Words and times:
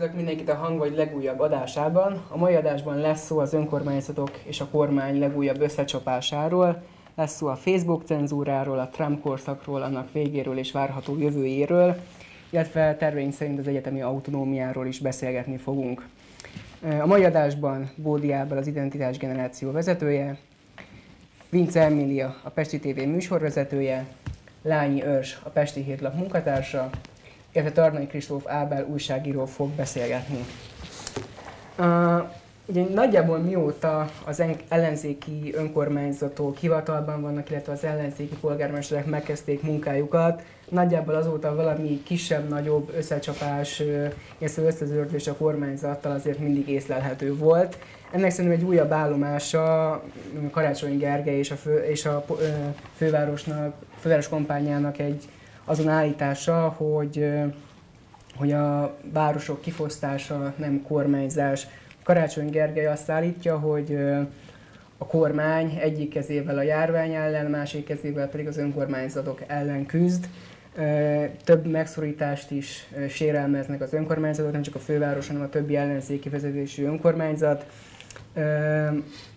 Üdvözlök 0.00 0.24
mindenkit 0.24 0.54
a 0.54 0.58
Hang 0.58 0.78
vagy 0.78 0.96
legújabb 0.96 1.40
adásában. 1.40 2.22
A 2.28 2.36
mai 2.36 2.54
adásban 2.54 2.96
lesz 2.96 3.24
szó 3.24 3.38
az 3.38 3.52
önkormányzatok 3.52 4.30
és 4.44 4.60
a 4.60 4.66
kormány 4.66 5.18
legújabb 5.18 5.60
összecsapásáról, 5.60 6.82
lesz 7.14 7.36
szó 7.36 7.46
a 7.46 7.56
Facebook 7.56 8.02
cenzúráról, 8.04 8.78
a 8.78 8.88
Trump 8.88 9.20
korszakról, 9.20 9.82
annak 9.82 10.12
végéről 10.12 10.58
és 10.58 10.72
várható 10.72 11.18
jövőjéről, 11.18 11.96
illetve 12.50 12.96
terveink 12.96 13.32
szerint 13.32 13.58
az 13.58 13.66
egyetemi 13.66 14.00
autonómiáról 14.00 14.86
is 14.86 14.98
beszélgetni 14.98 15.56
fogunk. 15.56 16.06
A 17.00 17.06
mai 17.06 17.24
adásban 17.24 17.90
Bódi 17.96 18.32
Ábel 18.32 18.58
az 18.58 18.66
Identitás 18.66 19.16
Generáció 19.16 19.70
vezetője, 19.72 20.36
Vince 21.50 21.82
Emilia 21.82 22.36
a 22.42 22.50
Pesti 22.50 22.78
TV 22.78 23.00
műsorvezetője, 23.06 24.06
Lányi 24.62 25.02
Örs 25.02 25.40
a 25.42 25.48
Pesti 25.48 25.82
Hírlap 25.82 26.14
munkatársa, 26.14 26.90
illetve 27.52 27.72
Tarnai 27.72 28.06
Kristóf 28.06 28.46
Ábel 28.46 28.86
újságíró 28.90 29.46
fog 29.46 29.70
beszélgetni. 29.70 30.44
Uh, 31.78 32.22
ugye 32.70 32.84
nagyjából 32.94 33.38
mióta 33.38 34.10
az 34.24 34.42
ellenzéki 34.68 35.52
önkormányzatok 35.54 36.56
hivatalban 36.56 37.20
vannak, 37.20 37.50
illetve 37.50 37.72
az 37.72 37.84
ellenzéki 37.84 38.36
polgármesterek 38.40 39.06
megkezdték 39.06 39.62
munkájukat, 39.62 40.42
nagyjából 40.68 41.14
azóta 41.14 41.54
valami 41.54 42.02
kisebb-nagyobb 42.02 42.92
összecsapás, 42.96 43.82
illetve 44.38 44.62
összezördés 44.62 45.26
a 45.26 45.34
kormányzattal 45.34 46.12
azért 46.12 46.38
mindig 46.38 46.68
észlelhető 46.68 47.36
volt. 47.36 47.78
Ennek 48.10 48.30
szerintem 48.30 48.60
egy 48.60 48.66
újabb 48.66 48.92
állomása 48.92 50.02
Karácsony 50.50 50.98
Gergely 50.98 51.38
és 51.38 51.50
a, 51.50 51.56
fő, 51.56 51.78
és 51.78 52.06
a 52.06 52.24
fővárosnak, 52.96 53.74
főváros 54.00 54.28
kampányának 54.28 54.98
egy 54.98 55.28
azon 55.70 55.88
állítása, 55.88 56.68
hogy, 56.68 57.30
hogy 58.36 58.52
a 58.52 58.96
városok 59.12 59.60
kifosztása 59.60 60.54
nem 60.56 60.82
kormányzás. 60.82 61.66
Karácsony 62.02 62.50
Gergely 62.50 62.86
azt 62.86 63.10
állítja, 63.10 63.58
hogy 63.58 63.98
a 64.98 65.06
kormány 65.06 65.78
egyik 65.80 66.10
kezével 66.12 66.58
a 66.58 66.62
járvány 66.62 67.14
ellen, 67.14 67.46
másik 67.46 67.84
kezével 67.84 68.28
pedig 68.28 68.46
az 68.46 68.56
önkormányzatok 68.56 69.42
ellen 69.46 69.86
küzd. 69.86 70.28
Több 71.44 71.66
megszorítást 71.66 72.50
is 72.50 72.88
sérelmeznek 73.08 73.80
az 73.80 73.92
önkormányzatok, 73.92 74.52
nem 74.52 74.62
csak 74.62 74.74
a 74.74 74.78
főváros, 74.78 75.26
hanem 75.26 75.42
a 75.42 75.48
többi 75.48 75.76
ellenzéki 75.76 76.28
vezetésű 76.28 76.84
önkormányzat. 76.84 77.66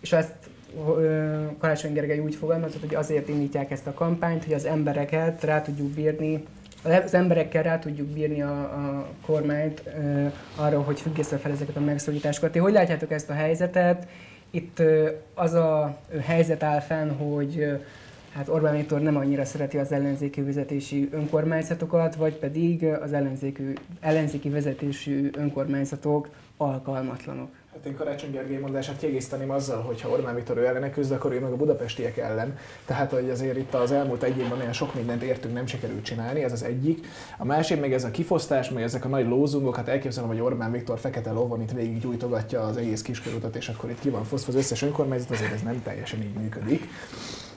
És 0.01 0.11
ezt 0.11 0.35
Karácsony 1.57 1.93
Gergely 1.93 2.19
úgy 2.19 2.35
fogalmazott, 2.35 2.81
hogy 2.81 2.95
azért 2.95 3.27
indítják 3.27 3.71
ezt 3.71 3.87
a 3.87 3.93
kampányt, 3.93 4.43
hogy 4.43 4.53
az 4.53 4.65
embereket 4.65 5.43
rá 5.43 5.61
tudjuk 5.61 5.89
bírni, 5.89 6.43
az 6.83 7.13
emberekkel 7.13 7.63
rá 7.63 7.79
tudjuk 7.79 8.07
bírni 8.07 8.41
a, 8.41 8.59
a 8.59 9.07
kormányt 9.25 9.83
uh, 9.85 10.31
arra, 10.55 10.81
hogy 10.81 11.01
függesse 11.01 11.37
fel 11.37 11.51
ezeket 11.51 11.75
a 11.75 11.79
megszorításokat. 11.79 12.51
Ti 12.51 12.59
hogy 12.59 12.73
látjátok 12.73 13.11
ezt 13.11 13.29
a 13.29 13.33
helyzetet? 13.33 14.07
Itt 14.51 14.79
uh, 14.79 15.09
az 15.33 15.53
a 15.53 15.97
helyzet 16.21 16.63
áll 16.63 16.79
fenn, 16.79 17.09
hogy 17.09 17.55
uh, 17.57 17.79
hát 18.33 18.49
Orbán 18.49 18.75
Viktor 18.75 19.01
nem 19.01 19.15
annyira 19.15 19.45
szereti 19.45 19.77
az 19.77 19.91
ellenzéki 19.91 20.41
vezetési 20.41 21.09
önkormányzatokat, 21.11 22.15
vagy 22.15 22.33
pedig 22.33 22.83
az 22.85 23.13
ellenzéki, 23.13 23.73
ellenzéki 23.99 24.49
vezetésű 24.49 25.29
önkormányzatok 25.37 26.29
alkalmatlanok. 26.57 27.49
Hát 27.83 27.91
én 27.91 27.97
Karácsony 27.97 28.31
Gergely 28.31 28.57
mondását 28.57 28.97
kiegészíteném 28.97 29.49
azzal, 29.49 29.81
hogy 29.81 30.01
ha 30.01 30.09
Orbán 30.09 30.35
Viktor 30.35 30.57
ő 30.57 30.65
ellene 30.65 30.89
küzd, 30.89 31.11
akkor 31.11 31.31
ő 31.31 31.39
meg 31.39 31.51
a 31.51 31.55
budapestiek 31.55 32.17
ellen. 32.17 32.57
Tehát, 32.85 33.11
hogy 33.11 33.29
azért 33.29 33.57
itt 33.57 33.73
az 33.73 33.91
elmúlt 33.91 34.23
egy 34.23 34.37
évben 34.37 34.59
olyan 34.59 34.73
sok 34.73 34.93
mindent 34.95 35.21
értünk, 35.21 35.53
nem 35.53 35.65
sikerült 35.65 36.03
csinálni, 36.03 36.43
ez 36.43 36.51
az 36.51 36.63
egyik. 36.63 37.07
A 37.37 37.45
másik 37.45 37.79
meg 37.79 37.93
ez 37.93 38.03
a 38.03 38.11
kifosztás, 38.11 38.69
meg 38.69 38.83
ezek 38.83 39.05
a 39.05 39.07
nagy 39.07 39.27
lózungok, 39.27 39.75
hát 39.75 39.87
elképzelem, 39.87 40.29
hogy 40.29 40.39
Orbán 40.39 40.71
Viktor 40.71 40.99
fekete 40.99 41.31
lovon 41.31 41.61
itt 41.61 41.71
végig 41.71 41.99
gyújtogatja 41.99 42.61
az 42.61 42.77
egész 42.77 43.01
kiskörútat, 43.01 43.55
és 43.55 43.69
akkor 43.69 43.89
itt 43.89 43.99
ki 43.99 44.09
van 44.09 44.23
fosztva 44.23 44.51
az 44.51 44.57
összes 44.57 44.81
önkormányzat, 44.81 45.31
azért 45.31 45.53
ez 45.53 45.61
nem 45.61 45.83
teljesen 45.83 46.21
így 46.21 46.33
működik 46.33 46.87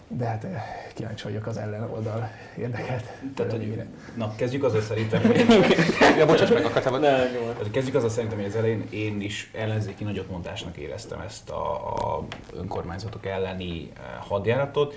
de 0.08 0.24
hát 0.24 0.44
eh, 0.44 0.62
kíváncsi 0.94 1.24
vagyok 1.24 1.46
az 1.46 1.56
ellen 1.56 1.90
oldal 1.90 2.30
érdekelt. 2.58 3.12
Tehát, 3.34 3.52
hogy, 3.52 3.82
na, 4.14 4.34
kezdjük 4.36 4.64
azzal 4.64 4.80
szerintem, 4.80 5.22
hogy... 5.22 5.46
ja, 6.18 6.26
bocsáss 6.26 6.50
meg, 6.50 6.64
akartál 6.64 6.98
ne, 6.98 7.70
Kezdjük 7.70 7.94
azzal 7.94 8.08
szerintem, 8.08 8.38
hogy 8.38 8.46
az 8.46 8.56
elején 8.56 8.84
én 8.90 9.20
is 9.20 9.50
ellenzéki 9.54 10.04
nagyotmondásnak 10.04 10.76
éreztem 10.76 11.20
ezt 11.20 11.50
a, 11.50 11.74
a 11.96 12.26
önkormányzatok 12.56 13.26
elleni 13.26 13.90
eh, 13.94 14.02
hadjáratot. 14.18 14.94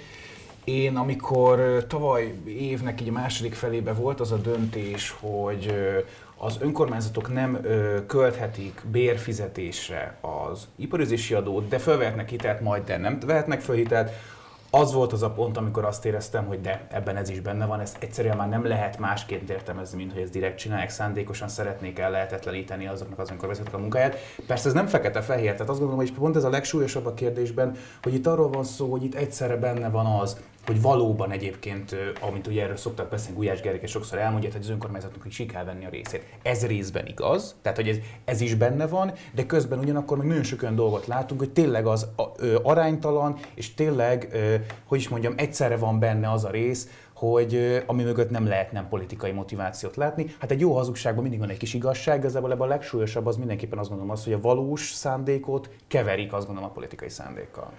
Én, 0.63 0.95
amikor 0.95 1.59
eh, 1.59 1.81
tavaly 1.87 2.33
évnek 2.45 3.01
így 3.01 3.09
a 3.09 3.11
második 3.11 3.53
felébe 3.53 3.93
volt 3.93 4.19
az 4.19 4.31
a 4.31 4.37
döntés, 4.37 5.15
hogy 5.19 5.73
az 6.41 6.57
önkormányzatok 6.61 7.33
nem 7.33 7.59
ö, 7.61 8.05
költhetik 8.05 8.81
bérfizetésre 8.91 10.17
az 10.21 10.67
iparüzési 10.75 11.33
adót, 11.33 11.67
de 11.67 11.77
felvehetnek 11.77 12.29
hitelt, 12.29 12.61
majd 12.61 12.83
de 12.83 12.97
nem 12.97 13.19
vehetnek 13.25 13.61
föl 13.61 13.75
hitelt, 13.75 14.11
az 14.71 14.93
volt 14.93 15.13
az 15.13 15.23
a 15.23 15.29
pont, 15.29 15.57
amikor 15.57 15.85
azt 15.85 16.05
éreztem, 16.05 16.45
hogy 16.45 16.61
de, 16.61 16.87
ebben 16.91 17.15
ez 17.15 17.29
is 17.29 17.39
benne 17.39 17.65
van, 17.65 17.79
ezt 17.79 17.97
egyszerűen 17.99 18.37
már 18.37 18.49
nem 18.49 18.65
lehet 18.65 18.97
másként 18.97 19.49
értelmezni, 19.49 19.97
mint 19.97 20.13
hogy 20.13 20.21
ezt 20.21 20.31
direkt 20.31 20.57
csinálják, 20.57 20.89
szándékosan 20.89 21.47
szeretnék 21.47 21.99
el 21.99 22.11
lehetetleníteni 22.11 22.87
azoknak 22.87 23.19
az 23.19 23.31
önkormányzatok 23.31 23.73
a 23.73 23.77
munkáját. 23.77 24.17
Persze 24.47 24.67
ez 24.67 24.73
nem 24.73 24.87
fekete-fehér, 24.87 25.51
tehát 25.51 25.69
azt 25.69 25.79
gondolom, 25.79 26.05
hogy 26.05 26.13
pont 26.13 26.35
ez 26.35 26.43
a 26.43 26.49
legsúlyosabb 26.49 27.05
a 27.05 27.13
kérdésben, 27.13 27.75
hogy 28.01 28.13
itt 28.13 28.27
arról 28.27 28.49
van 28.49 28.63
szó, 28.63 28.91
hogy 28.91 29.03
itt 29.03 29.15
egyszerre 29.15 29.55
benne 29.55 29.89
van 29.89 30.05
az, 30.05 30.37
hogy 30.69 30.81
valóban 30.81 31.31
egyébként, 31.31 31.95
amit 32.21 32.47
ugye 32.47 32.63
erről 32.63 32.77
szoktak 32.77 33.09
beszélni, 33.09 33.35
Gulyás 33.37 33.61
Gerike 33.61 33.87
sokszor 33.87 34.17
elmondja, 34.17 34.51
hogy 34.51 34.61
az 34.61 34.69
önkormányzatnak 34.69 35.25
is 35.25 35.43
kell 35.47 35.63
venni 35.63 35.85
a 35.85 35.89
részét. 35.89 36.23
Ez 36.41 36.65
részben 36.65 37.05
igaz, 37.05 37.55
tehát 37.61 37.77
hogy 37.77 37.87
ez, 37.87 37.97
ez 38.25 38.41
is 38.41 38.55
benne 38.55 38.87
van, 38.87 39.11
de 39.35 39.45
közben 39.45 39.79
ugyanakkor 39.79 40.17
meg 40.17 40.27
nagyon 40.27 40.43
sok 40.43 40.61
olyan 40.61 40.75
dolgot 40.75 41.07
látunk, 41.07 41.39
hogy 41.39 41.49
tényleg 41.49 41.85
az 41.85 42.07
ö, 42.37 42.57
aránytalan, 42.63 43.37
és 43.53 43.73
tényleg, 43.73 44.37
hogy 44.85 44.99
is 44.99 45.09
mondjam, 45.09 45.33
egyszerre 45.37 45.77
van 45.77 45.99
benne 45.99 46.31
az 46.31 46.43
a 46.43 46.49
rész, 46.49 46.89
hogy 47.13 47.83
ami 47.85 48.03
mögött 48.03 48.29
nem 48.29 48.47
lehet 48.47 48.71
nem 48.71 48.87
politikai 48.87 49.31
motivációt 49.31 49.95
látni. 49.95 50.25
Hát 50.39 50.51
egy 50.51 50.59
jó 50.59 50.75
hazugságban 50.75 51.21
mindig 51.21 51.39
van 51.39 51.49
egy 51.49 51.57
kis 51.57 51.73
igazság, 51.73 52.17
igazából 52.17 52.51
ebben 52.51 52.67
a 52.67 52.69
legsúlyosabb 52.69 53.25
az 53.25 53.37
mindenképpen 53.37 53.79
azt 53.79 53.89
gondolom 53.89 54.11
az, 54.11 54.23
hogy 54.23 54.33
a 54.33 54.41
valós 54.41 54.91
szándékot 54.91 55.69
keverik 55.87 56.33
azt 56.33 56.45
gondolom 56.45 56.69
a 56.69 56.73
politikai 56.73 57.09
szándékkal. 57.09 57.71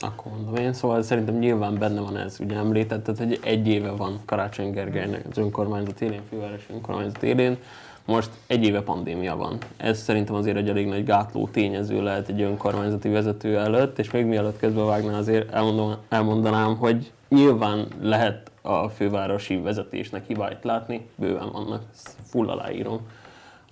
Akkor 0.00 0.32
mondom 0.32 0.54
én, 0.54 0.72
szóval 0.72 1.02
szerintem 1.02 1.38
nyilván 1.38 1.78
benne 1.78 2.00
van 2.00 2.16
ez, 2.16 2.40
ugye 2.40 2.56
említetted, 2.56 3.18
hogy 3.18 3.38
egy 3.42 3.68
éve 3.68 3.90
van 3.90 4.20
Karácsony 4.24 4.70
Gergelynek 4.70 5.24
az 5.30 5.38
önkormányzat 5.38 6.00
élén, 6.00 6.20
fővárosi 6.28 6.66
önkormányzat 6.72 7.22
élén, 7.22 7.56
most 8.06 8.30
egy 8.46 8.64
éve 8.64 8.82
pandémia 8.82 9.36
van. 9.36 9.58
Ez 9.76 9.98
szerintem 9.98 10.34
azért 10.34 10.56
egy 10.56 10.68
elég 10.68 10.86
nagy 10.86 11.04
gátló 11.04 11.48
tényező 11.48 12.02
lehet 12.02 12.28
egy 12.28 12.40
önkormányzati 12.40 13.08
vezető 13.08 13.58
előtt, 13.58 13.98
és 13.98 14.10
még 14.10 14.24
mielőtt 14.24 14.58
közbe 14.58 14.82
vágná 14.82 15.18
azért 15.18 15.52
elmondom, 15.52 15.96
elmondanám, 16.08 16.76
hogy 16.76 17.12
nyilván 17.28 17.86
lehet 18.00 18.50
a 18.62 18.88
fővárosi 18.88 19.56
vezetésnek 19.56 20.26
hibáit 20.26 20.64
látni, 20.64 21.06
bőven 21.14 21.52
vannak, 21.52 21.82
full 22.24 22.48
aláírom. 22.48 23.00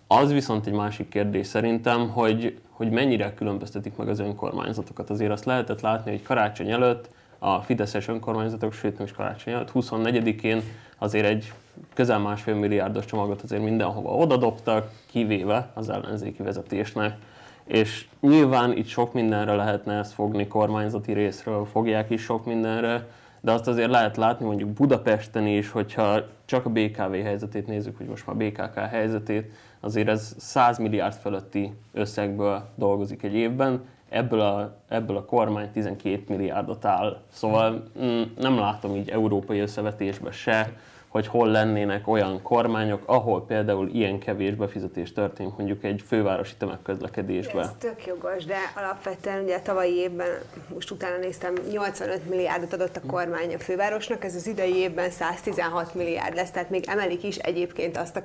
Az 0.07 0.33
viszont 0.33 0.67
egy 0.67 0.73
másik 0.73 1.09
kérdés 1.09 1.47
szerintem, 1.47 2.09
hogy 2.09 2.59
hogy 2.75 2.91
mennyire 2.91 3.35
különböztetik 3.35 3.97
meg 3.97 4.09
az 4.09 4.19
önkormányzatokat. 4.19 5.11
Azért 5.11 5.31
azt 5.31 5.45
lehetett 5.45 5.81
látni, 5.81 6.11
hogy 6.11 6.23
karácsony 6.23 6.71
előtt 6.71 7.09
a 7.39 7.61
Fideszes 7.61 8.09
önkormányzatok, 8.09 8.73
sőt 8.73 8.97
nem 8.97 9.07
is 9.07 9.13
karácsony 9.13 9.53
előtt, 9.53 9.71
24-én 9.75 10.63
azért 10.99 11.27
egy 11.27 11.53
közel 11.95 12.19
másfél 12.19 12.55
milliárdos 12.55 13.05
csomagot 13.05 13.43
azért 13.43 13.62
mindenhova 13.62 14.11
odadobtak, 14.11 14.91
kivéve 15.11 15.71
az 15.75 15.89
ellenzéki 15.89 16.43
vezetésnek. 16.43 17.17
És 17.65 18.07
nyilván 18.21 18.77
itt 18.77 18.87
sok 18.87 19.12
mindenre 19.12 19.55
lehetne 19.55 19.99
ezt 19.99 20.12
fogni 20.12 20.47
kormányzati 20.47 21.12
részről, 21.12 21.65
fogják 21.65 22.11
is 22.11 22.23
sok 22.23 22.45
mindenre, 22.45 23.07
de 23.41 23.53
azt 23.53 23.69
azért 23.69 23.91
lehet 23.91 24.17
látni 24.17 24.47
mondjuk 24.47 24.71
Budapesten 24.71 25.47
is, 25.47 25.71
hogyha 25.71 26.21
csak 26.45 26.67
a 26.67 26.71
BKV 26.71 27.12
helyzetét 27.12 27.67
nézzük, 27.67 27.97
hogy 27.97 28.07
most 28.07 28.27
már 28.27 28.37
BKK 28.37 28.79
helyzetét, 28.79 29.53
azért 29.85 30.09
ez 30.09 30.35
100 30.39 30.79
milliárd 30.79 31.15
fölötti 31.15 31.75
összegből 31.93 32.69
dolgozik 32.75 33.23
egy 33.23 33.35
évben, 33.35 33.85
ebből 34.09 34.41
a, 34.41 34.77
ebből 34.89 35.17
a 35.17 35.25
kormány 35.25 35.71
12 35.71 36.23
milliárdot 36.29 36.85
áll. 36.85 37.21
Szóval 37.33 37.85
mm, 38.03 38.23
nem 38.39 38.59
látom 38.59 38.95
így 38.97 39.09
európai 39.09 39.59
összevetésben 39.59 40.33
se, 40.33 40.73
hogy 41.14 41.26
hol 41.26 41.49
lennének 41.49 42.08
olyan 42.08 42.43
kormányok, 42.43 43.02
ahol 43.06 43.44
például 43.46 43.88
ilyen 43.88 44.19
kevés 44.19 44.55
befizetés 44.55 45.12
történik 45.12 45.52
mondjuk 45.56 45.84
egy 45.84 46.02
fővárosi 46.06 46.55
tömegközlekedésbe. 46.56 47.61
Ez 47.61 47.70
tök 47.78 48.06
jogos, 48.06 48.44
de 48.44 48.56
alapvetően 48.76 49.43
ugye 49.43 49.61
tavalyi 49.61 49.94
évben, 49.94 50.28
most 50.75 50.90
utána 50.90 51.16
néztem, 51.16 51.55
85 51.70 52.28
milliárdot 52.28 52.72
adott 52.72 52.96
a 52.96 53.00
kormány 53.06 53.55
a 53.55 53.58
fővárosnak, 53.58 54.25
ez 54.25 54.34
az 54.34 54.46
idei 54.46 54.76
évben 54.76 55.11
116 55.11 55.94
milliárd 55.94 56.34
lesz, 56.34 56.50
tehát 56.50 56.70
még 56.70 56.84
emelik 56.88 57.22
is 57.22 57.37
egyébként 57.37 57.96
azt 57.96 58.16
a, 58.16 58.22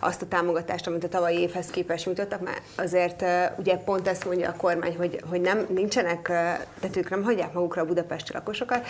azt 0.00 0.22
a 0.22 0.28
támogatást, 0.28 0.86
amit 0.86 1.04
a 1.04 1.08
tavalyi 1.08 1.38
évhez 1.38 1.66
képest 1.66 2.06
nyújtottak, 2.06 2.40
mert 2.40 2.62
azért 2.76 3.24
ugye 3.58 3.76
pont 3.76 4.08
ezt 4.08 4.24
mondja 4.24 4.48
a 4.48 4.56
kormány, 4.56 4.96
hogy, 4.96 5.20
hogy 5.30 5.40
nem, 5.40 5.66
nincsenek, 5.68 6.22
tehát 6.80 6.96
ők 6.96 7.10
nem 7.10 7.22
hagyják 7.22 7.52
magukra 7.52 7.82
a 7.82 7.86
budapesti 7.86 8.32
lakosokat. 8.32 8.86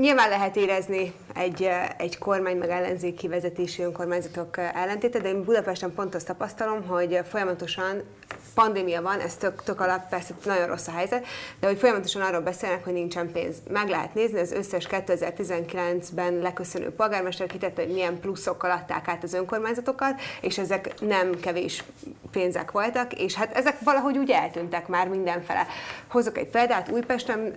Nyilván 0.00 0.28
lehet 0.28 0.56
érezni 0.56 1.12
egy, 1.34 1.68
egy 1.96 2.18
kormány 2.18 2.56
meg 2.56 2.70
ellenzéki 2.70 3.28
vezetési 3.28 3.82
önkormányzatok 3.82 4.56
ellentéte, 4.56 5.18
de 5.18 5.28
én 5.28 5.44
Budapesten 5.44 5.94
pont 5.94 6.14
azt 6.14 6.26
tapasztalom, 6.26 6.86
hogy 6.86 7.20
folyamatosan 7.28 8.02
pandémia 8.54 9.02
van, 9.02 9.20
ez 9.20 9.34
tök, 9.34 9.62
tök 9.62 9.80
alap, 9.80 10.08
persze 10.08 10.34
nagyon 10.44 10.66
rossz 10.66 10.86
a 10.86 10.90
helyzet, 10.90 11.26
de 11.60 11.66
hogy 11.66 11.78
folyamatosan 11.78 12.22
arról 12.22 12.40
beszélnek, 12.40 12.84
hogy 12.84 12.92
nincsen 12.92 13.32
pénz. 13.32 13.56
Meg 13.70 13.88
lehet 13.88 14.14
nézni, 14.14 14.40
az 14.40 14.52
összes 14.52 14.86
2019-ben 14.90 16.34
leköszönő 16.34 16.90
polgármester 16.90 17.46
kitette, 17.46 17.82
hogy 17.82 17.92
milyen 17.92 18.20
pluszokkal 18.20 18.70
adták 18.70 19.08
át 19.08 19.22
az 19.22 19.32
önkormányzatokat, 19.34 20.20
és 20.40 20.58
ezek 20.58 21.00
nem 21.00 21.40
kevés 21.40 21.84
pénzek 22.30 22.70
voltak, 22.70 23.12
és 23.12 23.34
hát 23.34 23.56
ezek 23.56 23.80
valahogy 23.80 24.18
úgy 24.18 24.30
eltűntek 24.30 24.88
már 24.88 25.08
mindenfele. 25.08 25.66
Hozok 26.06 26.38
egy 26.38 26.48
példát, 26.48 26.90
Újpesten 26.90 27.54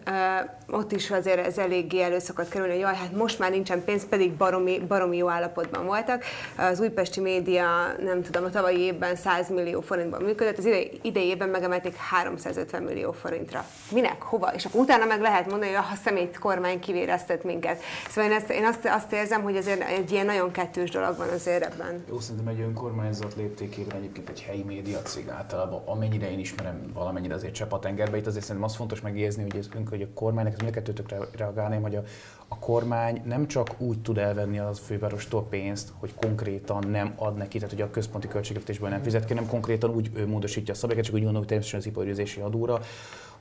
ott 0.70 0.92
is 0.92 1.12
azért 1.12 1.46
ez 1.46 1.58
eléggé 1.58 2.02
elő 2.02 2.20
szokott 2.20 2.50
kerülni, 2.50 2.72
hogy 2.72 2.82
jaj, 2.82 2.96
hát 2.96 3.16
most 3.16 3.40
már 3.40 3.52
nincsen 3.52 3.84
pénz, 3.84 4.06
pedig 4.10 4.32
baromi, 4.32 4.80
baromi 4.88 5.18
jó 5.18 5.30
állapotban 5.30 5.86
voltak. 5.86 6.24
Az 6.58 6.80
újpesti 6.80 7.20
média, 7.20 7.66
nem 8.04 8.22
tudom, 8.22 8.44
a 8.44 8.50
tavalyi 8.50 8.80
évben 8.80 9.16
100 9.16 9.50
millió 9.50 9.82
forintban 9.82 10.22
működött, 10.22 10.58
az 10.66 11.12
évben 11.14 11.50
megemelték 11.50 11.96
350 11.96 12.84
millió 12.84 13.12
forintra. 13.12 13.66
Minek, 13.92 14.22
hova? 14.22 14.54
És 14.54 14.66
akkor 14.66 14.82
utána 14.82 15.06
meg 15.06 15.22
lehet 15.22 15.50
mondani, 15.50 15.72
hogy 15.74 15.84
a 15.92 15.96
szemét 16.04 16.40
kormány 16.40 16.80
kivéreztet 16.80 17.44
minket. 17.44 17.82
Szóval 18.10 18.32
én, 18.32 18.38
ezt, 18.38 18.50
én 18.50 18.66
azt, 18.66 18.86
azt 18.86 19.14
érzem, 19.14 19.42
hogy 19.42 19.58
azért 19.58 19.82
egy 19.82 20.12
ilyen 20.12 20.26
nagyon 20.26 20.52
kettős 20.52 20.90
dolog 20.90 21.18
van 21.18 21.30
azért 21.30 21.64
ebben. 21.64 22.04
Jó, 22.10 22.20
szerintem 22.20 22.48
egy 22.48 22.60
önkormányzat 22.60 23.36
léptékében 23.36 23.98
egyébként 23.98 24.30
egy 24.30 24.42
helyi 24.42 24.64
média 24.64 25.02
cég 25.02 25.30
általában, 25.30 25.82
amennyire 25.86 26.32
én 26.32 26.40
ismerem 26.40 26.92
valamennyire 26.94 27.34
azért 27.34 27.54
csepp 27.54 27.72
a 27.72 27.80
tengerbe, 27.80 28.18
itt 28.18 28.28
azért 28.28 28.46
szerintem 28.46 28.70
az 28.70 28.76
fontos 28.76 29.02
megjegyezni, 29.02 29.42
hogy, 29.42 29.56
ez, 29.56 29.68
hogy 29.90 30.02
a 30.02 30.14
kormánynak, 30.14 30.54
ez 30.54 30.60
mind 30.60 30.72
a 30.72 30.74
kettőtökre 30.74 31.18
reagálném, 31.38 31.82
hogy 31.82 31.96
a, 31.96 32.04
a 32.54 32.60
kormány 32.60 33.22
nem 33.26 33.48
csak 33.48 33.70
úgy 33.78 34.00
tud 34.02 34.18
elvenni 34.18 34.60
az 34.60 34.80
fővárostól 34.80 35.44
pénzt, 35.50 35.92
hogy 36.00 36.14
konkrétan 36.16 36.88
nem 36.88 37.14
ad 37.16 37.38
neki, 37.38 37.58
tehát 37.58 37.74
hogy 37.74 37.82
a 37.82 37.90
központi 37.90 38.28
költségvetésből 38.28 38.90
nem 38.90 39.02
fizet 39.04 39.26
ki, 39.26 39.34
nem 39.34 39.48
konkrétan 39.48 39.90
úgy 39.90 40.28
módosítja 40.28 40.74
a 40.74 40.78
szabályokat, 40.78 41.06
csak 41.06 41.16
úgy 41.16 41.24
hogy 41.24 41.32
természetesen 41.32 41.80
az 41.80 41.86
iparüzési 41.86 42.40
adóra, 42.40 42.82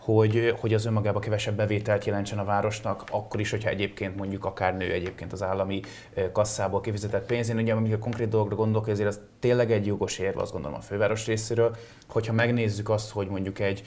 hogy, 0.01 0.55
hogy 0.61 0.75
az 0.75 0.87
önmagában 0.87 1.21
kevesebb 1.21 1.57
bevételt 1.57 2.05
jelentsen 2.05 2.39
a 2.39 2.45
városnak, 2.45 3.05
akkor 3.11 3.41
is, 3.41 3.51
hogyha 3.51 3.69
egyébként 3.69 4.17
mondjuk 4.17 4.45
akár 4.45 4.77
nő 4.77 4.93
egyébként 4.93 5.33
az 5.33 5.43
állami 5.43 5.81
kasszából 6.33 6.81
kifizetett 6.81 7.27
pénz. 7.27 7.49
Én 7.49 7.57
ugye, 7.57 7.73
amikor 7.73 7.99
konkrét 7.99 8.29
dolgokra 8.29 8.57
gondolok, 8.57 8.89
ezért 8.89 9.09
az 9.09 9.21
tényleg 9.41 9.73
egy 9.73 9.87
jogos 9.87 10.19
érve, 10.19 10.41
azt 10.41 10.53
gondolom 10.53 10.77
a 10.77 10.81
főváros 10.81 11.27
részéről, 11.27 11.77
hogyha 12.09 12.33
megnézzük 12.33 12.89
azt, 12.89 13.11
hogy 13.11 13.29
mondjuk 13.29 13.59
egy 13.59 13.83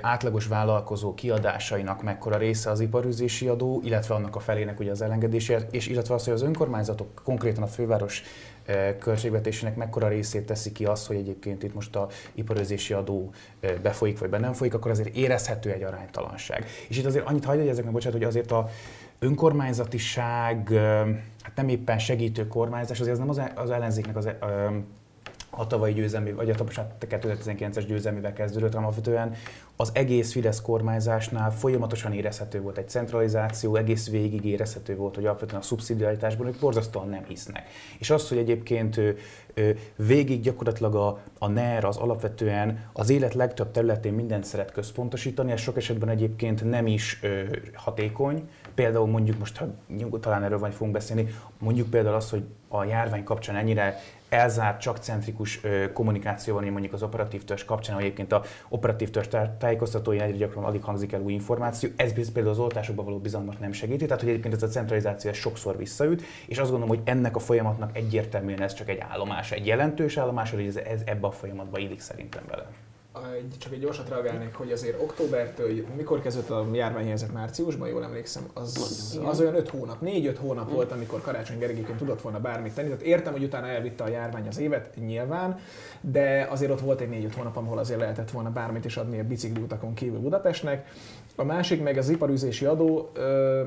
átlagos 0.00 0.46
vállalkozó 0.46 1.14
kiadásainak 1.14 2.02
mekkora 2.02 2.36
része 2.36 2.70
az 2.70 2.80
iparüzési 2.80 3.48
adó, 3.48 3.80
illetve 3.84 4.14
annak 4.14 4.36
a 4.36 4.40
felének 4.40 4.80
ugye 4.80 4.90
az 4.90 5.02
elengedésért, 5.02 5.74
és 5.74 5.86
illetve 5.86 6.14
az, 6.14 6.24
hogy 6.24 6.32
az 6.32 6.42
önkormányzatok, 6.42 7.20
konkrétan 7.24 7.62
a 7.62 7.66
főváros 7.66 8.22
költségvetésének 8.98 9.76
mekkora 9.76 10.08
részét 10.08 10.46
teszi 10.46 10.72
ki 10.72 10.84
az, 10.84 11.06
hogy 11.06 11.16
egyébként 11.16 11.62
itt 11.62 11.74
most 11.74 11.96
a 11.96 12.08
iparőzési 12.34 12.92
adó 12.92 13.30
befolyik 13.82 14.18
vagy 14.18 14.30
be 14.30 14.38
nem 14.38 14.52
folyik, 14.52 14.74
akkor 14.74 14.90
azért 14.90 15.16
érezhető 15.16 15.70
egy 15.70 15.82
aránytalanság. 15.82 16.64
És 16.88 16.98
itt 16.98 17.06
azért 17.06 17.26
annyit 17.26 17.44
hagyja 17.44 17.70
ezek 17.70 17.84
meg, 17.84 17.92
bocsánat, 17.92 18.18
hogy 18.18 18.26
azért 18.26 18.50
a 18.50 18.68
önkormányzatiság, 19.18 20.68
hát 21.42 21.52
nem 21.54 21.68
éppen 21.68 21.98
segítő 21.98 22.46
kormányzás, 22.46 23.00
azért 23.00 23.12
az 23.12 23.18
nem 23.18 23.28
az, 23.28 23.40
az 23.54 23.70
ellenzéknek 23.70 24.16
az 24.16 24.28
a 25.56 25.66
tavalyi 25.66 25.92
győzelmi, 25.92 26.32
vagy 26.32 26.50
a 26.50 26.54
2019-es 26.54 27.84
győzelmével 27.86 28.32
kezdődött, 28.32 28.72
hanem 28.72 28.84
alapvetően 28.84 29.34
az 29.76 29.90
egész 29.94 30.32
Fidesz 30.32 30.60
kormányzásnál 30.60 31.52
folyamatosan 31.52 32.12
érezhető 32.12 32.60
volt 32.60 32.78
egy 32.78 32.88
centralizáció, 32.88 33.76
egész 33.76 34.10
végig 34.10 34.44
érezhető 34.44 34.96
volt, 34.96 35.14
hogy 35.14 35.24
alapvetően 35.24 35.60
a 35.60 35.64
szubszidiaritásban 35.64 36.46
ők 36.46 36.58
borzasztóan 36.58 37.08
nem 37.08 37.24
hisznek. 37.28 37.68
És 37.98 38.10
az, 38.10 38.28
hogy 38.28 38.38
egyébként 38.38 38.96
ő, 38.96 39.18
ő, 39.54 39.78
végig 39.96 40.40
gyakorlatilag 40.40 40.94
a, 40.94 41.18
a 41.38 41.48
NER 41.48 41.84
az 41.84 41.96
alapvetően 41.96 42.84
az 42.92 43.10
élet 43.10 43.34
legtöbb 43.34 43.70
területén 43.70 44.12
mindent 44.12 44.44
szeret 44.44 44.72
központosítani, 44.72 45.52
ez 45.52 45.60
sok 45.60 45.76
esetben 45.76 46.08
egyébként 46.08 46.64
nem 46.64 46.86
is 46.86 47.18
ö, 47.22 47.42
hatékony. 47.74 48.48
Például 48.74 49.06
mondjuk 49.06 49.38
most, 49.38 49.56
ha 49.56 49.68
talán 50.20 50.42
erről 50.42 50.58
vagy 50.58 50.74
fogunk 50.74 50.92
beszélni, 50.92 51.34
mondjuk 51.58 51.90
például 51.90 52.14
az, 52.14 52.30
hogy 52.30 52.44
a 52.68 52.84
járvány 52.84 53.24
kapcsán 53.24 53.56
ennyire 53.56 54.00
elzárt, 54.32 54.80
csak 54.80 54.96
centrikus 54.96 55.60
kommunikáció 55.92 56.54
van, 56.54 56.64
mondjuk 56.64 56.92
az 56.92 57.02
operatív 57.02 57.44
törzs 57.44 57.64
kapcsán, 57.64 57.94
hogy 57.94 58.04
egyébként 58.04 58.32
a 58.32 58.42
operatív 58.68 59.10
törzs 59.10 59.26
tájékoztatói 59.58 60.20
egyre 60.20 60.36
gyakran 60.36 60.64
alig 60.64 60.82
hangzik 60.82 61.12
el 61.12 61.20
új 61.20 61.32
információ. 61.32 61.90
Ez 61.96 62.12
például 62.12 62.54
az 62.54 62.58
oltásokban 62.58 63.04
való 63.04 63.18
bizalmat 63.18 63.58
nem 63.58 63.72
segíti, 63.72 64.04
tehát 64.06 64.20
hogy 64.20 64.30
egyébként 64.30 64.54
ez 64.54 64.62
a 64.62 64.68
centralizáció 64.68 65.30
ez 65.30 65.36
sokszor 65.36 65.76
visszaüt, 65.76 66.22
és 66.46 66.58
azt 66.58 66.70
gondolom, 66.70 66.96
hogy 66.96 67.08
ennek 67.08 67.36
a 67.36 67.38
folyamatnak 67.38 67.96
egyértelműen 67.96 68.62
ez 68.62 68.74
csak 68.74 68.88
egy 68.88 68.98
állomás, 69.08 69.50
egy 69.50 69.66
jelentős 69.66 70.16
állomás, 70.16 70.50
hogy 70.50 70.66
ez, 70.66 70.76
ez 70.76 71.02
ebbe 71.04 71.26
a 71.26 71.30
folyamatba 71.30 71.78
illik 71.78 72.00
szerintem 72.00 72.42
bele 72.48 72.66
csak 73.58 73.72
egy 73.72 73.80
gyorsat 73.80 74.08
reagálnék, 74.08 74.54
hogy 74.54 74.72
azért 74.72 75.00
októbertől, 75.02 75.86
mikor 75.96 76.20
kezdődött 76.20 76.50
a 76.50 76.66
járványhelyzet 76.72 77.32
márciusban, 77.32 77.88
jól 77.88 78.04
emlékszem, 78.04 78.42
az, 78.54 79.18
az 79.24 79.40
olyan 79.40 79.54
5 79.54 79.68
hónap, 79.68 79.98
4-5 80.02 80.36
hónap 80.40 80.70
mm. 80.70 80.74
volt, 80.74 80.92
amikor 80.92 81.20
Karácsony 81.20 81.58
Gergelyként 81.58 81.98
tudott 81.98 82.20
volna 82.20 82.40
bármit 82.40 82.74
tenni. 82.74 82.88
Tehát 82.88 83.02
értem, 83.02 83.32
hogy 83.32 83.42
utána 83.42 83.66
elvitte 83.66 84.04
a 84.04 84.08
járvány 84.08 84.46
az 84.48 84.58
évet, 84.58 84.96
nyilván, 84.96 85.58
de 86.00 86.46
azért 86.50 86.70
ott 86.70 86.80
volt 86.80 87.00
egy 87.00 87.28
4-5 87.30 87.32
hónap, 87.36 87.56
ahol 87.56 87.78
azért 87.78 88.00
lehetett 88.00 88.30
volna 88.30 88.50
bármit 88.50 88.84
is 88.84 88.96
adni 88.96 89.18
a 89.18 89.24
bicikliutakon 89.24 89.94
kívül 89.94 90.18
Budapestnek. 90.18 90.86
A 91.36 91.44
másik 91.44 91.82
meg 91.82 91.98
az 91.98 92.08
iparüzési 92.08 92.64
adó, 92.64 93.12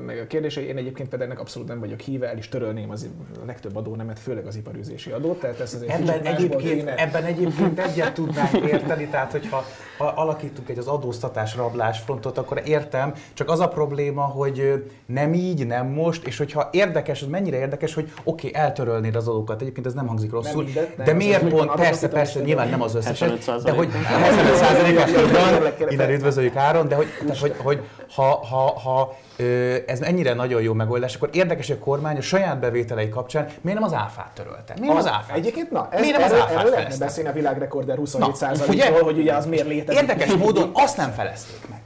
meg 0.06 0.18
a 0.18 0.26
kérdés, 0.26 0.54
hogy 0.54 0.64
én 0.64 0.76
egyébként 0.76 1.08
például 1.08 1.30
ennek 1.30 1.42
abszolút 1.42 1.68
nem 1.68 1.80
vagyok 1.80 2.00
híve, 2.00 2.28
el 2.28 2.38
is 2.38 2.48
törölném 2.48 2.90
az 2.90 3.08
a 3.42 3.44
legtöbb 3.46 3.76
adó 3.76 3.94
nemet, 3.94 4.18
főleg 4.18 4.46
az 4.46 4.56
iparüzési 4.56 5.10
adót. 5.10 5.40
Tehát 5.40 5.60
ez 5.60 5.74
azért 5.74 5.92
ebben, 5.92 6.20
egyébként, 6.20 6.88
ebben 6.88 7.24
egyébként 7.24 7.78
egyet 7.78 8.12
tudnánk 8.12 8.52
érteni, 8.52 9.06
tehát 9.06 9.32
hogyha 9.32 9.64
ha 9.98 10.04
alakítunk 10.04 10.68
egy 10.68 10.78
az 10.78 10.86
adóztatás 10.86 11.56
rablás 11.56 11.98
frontot, 11.98 12.38
akkor 12.38 12.62
értem, 12.64 13.14
csak 13.34 13.50
az 13.50 13.60
a 13.60 13.68
probléma, 13.68 14.22
hogy 14.22 14.84
nem 15.06 15.34
így, 15.34 15.66
nem 15.66 15.86
most, 15.86 16.26
és 16.26 16.38
hogyha 16.38 16.68
érdekes, 16.72 17.22
az 17.22 17.28
mennyire 17.28 17.58
érdekes, 17.58 17.94
hogy 17.94 18.12
oké, 18.24 18.48
okay, 18.48 18.60
eltörölnéd 18.62 19.16
az 19.16 19.28
adókat, 19.28 19.60
egyébként 19.60 19.86
ez 19.86 19.94
nem 19.94 20.06
hangzik 20.06 20.30
rosszul, 20.30 20.62
nem 20.62 20.64
mindet, 20.64 20.96
nem, 20.96 21.06
de 21.06 21.12
miért 21.12 21.48
pont, 21.48 21.70
persze, 21.70 22.08
persze, 22.08 22.40
nyilván 22.40 22.68
nem 22.68 22.82
az 22.82 22.94
összeset, 22.94 23.62
de 23.62 23.70
hogy 23.70 23.88
75%-os 23.92 25.90
innen 25.92 26.10
üdvözöljük 26.10 26.56
Áron, 26.56 26.88
de 26.88 26.94
hogy, 26.94 27.06
hogy, 27.40 27.54
hogy 27.58 27.88
ha, 28.14 28.46
ha, 28.50 28.78
ha 28.78 29.16
ez 29.86 30.00
ennyire 30.00 30.34
nagyon 30.34 30.62
jó 30.62 30.72
megoldás, 30.72 31.14
akkor 31.14 31.28
érdekes, 31.32 31.66
hogy 31.66 31.76
a 31.80 31.84
kormány 31.84 32.16
a 32.16 32.20
saját 32.20 32.58
bevételei 32.60 33.08
kapcsán 33.08 33.46
miért 33.60 33.78
nem 33.78 33.88
az 33.88 33.94
áfát 33.94 34.30
törölte? 34.34 34.74
Miért 34.78 34.94
nem 34.94 34.96
az 34.96 35.06
áfát? 35.06 35.36
Egyébként, 35.36 35.70
na, 35.70 35.88
ez, 35.90 36.00
miért 36.00 36.16
nem 36.16 36.26
az 36.26 36.32
áfát 36.32 36.58
erről 36.58 36.70
lehetne 36.70 36.96
beszélni 36.96 37.28
a 37.28 37.32
világrekorder 37.32 37.98
27%-ról, 38.04 39.02
hogy 39.02 39.18
ugye 39.18 39.34
az 39.34 39.46
miért 39.46 39.66
létezik. 39.66 40.00
Érdekes 40.00 40.34
módon 40.34 40.70
azt 40.72 40.96
nem 40.96 41.12
felezték 41.12 41.68
meg. 41.68 41.80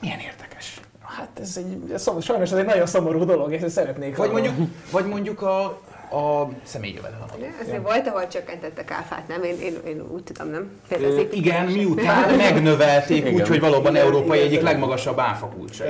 Milyen 0.00 0.18
érdekes. 0.18 0.80
Hát 1.00 1.28
ez 1.40 1.56
egy, 1.56 1.98
sajnos 2.20 2.50
ez 2.50 2.58
egy 2.58 2.64
nagyon 2.64 2.86
szomorú 2.86 3.24
dolog, 3.24 3.52
és 3.52 3.72
szeretnék. 3.72 4.16
Vagy 4.16 4.30
mondjuk, 4.30 4.54
vagy 4.90 5.06
mondjuk 5.06 5.42
a 5.42 5.80
a 6.10 6.48
személyjövedelem 6.62 7.26
adó. 7.32 7.44
Azért 7.62 7.82
volt, 7.82 8.06
ahol 8.06 8.28
csökkentettek 8.28 8.90
áfát, 8.90 9.28
nem? 9.28 9.42
Én, 9.42 9.60
én, 9.60 9.76
én 9.86 10.02
úgy 10.12 10.22
tudom, 10.22 10.50
nem? 10.50 10.70
Például 10.88 11.28
igen, 11.32 11.66
miután 11.66 12.34
megnövelték 12.44 13.32
úgy, 13.32 13.48
hogy 13.48 13.60
valóban 13.60 13.94
igen, 13.94 14.06
európai 14.06 14.38
igen, 14.38 14.50
egyik 14.50 14.62
legmagasabb 14.62 15.18
áfa 15.18 15.46
kulcsa. 15.46 15.84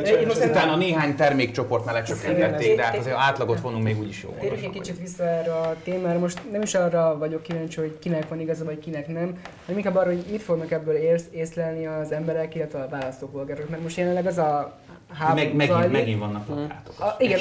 Utána 0.45 0.77
néhány 0.77 1.17
termékcsoport 1.17 1.85
mellett 1.85 2.05
csökkentették, 2.05 2.77
de 2.77 2.83
hát 2.83 2.97
azért 2.97 3.17
átlagot 3.17 3.61
vonunk 3.61 3.83
még 3.83 3.99
úgyis 3.99 4.23
jó. 4.23 4.37
Térjünk 4.41 4.65
egy 4.65 4.71
kicsit 4.71 4.99
vissza 4.99 5.25
erre 5.25 5.53
a 5.53 5.77
témára. 5.85 6.19
Most 6.19 6.41
nem 6.51 6.63
is 6.63 6.75
arra 6.75 7.19
vagyok 7.19 7.43
kíváncsi, 7.43 7.81
hogy 7.81 7.99
kinek 7.99 8.29
van 8.29 8.41
igaza, 8.41 8.65
vagy 8.65 8.79
kinek 8.79 9.07
nem, 9.07 9.39
hanem 9.67 9.79
inkább 9.79 9.97
arra, 9.97 10.09
hogy 10.09 10.25
mit 10.31 10.43
fognak 10.43 10.71
ebből 10.71 10.95
ész, 10.95 11.25
észlelni 11.31 11.87
az 11.87 12.13
emberek, 12.13 12.55
illetve 12.55 12.79
a 12.79 12.89
választópolgárok. 12.89 13.69
Mert 13.69 13.83
most 13.83 13.97
jelenleg 13.97 14.27
az 14.27 14.39
a 14.39 14.79
háború 15.13 15.37
Meg, 15.37 15.55
megint, 15.55 15.79
zajlik. 15.79 15.93
megint 15.93 16.19
vannak 16.19 16.45
plakátok. 16.45 17.01
A, 17.01 17.15
igen, 17.19 17.41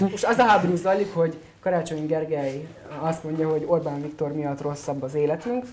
most 0.10 0.24
az 0.24 0.38
a 0.38 0.44
háború 0.44 0.76
zajlik, 0.76 1.14
hogy 1.14 1.36
Karácsony 1.64 2.06
Gergely 2.06 2.68
azt 3.00 3.24
mondja, 3.24 3.50
hogy 3.50 3.64
Orbán 3.66 4.02
Viktor 4.02 4.32
miatt 4.32 4.60
rosszabb 4.60 5.02
az 5.02 5.14
életünk, 5.14 5.64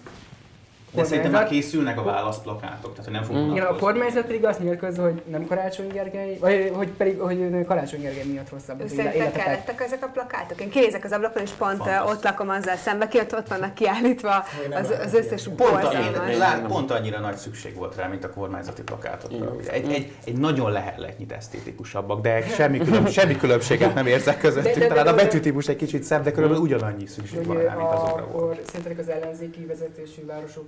de 0.92 1.04
szerintem 1.04 1.32
már 1.32 1.48
készülnek 1.48 2.00
a 2.00 2.04
válaszplakátok, 2.04 2.96
tehát 2.96 3.12
nem 3.12 3.24
fogunk 3.24 3.48
mm. 3.48 3.52
Igen, 3.52 3.66
a 3.66 3.76
kormányzat 3.76 4.26
pedig 4.26 4.46
azt 4.46 4.60
nyilatkozza, 4.60 5.04
hogy 5.04 5.22
nem 5.32 5.48
Karácsony 5.48 5.88
Gergely, 5.88 6.38
vagy 6.40 6.72
hogy 6.76 6.88
pedig 6.88 7.20
hogy 7.20 7.66
Karácsony 7.68 8.02
Gergely 8.02 8.24
miatt 8.24 8.50
rosszabb 8.50 8.82
az 8.82 8.92
Szerinted 8.92 9.32
kellettek 9.32 9.82
ezek 9.82 10.04
a 10.04 10.08
plakátok? 10.08 10.62
Én 10.62 10.70
kinézek 10.70 11.04
az 11.04 11.12
ablakon, 11.12 11.42
és 11.42 11.50
pont 11.50 11.78
Fantasztus. 11.78 12.12
ott 12.12 12.24
lakom 12.24 12.50
azzal 12.50 12.76
szembe, 12.76 13.08
ki 13.08 13.20
ott, 13.20 13.34
ott 13.34 13.48
vannak 13.48 13.74
kiállítva 13.74 14.46
az, 14.72 14.94
az 15.06 15.14
összes 15.14 15.50
pont, 15.56 15.84
annyira, 15.84 16.62
pont 16.68 16.92
annyira 16.92 17.20
nagy 17.20 17.36
szükség 17.36 17.76
volt 17.76 17.96
rá, 17.96 18.08
mint 18.08 18.24
a 18.24 18.30
kormányzati 18.30 18.82
plakátokra. 18.82 19.56
Egy, 19.68 19.92
egy, 19.92 20.12
egy 20.26 20.38
nagyon 20.38 20.72
lehetletnyit 20.72 21.32
esztétikusabbak, 21.32 22.22
de 22.22 22.42
semmi, 22.58 22.78
különb, 22.78 23.10
semmi 23.10 23.36
különbséget 23.36 23.94
nem 23.94 24.08
érzek 24.08 24.40
közöttük. 24.40 24.88
Talán 24.88 25.08
a 25.08 25.14
betűtípus 25.14 25.68
egy 25.68 25.76
kicsit 25.76 26.04
szebb, 26.04 26.24
de 26.24 26.32
körülbelül 26.32 26.64
ugyanannyi 26.64 27.06
szükség 27.06 27.46
van 27.46 27.58
rá, 27.58 27.76
mint 27.76 27.90
azokra 27.90 28.28
volt. 28.28 28.66
Szerintetek 28.66 29.00
az 29.00 29.10
ellenzéki 29.10 29.66
vezetésű 29.66 30.26
városok 30.26 30.66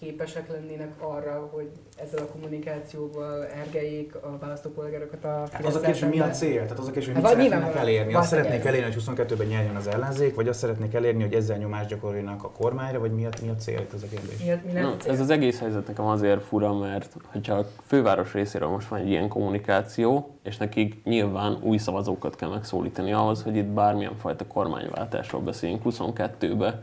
képesek 0.00 0.50
lennének 0.52 0.92
arra, 0.98 1.48
hogy 1.52 1.70
ezzel 1.96 2.22
a 2.22 2.26
kommunikációval 2.26 3.46
ergeljék 3.46 4.14
a 4.14 4.38
választópolgárokat 4.40 5.24
a 5.24 5.46
hát 5.52 5.64
az 5.64 5.74
a 5.74 5.80
kérdés, 5.80 6.00
hogy 6.00 6.08
mi 6.08 6.20
a 6.20 6.30
cél? 6.30 6.62
Tehát 6.62 6.78
az 6.78 6.88
a 6.88 6.90
kérdés, 6.90 7.06
hogy 7.06 7.22
hát 7.22 7.36
mit 7.36 7.48
szeretnének 7.48 7.76
elérni? 7.76 8.14
Azt 8.14 8.28
szeretnék 8.28 8.64
elérni, 8.64 8.92
hogy 8.92 9.02
22-ben 9.06 9.46
nyerjen 9.46 9.76
az 9.76 9.86
ellenzék, 9.86 10.34
vagy 10.34 10.48
azt 10.48 10.58
szeretnék 10.58 10.94
elérni, 10.94 11.22
hogy 11.22 11.32
ezzel 11.32 11.56
nyomást 11.56 11.88
gyakoroljanak 11.88 12.44
a 12.44 12.50
kormányra, 12.50 12.98
vagy 12.98 13.12
mi 13.12 13.24
a, 13.24 13.28
mi 13.42 13.48
a 13.48 13.54
cél 13.54 13.78
itt 13.78 13.92
ez 13.92 14.02
a 14.02 14.06
kérdés? 14.06 14.44
Mi, 14.44 14.72
mi 14.72 14.80
no, 14.80 14.90
ez 15.06 15.20
az 15.20 15.30
egész 15.30 15.60
helyzet 15.60 15.86
nekem 15.86 16.04
azért 16.04 16.42
fura, 16.42 16.74
mert 16.74 17.16
hogyha 17.32 17.54
a 17.54 17.66
főváros 17.86 18.32
részéről 18.32 18.68
most 18.68 18.88
van 18.88 19.00
egy 19.00 19.08
ilyen 19.08 19.28
kommunikáció, 19.28 20.38
és 20.42 20.56
nekik 20.56 21.04
nyilván 21.04 21.58
új 21.62 21.76
szavazókat 21.76 22.36
kell 22.36 22.48
megszólítani 22.48 23.12
ahhoz, 23.12 23.42
hogy 23.42 23.56
itt 23.56 23.64
bármilyen 23.64 24.16
fajta 24.16 24.46
kormányváltásról 24.46 25.40
beszéljünk 25.40 25.82
22-be, 25.84 26.82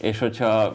és 0.00 0.18
hogyha 0.18 0.74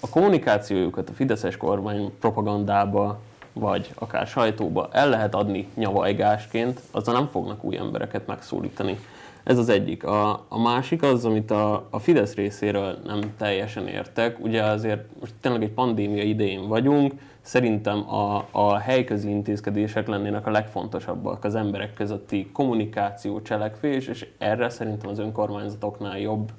a 0.00 0.08
kommunikációjukat 0.10 1.08
a 1.08 1.12
Fideszes 1.12 1.56
kormány 1.56 2.12
propagandába, 2.20 3.20
vagy 3.52 3.90
akár 3.94 4.26
sajtóba 4.26 4.88
el 4.92 5.08
lehet 5.08 5.34
adni 5.34 5.68
nyavaigásként, 5.74 6.80
azzal 6.90 7.14
nem 7.14 7.26
fognak 7.26 7.64
új 7.64 7.76
embereket 7.76 8.26
megszólítani. 8.26 8.98
Ez 9.44 9.58
az 9.58 9.68
egyik. 9.68 10.04
A, 10.04 10.44
a 10.48 10.60
másik 10.60 11.02
az, 11.02 11.24
amit 11.24 11.50
a, 11.50 11.86
a 11.90 11.98
Fidesz 11.98 12.34
részéről 12.34 12.98
nem 13.06 13.20
teljesen 13.36 13.86
értek. 13.86 14.38
Ugye 14.40 14.62
azért 14.62 15.04
most 15.20 15.34
tényleg 15.40 15.62
egy 15.62 15.70
pandémia 15.70 16.22
idején 16.22 16.68
vagyunk, 16.68 17.12
szerintem 17.40 18.14
a, 18.14 18.46
a 18.50 18.78
helyközi 18.78 19.28
intézkedések 19.28 20.08
lennének 20.08 20.46
a 20.46 20.50
legfontosabbak 20.50 21.44
az 21.44 21.54
emberek 21.54 21.94
közötti 21.94 22.50
kommunikáció, 22.52 23.42
cselekvés, 23.42 24.06
és 24.06 24.26
erre 24.38 24.68
szerintem 24.68 25.10
az 25.10 25.18
önkormányzatoknál 25.18 26.18
jobb, 26.18 26.50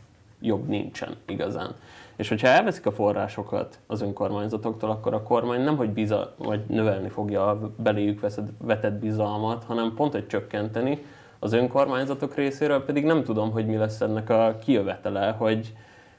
jobb 0.41 0.67
nincsen 0.67 1.15
igazán. 1.27 1.75
És 2.21 2.29
hogyha 2.29 2.47
elveszik 2.47 2.85
a 2.85 2.91
forrásokat 2.91 3.79
az 3.87 4.01
önkormányzatoktól, 4.01 4.89
akkor 4.89 5.13
a 5.13 5.23
kormány 5.23 5.61
nem 5.61 5.77
hogy 5.77 5.89
biza, 5.89 6.33
vagy 6.37 6.61
növelni 6.67 7.09
fogja 7.09 7.47
a 7.47 7.71
beléjük 7.75 8.25
vetett 8.57 8.93
bizalmat, 8.93 9.63
hanem 9.63 9.93
pont 9.95 10.11
hogy 10.11 10.27
csökkenteni. 10.27 11.05
Az 11.39 11.53
önkormányzatok 11.53 12.35
részéről 12.35 12.85
pedig 12.85 13.05
nem 13.05 13.23
tudom, 13.23 13.51
hogy 13.51 13.65
mi 13.65 13.75
lesz 13.75 14.01
ennek 14.01 14.29
a 14.29 14.57
kijövetele, 14.63 15.35
hogy 15.37 15.73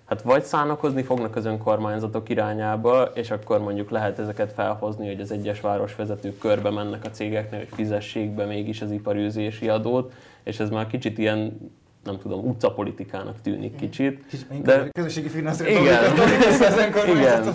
hát 0.04 0.22
vagy 0.22 0.42
szánakozni 0.42 1.02
fognak 1.02 1.36
az 1.36 1.44
önkormányzatok 1.44 2.28
irányába, 2.28 3.02
és 3.02 3.30
akkor 3.30 3.60
mondjuk 3.60 3.90
lehet 3.90 4.18
ezeket 4.18 4.52
felhozni, 4.52 5.06
hogy 5.06 5.20
az 5.20 5.32
egyes 5.32 5.60
városvezetők 5.60 6.38
körbe 6.38 6.70
mennek 6.70 7.04
a 7.04 7.10
cégeknek, 7.10 7.60
hogy 7.60 7.72
fizessék 7.72 8.30
be 8.30 8.44
mégis 8.44 8.80
az 8.80 8.90
iparűzési 8.90 9.68
adót, 9.68 10.12
és 10.42 10.60
ez 10.60 10.70
már 10.70 10.86
kicsit 10.86 11.18
ilyen 11.18 11.70
nem 12.04 12.18
tudom, 12.18 12.44
utcapolitikának 12.44 13.40
tűnik 13.42 13.76
kicsit. 13.76 14.24
Kicsit 14.28 14.62
de... 14.62 14.88
közösségi 14.92 15.28
finanszírozás. 15.28 15.80
Igen. 15.80 17.16
Igen. 17.16 17.54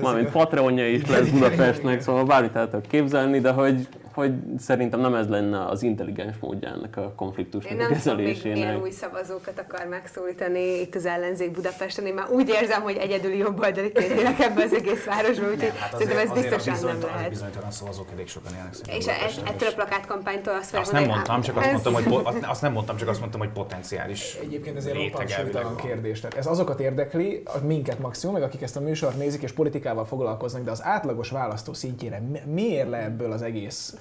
Mármint 0.00 0.30
Patreonja 0.30 0.88
is 0.88 1.06
lesz 1.06 1.28
Budapestnek, 1.28 2.00
szóval 2.00 2.24
bármit 2.24 2.56
el 2.56 2.70
tudok 2.70 2.86
képzelni, 2.86 3.40
de 3.40 3.50
hogy 3.50 3.88
hogy 4.18 4.32
szerintem 4.58 5.00
nem 5.00 5.14
ez 5.14 5.28
lenne 5.28 5.66
az 5.66 5.82
intelligens 5.82 6.36
módja 6.40 6.68
ennek 6.68 6.96
a 6.96 7.12
konfliktusnak 7.16 7.72
Én 7.72 7.78
nem 7.78 7.88
kezelésének. 7.88 8.42
Tudom, 8.42 8.52
milyen 8.52 8.80
új 8.80 8.90
szavazókat 8.90 9.58
akar 9.58 9.86
megszólítani 9.86 10.80
itt 10.80 10.94
az 10.94 11.06
ellenzék 11.06 11.50
Budapesten. 11.50 12.06
Én 12.06 12.14
már 12.14 12.30
úgy 12.30 12.48
érzem, 12.48 12.82
hogy 12.82 12.96
egyedül 12.96 13.32
jobboldaliként 13.32 14.12
élek 14.12 14.40
ebbe 14.40 14.62
az 14.62 14.72
egész 14.74 15.04
városban, 15.04 15.50
úgyhogy 15.50 15.72
hát 15.78 15.90
szerintem 15.90 16.18
ez 16.18 16.32
biztosan 16.32 16.76
nem 16.84 17.00
lehet. 17.00 17.28
Bizonytalan 17.28 17.70
szavazók 17.70 18.06
elég 18.12 18.28
sokan 18.28 18.52
élnek 18.54 18.74
És 18.98 19.06
ettől 19.44 19.68
a 19.68 19.74
plakátkampánytól 19.74 20.54
azt 20.54 20.74
azt 20.74 20.92
nem 20.92 21.04
mondtam, 21.04 21.40
csak 21.40 21.56
azt 21.56 21.70
mondtam, 21.70 21.92
hogy 21.92 22.24
azt 22.42 22.62
nem 22.62 22.72
mondtam, 22.72 22.96
csak 22.96 23.08
azt 23.08 23.20
mondtam, 23.20 23.40
hogy 23.40 23.50
potenciális 23.50 24.34
Egyébként 24.42 24.76
ez 24.76 24.84
egy 24.84 25.12
roppant 25.12 25.80
kérdés. 25.80 26.20
Tehát 26.20 26.36
ez 26.36 26.46
azokat 26.46 26.80
érdekli, 26.80 27.42
minket 27.62 27.98
maximum, 27.98 28.34
meg 28.34 28.44
akik 28.44 28.62
ezt 28.62 28.76
a 28.76 28.80
műsort 28.80 29.16
nézik 29.16 29.42
és 29.42 29.52
politikával 29.52 30.04
foglalkoznak, 30.04 30.62
de 30.62 30.70
az 30.70 30.84
átlagos 30.84 31.30
választó 31.30 31.72
szintjére 31.72 32.22
miért 32.46 32.88
le 32.88 33.02
ebből 33.04 33.32
az 33.32 33.42
egész 33.42 33.94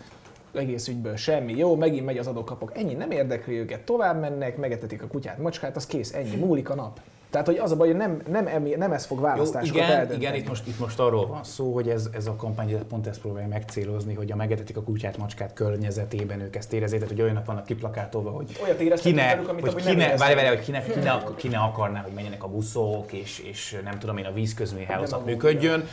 egész 0.58 0.88
ügyből 0.88 1.16
semmi. 1.16 1.54
Jó, 1.56 1.76
megint 1.76 2.06
megy 2.06 2.18
az 2.18 2.28
adókapok. 2.28 2.78
Ennyi 2.78 2.94
nem 2.94 3.12
érdekli 3.12 3.58
őket. 3.60 3.82
Tovább 3.82 4.20
mennek, 4.20 4.58
megetetik 4.58 5.04
a 5.04 5.08
kutyát, 5.08 5.38
macskát, 5.38 5.76
az 5.76 5.86
kész, 5.86 6.14
ennyi. 6.14 6.36
Múlik 6.36 6.70
a 6.70 6.76
nap. 6.76 7.00
Tehát, 7.30 7.48
hogy 7.48 7.58
az 7.58 7.72
a 7.72 7.76
baj, 7.76 7.88
hogy 7.88 7.98
nem, 7.98 8.22
nem, 8.30 8.48
emi, 8.48 8.76
nem 8.78 8.92
ez 8.92 9.06
fog 9.06 9.20
választásokat 9.20 9.84
igen, 9.84 10.14
igen, 10.14 10.36
itt 10.36 10.48
most, 10.48 10.68
itt 10.68 10.80
most 10.80 11.00
arról 11.00 11.28
van 11.28 11.44
szó, 11.44 11.74
hogy 11.74 11.90
ez, 11.90 12.10
ez 12.14 12.28
a 12.28 12.36
kampány 12.36 12.88
pont 12.88 13.08
ezt 13.08 13.22
próbálja 13.22 13.48
megcélozni, 13.48 14.14
hogy 14.14 14.32
a 14.32 14.36
megetetik 14.36 14.78
a 14.78 14.82
kutyát, 14.84 15.18
macskát 15.18 15.54
környezetében 15.54 16.42
ők 16.42 16.56
ezt 16.56 16.74
érezzék, 16.74 17.00
tehát 17.00 17.14
hogy 17.14 17.24
olyanok 17.24 17.46
vannak 17.46 17.66
kiplakátolva, 17.66 18.30
hogy 18.30 18.60
Olyat 18.64 19.00
kine, 19.00 19.26
velük, 19.26 19.50
amit 19.50 19.72
hogy 19.72 19.86
kine, 19.86 20.18
várj, 20.18 20.36
várj, 20.36 20.48
hogy 20.48 20.60
kine, 20.60 20.84
kine, 20.84 21.24
kine, 21.36 21.58
akarná, 21.58 22.02
hogy 22.02 22.14
menjenek 22.14 22.44
a 22.44 22.48
buszok, 22.48 23.14
és, 23.14 23.40
és 23.40 23.80
nem 23.84 24.00
tudom 24.00 24.18
én, 24.18 24.26
a 24.26 24.32
vízközműhálózat 24.32 25.26
működjön. 25.26 25.88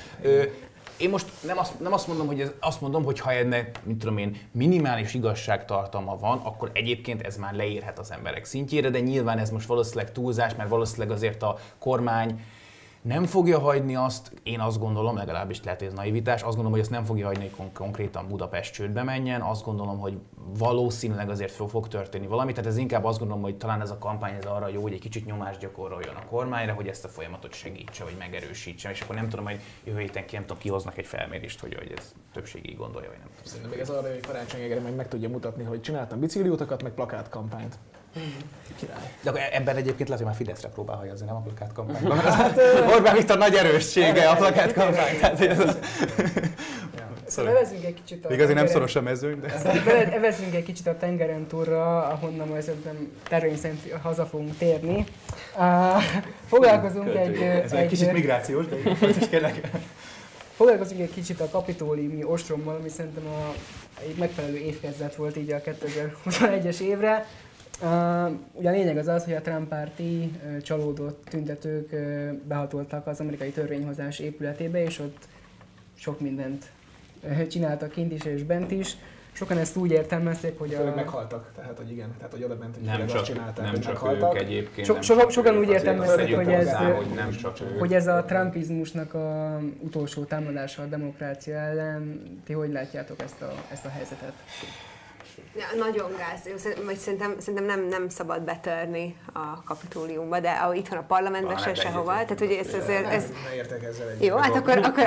Én 0.96 1.10
most 1.10 1.26
nem 1.46 1.58
azt, 1.58 1.80
nem 1.80 1.92
azt 1.92 2.06
mondom, 2.06 2.26
hogy 2.26 2.40
ez, 2.40 2.50
azt 2.60 2.80
mondom, 2.80 3.04
hogy 3.04 3.20
ha 3.20 3.32
ennek, 3.32 3.80
mint 3.84 3.98
tudom 3.98 4.18
én, 4.18 4.36
minimális 4.52 5.14
igazságtartalma 5.14 6.16
van, 6.16 6.38
akkor 6.38 6.70
egyébként 6.72 7.22
ez 7.22 7.36
már 7.36 7.54
leérhet 7.54 7.98
az 7.98 8.12
emberek 8.12 8.44
szintjére, 8.44 8.90
de 8.90 9.00
nyilván 9.00 9.38
ez 9.38 9.50
most 9.50 9.66
valószínűleg 9.66 10.12
túlzás, 10.12 10.54
mert 10.54 10.68
valószínűleg 10.68 11.10
azért 11.10 11.42
a 11.42 11.58
kormány 11.78 12.40
nem 13.04 13.24
fogja 13.24 13.58
hagyni 13.58 13.96
azt, 13.96 14.32
én 14.42 14.60
azt 14.60 14.78
gondolom, 14.78 15.16
legalábbis 15.16 15.62
lehet, 15.62 15.82
ez 15.82 15.92
naivitás, 15.92 16.40
azt 16.40 16.44
gondolom, 16.44 16.70
hogy 16.70 16.80
ezt 16.80 16.90
nem 16.90 17.04
fogja 17.04 17.26
hagyni, 17.26 17.50
hogy 17.56 17.72
konkrétan 17.72 18.28
Budapest 18.28 18.72
csődbe 18.72 19.02
menjen, 19.02 19.40
azt 19.40 19.64
gondolom, 19.64 19.98
hogy 19.98 20.18
valószínűleg 20.58 21.30
azért 21.30 21.52
fog 21.52 21.88
történni 21.88 22.26
valami, 22.26 22.52
tehát 22.52 22.70
ez 22.70 22.76
inkább 22.76 23.04
azt 23.04 23.18
gondolom, 23.18 23.42
hogy 23.42 23.56
talán 23.56 23.80
ez 23.80 23.90
a 23.90 23.98
kampány 23.98 24.34
ez 24.34 24.44
arra 24.44 24.68
jó, 24.68 24.82
hogy 24.82 24.92
egy 24.92 25.00
kicsit 25.00 25.26
nyomást 25.26 25.60
gyakoroljon 25.60 26.14
a 26.14 26.26
kormányra, 26.26 26.72
hogy 26.72 26.86
ezt 26.86 27.04
a 27.04 27.08
folyamatot 27.08 27.52
segítse, 27.52 28.04
vagy 28.04 28.16
megerősítse, 28.18 28.90
és 28.90 29.00
akkor 29.00 29.14
nem 29.14 29.28
tudom, 29.28 29.44
hogy 29.44 29.60
jövő 29.84 29.98
héten 29.98 30.26
ki, 30.26 30.34
nem 30.34 30.44
tudom, 30.44 30.62
kihoznak 30.62 30.98
egy 30.98 31.06
felmérést, 31.06 31.60
hogy, 31.60 31.74
hogy 31.74 31.92
ez 31.96 32.14
többség 32.32 32.70
így 32.70 32.76
gondolja, 32.76 33.08
vagy 33.08 33.18
nem 33.18 33.28
tudom. 33.28 33.44
Szerintem 33.44 33.70
még 33.70 33.80
ez 33.80 33.90
arra, 33.90 34.08
hogy 34.08 34.20
Karácsony 34.20 34.82
meg, 34.82 34.94
meg 34.94 35.08
tudja 35.08 35.28
mutatni, 35.28 35.64
hogy 35.64 35.80
csináltam 35.80 36.20
bicikliutakat, 36.20 36.82
meg 36.82 36.92
plakátkampányt. 36.92 37.78
Király. 38.76 39.10
De 39.22 39.30
akkor 39.30 39.42
ebben 39.52 39.76
egyébként 39.76 40.08
lehet, 40.08 40.24
hogy 40.24 40.26
már 40.26 40.34
Fideszre 40.34 40.68
próbál 40.68 40.96
hajazni, 40.96 41.26
nem 41.26 41.36
a 41.36 41.40
plakátkampányban. 41.40 42.18
Hát, 42.40 42.58
Orbán 42.94 43.14
Viktor 43.14 43.38
nagy 43.38 43.54
erőssége 43.54 44.28
a 44.28 44.34
plakátkampány. 44.34 45.18
Tehát 45.20 45.40
ez... 45.40 45.76
Szóval 47.26 47.56
evezünk 47.56 47.84
egy 47.84 47.94
kicsit 47.94 48.24
a 48.24 48.32
Igazi 48.32 48.52
nem 48.52 48.66
szoros 48.66 48.96
a 48.96 49.00
mezőny, 49.02 49.40
de... 49.40 49.48
Evezünk 50.12 50.54
egy 50.54 50.62
kicsit 50.62 50.86
a 50.86 50.96
tengeren 50.96 51.46
túlra, 51.46 52.06
ahonnan 52.06 52.48
majd 52.48 52.62
szerintem 52.62 53.12
tervény 53.28 53.56
szerint 53.56 53.92
haza 54.02 54.26
fogunk 54.26 54.56
térni. 54.56 55.04
Uh, 55.56 56.02
foglalkozunk 56.46 57.14
egy... 57.14 57.36
Ez 57.36 57.72
egy, 57.72 57.78
egy 57.78 57.88
kicsit 57.88 58.12
migrációs, 58.12 58.66
de 58.66 58.76
is 59.20 59.28
kérlek. 59.30 59.60
Foglalkozunk 60.56 61.00
egy 61.00 61.12
kicsit 61.14 61.40
a 61.40 61.48
kapitóliumi 61.48 62.24
ostrommal, 62.24 62.74
ami 62.74 62.88
szerintem 62.88 63.26
a, 63.26 63.54
egy 64.00 64.16
megfelelő 64.18 64.56
évkezdet 64.56 65.14
volt 65.14 65.36
így 65.36 65.52
a 65.52 65.60
2021-es 65.60 66.80
évre. 66.80 67.26
Uh, 67.82 67.88
ugye 68.52 68.68
a 68.68 68.72
lényeg 68.72 68.96
az 68.96 69.08
az, 69.08 69.24
hogy 69.24 69.34
a 69.34 69.40
Trump 69.40 69.68
párti 69.68 70.30
uh, 70.44 70.60
csalódott 70.60 71.24
tüntetők 71.28 71.92
uh, 71.92 72.32
behatoltak 72.32 73.06
az 73.06 73.20
amerikai 73.20 73.50
törvényhozás 73.50 74.18
épületébe, 74.18 74.82
és 74.82 74.98
ott 74.98 75.28
sok 75.94 76.20
mindent 76.20 76.64
uh, 77.22 77.46
csináltak 77.46 77.90
kint 77.90 78.12
is 78.12 78.24
és 78.24 78.42
bent 78.42 78.70
is. 78.70 78.96
Sokan 79.32 79.58
ezt 79.58 79.76
úgy 79.76 79.90
értelmezték, 79.90 80.58
hogy 80.58 80.74
a... 80.74 80.94
meghaltak, 80.94 81.50
tehát 81.56 81.76
hogy 81.76 81.90
igen, 81.90 82.14
tehát 82.16 82.32
hogy 82.32 82.42
oda 82.42 82.56
ment, 82.56 82.74
hogy 82.74 82.84
nem 82.84 83.06
csak, 83.06 83.16
azt 83.16 83.24
csinálták, 83.24 83.64
nem 83.64 83.80
csak 83.80 83.92
meghaltak. 83.92 84.34
Ők 84.34 84.40
egyébként, 84.40 84.86
so, 84.86 85.02
so, 85.02 85.28
sokan 85.28 85.56
úgy 85.56 85.68
értelmezték, 85.68 86.34
hogy 86.34 86.48
ez, 86.48 86.72
hogy, 86.72 87.06
nem 87.14 87.30
csak 87.30 87.58
hogy 87.78 87.94
ez 87.94 88.06
a 88.06 88.24
trumpizmusnak 88.24 89.14
a 89.14 89.60
utolsó 89.78 90.24
támadása 90.24 90.82
a 90.82 90.86
demokrácia 90.86 91.56
ellen. 91.56 92.22
Ti 92.44 92.52
hogy 92.52 92.72
látjátok 92.72 93.20
ezt 93.22 93.42
a, 93.42 93.52
ezt 93.72 93.84
a 93.84 93.88
helyzetet? 93.88 94.32
Ja, 95.56 95.64
nagyon 95.78 96.10
gáz. 96.16 96.62
Vagy 96.84 96.96
szerintem, 96.96 97.34
szerintem 97.38 97.64
nem, 97.64 97.88
nem 97.88 98.08
szabad 98.08 98.42
betörni 98.42 99.16
a 99.32 99.62
kapitóliumba, 99.64 100.40
de 100.40 100.50
ahol 100.50 100.74
itt 100.74 100.88
van 100.88 100.98
a 100.98 101.04
parlamentben 101.06 101.56
se 101.56 101.74
sehova. 101.74 102.12
Tehát 102.12 102.40
ugye 102.40 102.58
ez 102.58 102.74
azért... 102.74 103.06
Ez... 103.06 103.24
Ne 103.50 103.54
értek 103.54 103.82
ezzel 103.84 104.08
együtt. 104.08 104.24
Jó, 104.24 104.36
hát 104.36 104.54
akkor... 104.54 104.78
akkor 104.78 105.04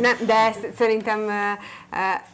de, 0.00 0.16
de 0.26 0.52
szerintem 0.76 1.30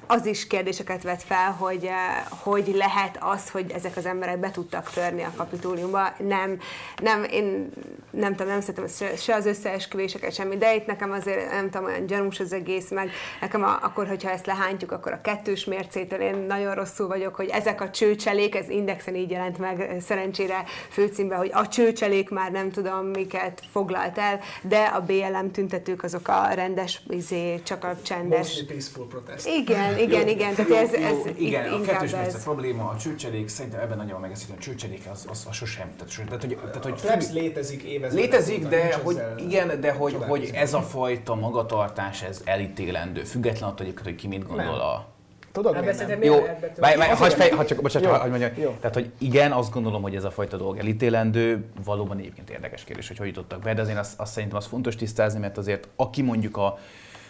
az 0.07 0.27
is 0.27 0.47
kérdéseket 0.47 1.03
vet 1.03 1.23
fel, 1.23 1.51
hogy 1.51 1.91
hogy 2.29 2.75
lehet 2.75 3.17
az, 3.21 3.51
hogy 3.51 3.71
ezek 3.71 3.97
az 3.97 4.07
emberek 4.07 4.39
be 4.39 4.51
tudtak 4.51 4.91
törni 4.91 5.23
a 5.23 5.33
kapitóliumba. 5.37 6.15
Nem, 6.19 6.59
nem, 7.03 7.25
én 7.25 7.71
nem 8.11 8.35
tudom, 8.35 8.53
nem 8.53 8.61
szeretem 8.61 8.87
se, 8.89 9.17
se 9.17 9.35
az 9.35 9.47
összeesküvéseket, 9.47 10.35
semmi, 10.35 10.57
de 10.57 10.75
itt 10.75 10.87
nekem 10.87 11.13
azért 11.13 11.51
nem 11.51 11.71
tudom, 11.71 11.87
olyan 11.87 12.07
gyanús 12.07 12.41
az 12.41 12.53
egész, 12.53 12.91
meg 12.91 13.11
nekem 13.41 13.65
a, 13.65 13.79
akkor, 13.83 14.07
hogyha 14.07 14.31
ezt 14.31 14.47
lehántjuk, 14.47 14.93
akkor 14.93 15.13
a 15.13 15.21
kettős 15.21 15.65
mércétől 15.97 16.21
én 16.21 16.37
nagyon 16.37 16.75
rosszul 16.75 17.07
vagyok, 17.07 17.35
hogy 17.35 17.49
ezek 17.49 17.81
a 17.81 17.91
csőcselék, 17.91 18.55
ez 18.55 18.69
indexen 18.69 19.15
így 19.15 19.31
jelent 19.31 19.59
meg 19.59 19.97
szerencsére 20.01 20.65
főcímben, 20.91 21.39
hogy 21.39 21.51
a 21.53 21.69
csőcselék 21.69 22.31
már 22.31 22.51
nem 22.51 22.71
tudom 22.71 23.07
miket 23.07 23.63
foglalt 23.71 24.19
el, 24.19 24.41
de 24.63 24.83
a 24.83 25.01
BLM 25.01 25.51
tüntetők 25.51 26.03
azok 26.03 26.29
a 26.29 26.49
rendes, 26.55 27.03
izé, 27.09 27.61
csak 27.63 27.85
a 27.85 27.97
csendes. 28.03 28.39
Mostly 28.39 28.65
peaceful 28.65 29.07
protest. 29.07 29.47
Igen, 29.47 29.99
igen, 29.99 30.29
igen. 30.29 30.55
Tehát 30.55 30.71
ez, 30.71 30.93
ez 30.93 31.11
Jó, 31.11 31.33
igen, 31.39 31.73
a 31.73 31.81
kettős 31.81 32.13
ez. 32.13 32.35
ez. 32.35 32.43
probléma, 32.43 32.89
a 32.89 32.97
csőcselék, 32.97 33.49
szerintem 33.49 33.81
ebben 33.81 33.97
nagyon 33.97 34.21
megeszítő, 34.21 34.55
a 34.57 34.61
csőcselék 34.61 35.03
az, 35.13 35.27
az, 35.31 35.47
az 35.49 35.57
sosem. 35.57 35.93
Tehát, 35.97 36.13
sosem. 36.13 36.27
tehát, 36.27 36.43
hogy, 36.43 36.57
tehát, 36.57 36.83
hogy 36.83 36.93
A 36.93 37.01
plebs 37.01 37.33
létezik 37.33 37.83
évezredek 37.83 38.25
Létezik, 38.25 38.59
óta, 38.59 38.69
de 38.69 38.95
hogy 39.03 39.23
igen, 39.39 39.81
de 39.81 39.93
hogy, 39.93 40.17
hogy 40.29 40.51
ez 40.55 40.75
a 40.75 40.83
fajta 40.83 41.35
magatartás, 41.35 42.23
ez 42.23 42.41
elítélendő, 42.45 43.23
független 43.23 43.69
attól 43.69 43.87
egyébként, 43.87 44.07
hogy 44.07 44.17
ki 44.17 44.27
mit 44.27 44.47
gondol 44.47 44.65
Nem. 44.65 44.75
a... 44.75 45.15
Tudod, 45.57 45.75
Hát 45.75 45.83
miért 45.83 46.07
nem? 46.09 46.23
Jó, 46.23 46.35
várj, 46.77 46.95
Azért- 46.95 47.19
hagyj 47.19 47.35
fej, 47.35 47.65
csak, 47.67 47.83
bocsánat, 47.83 48.23
Jó, 48.23 48.29
mondjam. 48.29 48.51
jó. 48.57 48.77
Tehát, 48.81 48.95
hogy 48.95 49.11
igen, 49.19 49.53
azt 49.53 49.73
gondolom, 49.73 50.03
hogy 50.03 50.15
ez 50.15 50.25
a 50.25 50.31
fajta 50.31 50.57
dolog 50.57 50.79
elítélendő, 50.79 51.65
valóban 51.85 52.19
egyébként 52.19 52.51
érdekes 52.51 52.85
kérdés, 52.85 53.09
hogy 53.09 53.17
hogy 53.17 53.27
jutottak 53.27 53.63
be, 53.63 53.75
de 53.75 53.81
azért 53.81 53.99
azt, 53.99 54.21
azt 54.21 54.33
szerintem 54.33 54.59
az 54.59 54.67
fontos 54.67 54.97
tisztázni, 54.97 55.41
mert 55.41 55.59
azért 55.59 55.89
aki 55.97 56.23
mondjuk 56.23 56.57
a, 56.57 56.79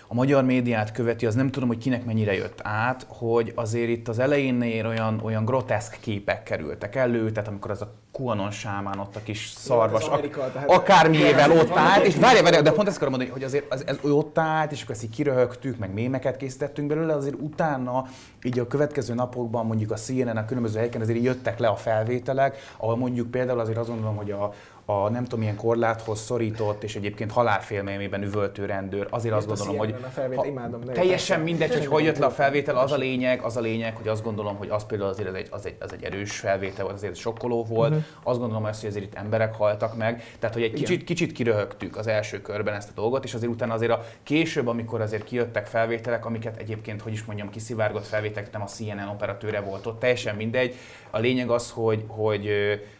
a 0.09 0.15
magyar 0.15 0.45
médiát 0.45 0.93
követi, 0.93 1.27
az 1.27 1.35
nem 1.35 1.51
tudom, 1.51 1.69
hogy 1.69 1.79
kinek 1.79 2.05
mennyire 2.05 2.35
jött 2.35 2.61
át, 2.63 3.07
hogy 3.09 3.53
azért 3.55 3.89
itt 3.89 4.09
az 4.09 4.19
elejénél 4.19 4.87
olyan, 4.87 5.21
olyan 5.25 5.45
groteszk 5.45 5.99
képek 6.01 6.43
kerültek 6.43 6.95
elő, 6.95 7.31
tehát 7.31 7.49
amikor 7.49 7.71
az 7.71 7.83
a 7.83 7.95
QAnon 8.19 8.51
sámán 8.51 8.99
ott 8.99 9.17
a 9.17 9.21
kis 9.23 9.53
szarvas, 9.57 10.09
Amerika, 10.09 10.51
tehát- 10.53 10.71
akármiével 10.71 11.51
ott 11.51 11.77
állt, 11.77 12.05
és 12.05 12.17
várj, 12.17 12.41
várj, 12.41 12.63
de 12.63 12.73
pont 12.73 12.89
ezt 12.89 12.97
akarom 12.97 13.15
mondani, 13.15 13.33
hogy 13.35 13.45
azért 13.45 13.73
az, 13.73 13.87
ez, 13.87 13.99
ott 14.03 14.39
állt, 14.39 14.73
és 14.73 14.83
akkor 14.83 14.95
ezt 14.95 15.05
így 15.05 15.11
kiröhögtük, 15.11 15.79
meg 15.79 15.93
mémeket 15.93 16.37
készítettünk 16.37 16.89
belőle, 16.89 17.15
azért 17.15 17.35
utána 17.41 18.07
így 18.43 18.59
a 18.59 18.67
következő 18.67 19.15
napokban 19.15 19.67
mondjuk 19.67 19.91
a 19.91 19.97
CNN, 19.97 20.37
a 20.37 20.45
különböző 20.45 20.77
helyeken 20.77 21.01
azért 21.01 21.23
jöttek 21.23 21.59
le 21.59 21.69
a 21.69 21.77
felvételek, 21.77 22.57
ahol 22.77 22.97
mondjuk 22.97 23.31
például 23.31 23.61
azért 23.61 23.79
azt 23.79 23.89
gondolom, 23.89 24.17
hogy 24.17 24.31
a, 24.31 24.53
a 24.89 25.09
nem 25.09 25.23
tudom, 25.23 25.39
milyen 25.39 25.57
korláthoz 25.57 26.21
szorított, 26.21 26.83
és 26.83 26.97
egyébként 26.97 27.33
halálfélményében 27.33 28.23
üvöltő 28.23 28.65
rendőr, 28.65 29.07
azért 29.11 29.35
azt 29.35 29.49
Jött 29.49 29.59
a 29.59 29.65
gondolom, 29.65 29.79
hogy 29.79 30.05
a 30.05 30.07
felvétel, 30.07 30.45
imádom, 30.45 30.81
de 30.85 30.93
teljesen 30.93 31.41
mindegy, 31.41 31.73
hogy 31.73 31.87
hogy 31.87 32.05
jött 32.05 32.19
le 32.19 32.27
a 32.27 32.31
felvétel, 32.31 32.77
az 32.77 32.93
a 32.93 32.97
lényeg, 32.97 33.41
az 33.41 33.57
a 33.57 33.61
lényeg, 33.61 33.97
hogy 33.97 34.09
azt 34.09 34.23
gondolom, 34.23 34.57
hogy 34.57 34.69
az 34.69 34.87
például 34.87 35.11
azért 35.11 35.29
az 35.29 35.35
egy, 35.35 35.49
az 35.51 35.67
egy, 35.67 35.77
az 35.81 35.93
egy 35.93 36.05
erős 36.05 36.39
felvétel 36.39 36.85
volt, 36.85 36.97
azért 36.97 37.15
sokkoló 37.15 37.65
volt, 37.65 37.91
uh-huh. 37.91 38.05
azt 38.23 38.39
gondolom 38.39 38.65
azt, 38.65 38.81
hogy 38.81 38.89
azért 38.91 39.05
itt 39.05 39.15
emberek 39.15 39.55
haltak 39.55 39.97
meg, 39.97 40.23
tehát 40.39 40.55
hogy 40.55 40.65
egy 40.65 40.73
kicsit, 40.73 41.05
kicsit 41.05 41.33
kiröhögtük 41.33 41.97
az 41.97 42.07
első 42.07 42.41
körben 42.41 42.75
ezt 42.75 42.89
a 42.89 42.93
dolgot, 42.95 43.25
és 43.25 43.35
azért 43.35 43.53
utána 43.53 43.75
azért 43.75 43.93
a 43.93 44.05
később, 44.23 44.67
amikor 44.67 45.01
azért 45.01 45.25
kijöttek 45.25 45.67
felvételek, 45.67 46.25
amiket 46.25 46.57
egyébként, 46.57 47.01
hogy 47.03 47.13
is 47.13 47.25
mondjam, 47.25 47.51
kiszivárgott 47.51 48.07
felvételek, 48.07 48.53
nem 48.53 48.63
a 48.63 48.67
CNN 48.67 49.09
operatőre 49.09 49.61
volt 49.61 49.87
ott, 49.87 49.99
teljesen 49.99 50.37
mindegy. 50.37 50.75
A 51.11 51.19
lényeg 51.19 51.51
az, 51.51 51.71
hogy, 51.71 52.05
hogy 52.07 52.49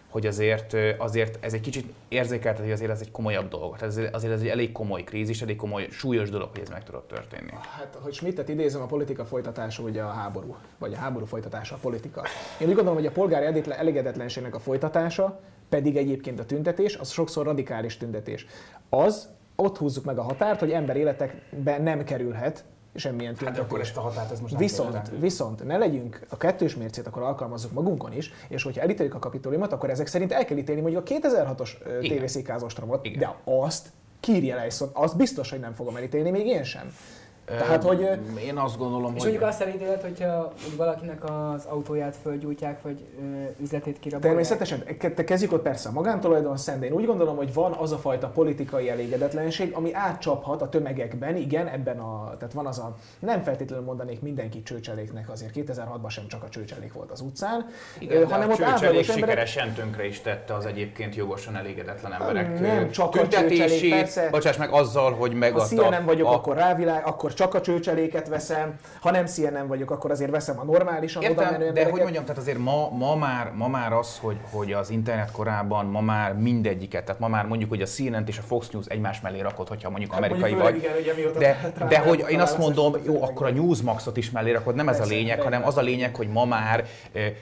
hogy 0.09 0.27
azért, 0.27 0.77
azért 0.99 1.45
ez 1.45 1.53
egy 1.53 1.61
kicsit 1.61 1.93
érzékelt, 2.09 2.59
hogy 2.59 2.71
azért 2.71 2.91
ez 2.91 3.01
egy 3.01 3.11
komolyabb 3.11 3.49
dolog. 3.49 3.77
Tehát 3.77 3.95
azért 4.13 4.35
ez 4.35 4.41
egy 4.41 4.49
elég 4.49 4.73
komoly 4.73 5.05
krízis, 5.05 5.43
elég 5.43 5.57
komoly, 5.57 5.89
súlyos 5.91 6.31
dolog, 6.31 6.49
hogy 6.53 6.61
ez 6.61 6.69
meg 6.69 6.85
tudott 6.85 7.09
történni. 7.09 7.51
Hát, 7.77 7.99
hogy 8.01 8.13
Schmidtet 8.13 8.49
idézem, 8.49 8.83
a 8.83 8.87
politika 8.87 9.25
folytatása 9.25 9.83
ugye 9.83 10.03
a 10.03 10.09
háború, 10.09 10.57
vagy 10.79 10.93
a 10.93 10.97
háború 10.97 11.25
folytatása 11.25 11.75
a 11.75 11.79
politika. 11.79 12.23
Én 12.61 12.69
úgy 12.69 12.75
gondolom, 12.75 12.99
hogy 12.99 13.07
a 13.07 13.13
polgári 13.13 13.45
elégedetlen- 13.45 13.79
elégedetlenségnek 13.79 14.55
a 14.55 14.59
folytatása, 14.59 15.41
pedig 15.69 15.97
egyébként 15.97 16.41
a 16.41 16.45
tüntetés, 16.45 16.97
az 16.97 17.11
sokszor 17.11 17.45
radikális 17.45 17.97
tüntetés. 17.97 18.47
Az, 18.89 19.29
ott 19.57 19.77
húzzuk 19.77 20.05
meg 20.05 20.19
a 20.19 20.23
határt, 20.23 20.61
hogy 20.61 20.71
ember 20.71 20.97
életekbe 20.97 21.79
nem 21.79 22.05
kerülhet 22.05 22.65
semmilyen 22.97 23.31
Hát 23.31 23.39
tüntetés. 23.39 23.63
akkor 23.65 23.81
ezt 23.81 23.97
a 23.97 24.01
határt, 24.01 24.31
ez 24.33 24.41
most 24.41 24.53
nem 24.53 24.63
Viszont, 24.63 24.93
kérdezem. 24.93 25.21
viszont 25.21 25.65
ne 25.65 25.77
legyünk 25.77 26.21
a 26.29 26.37
kettős 26.37 26.77
mércét, 26.77 27.07
akkor 27.07 27.23
alkalmazzuk 27.23 27.73
magunkon 27.73 28.13
is, 28.13 28.33
és 28.49 28.63
hogyha 28.63 28.81
elítéljük 28.83 29.15
a 29.15 29.19
kapitóliumot, 29.19 29.73
akkor 29.73 29.91
ezek 29.91 30.07
szerint 30.07 30.33
el 30.33 30.45
kell 30.45 30.57
ítélni 30.57 30.81
mondjuk 30.81 31.03
a 31.07 31.13
2006-os 31.15 31.71
ö, 31.85 31.99
Igen. 31.99 32.17
tévészékáz 32.17 32.63
ostromot, 32.63 33.05
Igen. 33.07 33.19
de 33.19 33.35
azt 33.45 33.89
kírja 34.21 34.57
le, 34.57 34.65
viszont 34.65 34.91
azt 34.95 35.17
biztos, 35.17 35.51
hogy 35.51 35.61
nem 35.61 35.75
fogom 35.75 35.97
elítélni, 35.97 36.31
még 36.31 36.47
én 36.47 36.65
sem. 36.65 36.93
Tehát, 37.47 37.83
hogy 37.83 38.09
Én 38.45 38.57
azt 38.57 38.79
gondolom, 38.79 39.15
És 39.15 39.23
hogy... 39.23 39.31
mondjuk 39.31 39.43
azt 39.43 39.61
elítéled, 39.61 40.01
hogyha 40.01 40.53
valakinek 40.77 41.25
az 41.25 41.65
autóját 41.65 42.17
földgyújtják, 42.23 42.83
vagy 42.83 43.05
ö, 43.21 43.63
üzletét 43.63 43.99
kirabolják. 43.99 44.23
Természetesen, 44.23 44.85
te 45.15 45.25
kezdjük 45.25 45.53
ott 45.53 45.63
persze 45.63 45.89
a 45.89 45.93
magántulajdon 45.93 46.57
szent, 46.57 46.85
én 46.85 46.93
úgy 46.93 47.07
gondolom, 47.07 47.37
hogy 47.37 47.55
van 47.55 47.73
az 47.73 47.93
a 47.93 47.97
fajta 47.97 48.27
politikai 48.27 48.91
elégedetlenség, 48.91 49.73
ami 49.75 49.95
átcsaphat 49.95 50.63
a 50.63 50.69
tömegekben, 50.69 51.37
igen, 51.37 51.67
ebben 51.69 51.99
a, 51.99 52.35
tehát 52.39 52.55
van 52.55 52.67
az 52.67 52.79
a, 52.79 52.97
nem 53.19 53.43
feltétlenül 53.43 53.85
mondanék 53.85 54.21
mindenki 54.21 54.63
csőcseléknek, 54.63 55.31
azért 55.31 55.53
2006-ban 55.55 56.09
sem 56.09 56.27
csak 56.27 56.43
a 56.43 56.49
csőcselék 56.49 56.93
volt 56.93 57.11
az 57.11 57.21
utcán, 57.21 57.67
Igen, 57.99 58.17
ö, 58.17 58.21
de 58.21 58.33
hanem 58.33 58.49
a 58.49 58.53
ott 58.53 58.59
csőcselék 58.59 58.75
átlagos 58.85 59.09
emberek, 59.09 59.47
sikeresen 59.47 59.75
tönkre 59.75 60.07
is 60.07 60.21
tette 60.21 60.55
az 60.55 60.67
egyébként 60.67 61.15
jogosan 61.15 61.57
elégedetlen 61.57 62.13
emberek 62.13 62.61
Nem 62.61 62.79
ö, 62.79 62.91
csak 62.91 63.15
a 63.15 63.29
csőcselék, 63.29 63.91
persze. 63.91 64.29
bocsáss 64.31 64.57
meg 64.57 64.71
azzal, 64.71 65.13
hogy 65.13 65.33
ha 65.33 65.39
megadta 65.39 65.67
CNN 65.67 66.05
vagyok, 66.05 66.29
a, 66.29 66.33
akkor 66.33 66.57
rávilág, 66.57 67.07
akkor 67.07 67.35
csak 67.37 67.55
a 67.55 67.61
csőcseléket 67.61 68.29
veszem, 68.29 68.75
ha 69.01 69.11
nem 69.11 69.27
CNN 69.27 69.67
vagyok, 69.67 69.91
akkor 69.91 70.11
azért 70.11 70.31
veszem 70.31 70.59
a 70.59 70.65
normálisan 70.65 71.25
oda 71.25 71.51
menő 71.51 71.65
Értem, 71.65 71.85
de 71.85 71.91
hogy 71.91 72.01
mondjam, 72.01 72.23
tehát 72.25 72.41
azért 72.41 72.59
ma, 72.59 72.91
ma, 72.91 73.17
már, 73.17 73.53
ma 73.55 73.69
már 73.69 73.93
az, 73.93 74.19
hogy, 74.19 74.37
hogy 74.51 74.73
az 74.73 74.91
internet 74.91 75.31
korában 75.31 75.87
ma 75.87 76.01
már 76.01 76.35
mindegyiket, 76.35 77.05
tehát 77.05 77.21
ma 77.21 77.29
már 77.29 77.47
mondjuk, 77.47 77.71
hogy 77.71 77.83
a 77.83 77.87
cnn 77.87 78.23
és 78.27 78.39
a 78.39 78.43
Fox 78.43 78.71
News 78.71 78.87
egymás 78.87 79.21
mellé 79.21 79.41
rakod, 79.41 79.69
hogyha 79.69 79.91
mondjuk 79.91 80.13
Hát 80.13 80.21
amerikai 80.21 80.53
mondjuk 80.53 80.71
vagy. 80.71 80.77
igen, 80.77 81.17
ugye, 81.17 81.39
De, 81.39 81.71
Trump 81.75 81.91
de 81.91 81.99
hogy 81.99 82.25
én 82.29 82.41
azt 82.41 82.59
mondom, 82.59 82.95
jó, 83.05 83.23
akkor 83.23 83.47
a 83.47 83.51
Newsmaxot 83.51 84.17
is 84.17 84.31
mellé 84.31 84.53
rakod, 84.53 84.75
nem 84.75 84.89
ez 84.89 85.01
a 85.01 85.05
lényeg, 85.05 85.41
hanem 85.41 85.65
az 85.65 85.77
a 85.77 85.81
lényeg, 85.83 86.17
hogy 86.17 86.29
ma 86.29 86.45
már 86.45 86.85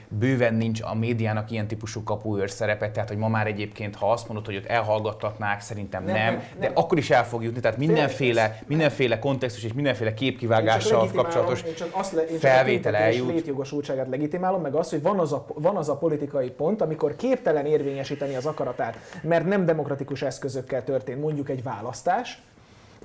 bőven 0.07 0.53
nincs 0.53 0.81
a 0.81 0.95
médiának 0.95 1.51
ilyen 1.51 1.67
típusú 1.67 2.03
kapuőr 2.03 2.49
szerepe, 2.49 2.91
tehát 2.91 3.09
hogy 3.09 3.17
ma 3.17 3.27
már 3.27 3.47
egyébként, 3.47 3.95
ha 3.95 4.11
azt 4.11 4.27
mondod, 4.27 4.45
hogy 4.45 4.55
ott 4.55 4.65
elhallgattatnák, 4.65 5.61
szerintem 5.61 6.03
Nem, 6.03 6.13
nem, 6.15 6.25
nem, 6.25 6.43
de 6.59 6.65
nem. 6.65 6.71
akkor 6.75 6.97
is 6.97 7.09
el 7.09 7.25
fog 7.25 7.43
jutni, 7.43 7.59
tehát 7.59 7.77
mindenféle, 7.77 8.59
mindenféle 8.67 9.19
kontextus 9.19 9.63
és 9.63 9.73
mindenféle 9.85 10.13
képkivágással 10.13 11.11
kapcsolatos 11.11 11.61
én 11.61 11.75
csak 11.75 11.89
azt 11.91 12.11
le, 12.11 12.21
én 12.21 12.27
csak 12.27 12.39
felvétel 12.39 12.95
eljut. 12.95 13.27
létjogosultságát 13.27 14.07
legitimálom, 14.09 14.61
meg 14.61 14.75
az, 14.75 14.89
hogy 14.89 15.01
van 15.01 15.19
az, 15.19 15.33
a, 15.33 15.45
van 15.53 15.75
az 15.75 15.89
a 15.89 15.97
politikai 15.97 16.49
pont, 16.49 16.81
amikor 16.81 17.15
képtelen 17.15 17.65
érvényesíteni 17.65 18.35
az 18.35 18.45
akaratát, 18.45 18.97
mert 19.21 19.45
nem 19.45 19.65
demokratikus 19.65 20.21
eszközökkel 20.21 20.83
történt 20.83 21.21
mondjuk 21.21 21.49
egy 21.49 21.63
választás, 21.63 22.41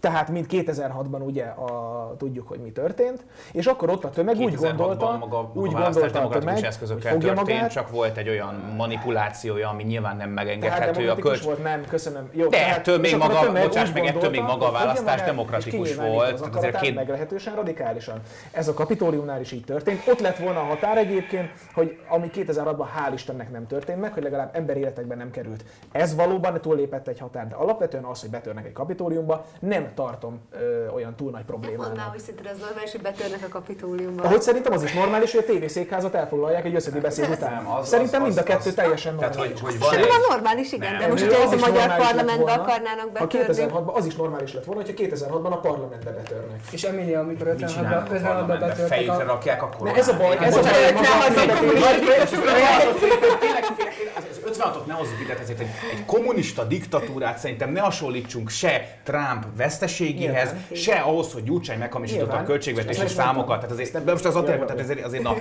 tehát 0.01 0.29
mint 0.29 0.47
2006-ban 0.51 1.25
ugye 1.25 1.45
a, 1.45 2.15
tudjuk, 2.19 2.49
hogy 2.49 2.59
mi 2.59 2.71
történt, 2.71 3.25
és 3.53 3.67
akkor 3.67 3.91
ott 3.91 4.05
a 4.05 4.11
tömeg 4.11 4.37
úgy 4.37 4.55
2006-ban 4.55 4.61
gondolta, 4.61 5.17
maga, 5.17 5.51
úgy 5.55 5.75
a 5.75 5.81
gondolta 5.81 6.21
a 6.23 6.29
tömeg, 6.29 6.65
eszközökkel 6.65 7.13
hogy 7.13 7.21
fogja 7.21 7.35
történt, 7.35 7.57
magát, 7.59 7.71
csak 7.73 7.91
volt 7.91 8.17
egy 8.17 8.29
olyan 8.29 8.55
manipulációja, 8.77 9.69
ami 9.69 9.83
nyilván 9.83 10.17
nem 10.17 10.35
tehát 10.35 10.45
megengedhető 10.47 10.91
a 10.91 10.93
demokratikus 10.93 11.31
kölcs. 11.31 11.45
volt, 11.45 11.63
nem, 11.63 11.85
köszönöm. 11.89 12.29
Jó, 12.33 12.49
De 12.49 12.57
tehát- 12.57 12.77
ettől 12.79 12.99
még 12.99 13.15
a 13.15 13.17
maga- 13.17 13.53
bocsáss 13.63 13.93
meg, 13.93 14.05
ettől 14.07 14.31
még 14.31 14.41
maga 14.43 14.69
a 14.69 14.73
választás 14.73 15.23
demokratikus 15.23 15.95
volt, 15.95 16.33
Az 16.33 16.41
tehát 16.41 16.57
azért 16.57 16.81
két- 16.81 16.95
meglehetősen 16.95 17.55
radikálisan. 17.55 18.21
Ez 18.53 18.69
a 18.69 18.75
kapitóliumnál 18.75 19.41
is 19.41 19.53
így 19.53 19.65
történt. 19.65 20.07
Ott 20.09 20.21
lett 20.21 20.37
volna 20.39 20.61
a 20.61 20.65
határ 20.65 20.97
egyébként, 20.99 21.51
hogy 21.75 21.99
ami 22.09 22.31
2006-ban 22.35 22.87
hál' 22.99 23.13
Istennek 23.15 23.51
nem 23.51 23.67
történt 23.67 24.01
meg, 24.01 24.13
hogy 24.13 24.23
legalább 24.23 24.51
emberéletekben 24.57 25.19
nem 25.19 25.31
került. 25.31 25.65
Ez 25.93 26.15
valóban 26.15 26.61
túllépett 26.61 27.09
egy 27.09 27.19
határ, 27.19 27.49
de 27.49 27.55
alapvetően 27.55 28.05
az, 28.05 28.21
hogy 28.21 28.31
betörnek 28.31 28.67
egy 28.67 28.73
kapitóliumba, 28.73 29.45
nem 29.61 29.90
tartom 29.95 30.41
ö, 30.53 30.89
olyan 30.89 31.15
túl 31.17 31.31
nagy 31.31 31.45
Mondd 31.49 31.61
már, 31.65 31.71
problémának. 31.77 32.11
hogy 32.11 32.21
szerinted 32.21 32.47
ez 32.53 32.59
normális, 32.59 32.91
hogy 32.93 33.01
betörnek 33.01 33.45
a 33.45 33.49
kapitóliumba. 33.49 34.23
Ahogy 34.23 34.43
szerintem 34.43 34.73
az 34.73 34.83
is 34.83 34.93
normális, 34.93 35.33
hogy 35.33 35.41
a 35.41 35.53
tévészékházat 35.53 36.15
elfoglalják 36.15 36.65
egy 36.65 36.75
összedi 36.75 37.01
beszéd 37.01 37.29
után. 37.31 37.53
Nem, 37.53 37.71
az- 37.71 37.89
Szerintem 37.89 38.21
az- 38.23 38.27
mind 38.27 38.39
a 38.39 38.43
kettő 38.43 38.69
az- 38.69 38.75
teljesen 38.75 39.17
tehát, 39.17 39.35
normális. 39.35 39.61
hogy- 39.61 39.71
hogy 39.71 39.81
van 39.81 39.89
Szerintem 39.91 40.17
egy- 40.21 40.25
a 40.29 40.33
normális, 40.33 40.73
igen, 40.73 40.91
Nem. 40.93 41.01
de 41.01 41.07
most, 41.09 41.23
hogyha 41.23 41.39
az 41.39 41.45
ez 41.47 41.53
a 41.53 41.55
is 41.55 41.61
magyar 41.61 41.77
normális 41.79 42.05
lett 42.05 42.07
parlamentbe 42.15 42.45
volna, 42.55 42.63
akarnának 42.63 43.05
Ha 43.19 43.27
betörni. 43.27 43.47
2006-ban 43.55 43.93
az 43.95 44.07
is 44.07 44.15
normális 44.17 44.53
lett 44.55 44.65
volna, 44.65 44.81
hogyha 44.85 44.97
2006-ban 45.05 45.53
a 45.53 45.61
parlamentbe 45.61 46.11
betörnek. 46.11 46.61
És 46.71 46.83
Emilia, 46.85 47.21
amikor 47.21 47.47
Mit 47.47 47.55
56-ban 47.65 47.73
csinálnak 47.75 48.07
a 48.07 48.11
56-ban 48.15 48.23
parlamentben? 48.23 48.59
betörtek 48.69 48.87
Fejükre 48.97 49.25
a... 49.25 49.27
rakják 49.27 49.63
akkor. 49.63 49.89
Ez 49.95 50.09
a 50.09 50.17
baj, 50.17 50.37
ez 50.41 50.57
a 50.57 50.61
baj, 50.61 50.93
56-ot 54.61 54.87
ne 54.87 54.93
hozzuk 54.93 55.21
ide, 55.23 55.39
ezért 55.39 55.61
egy, 55.61 55.69
egy 55.93 56.05
kommunista 56.05 56.65
diktatúrát 56.65 57.39
szerintem 57.39 57.71
ne 57.73 57.81
hasonlítsunk 57.81 58.49
se 58.49 58.99
Trump 59.05 59.45
veszteségéhez, 59.57 60.45
Nyilván. 60.53 60.65
se 60.75 60.95
ahhoz, 60.95 61.33
hogy 61.33 61.43
Gyurcsány 61.43 61.79
meghamisította 61.79 62.37
a 62.37 62.43
költségvetési 62.43 63.09
számokat. 63.09 63.57
Tehát 63.57 63.71
azért, 63.71 63.93
nem- 63.93 64.05
de 64.05 64.13
most 64.13 64.25
az 64.25 64.35
jó, 64.35 64.43
tehát 64.43 64.71
jó. 64.71 64.77
ezért, 64.77 65.05
azért 65.05 65.23
na, 65.23 65.35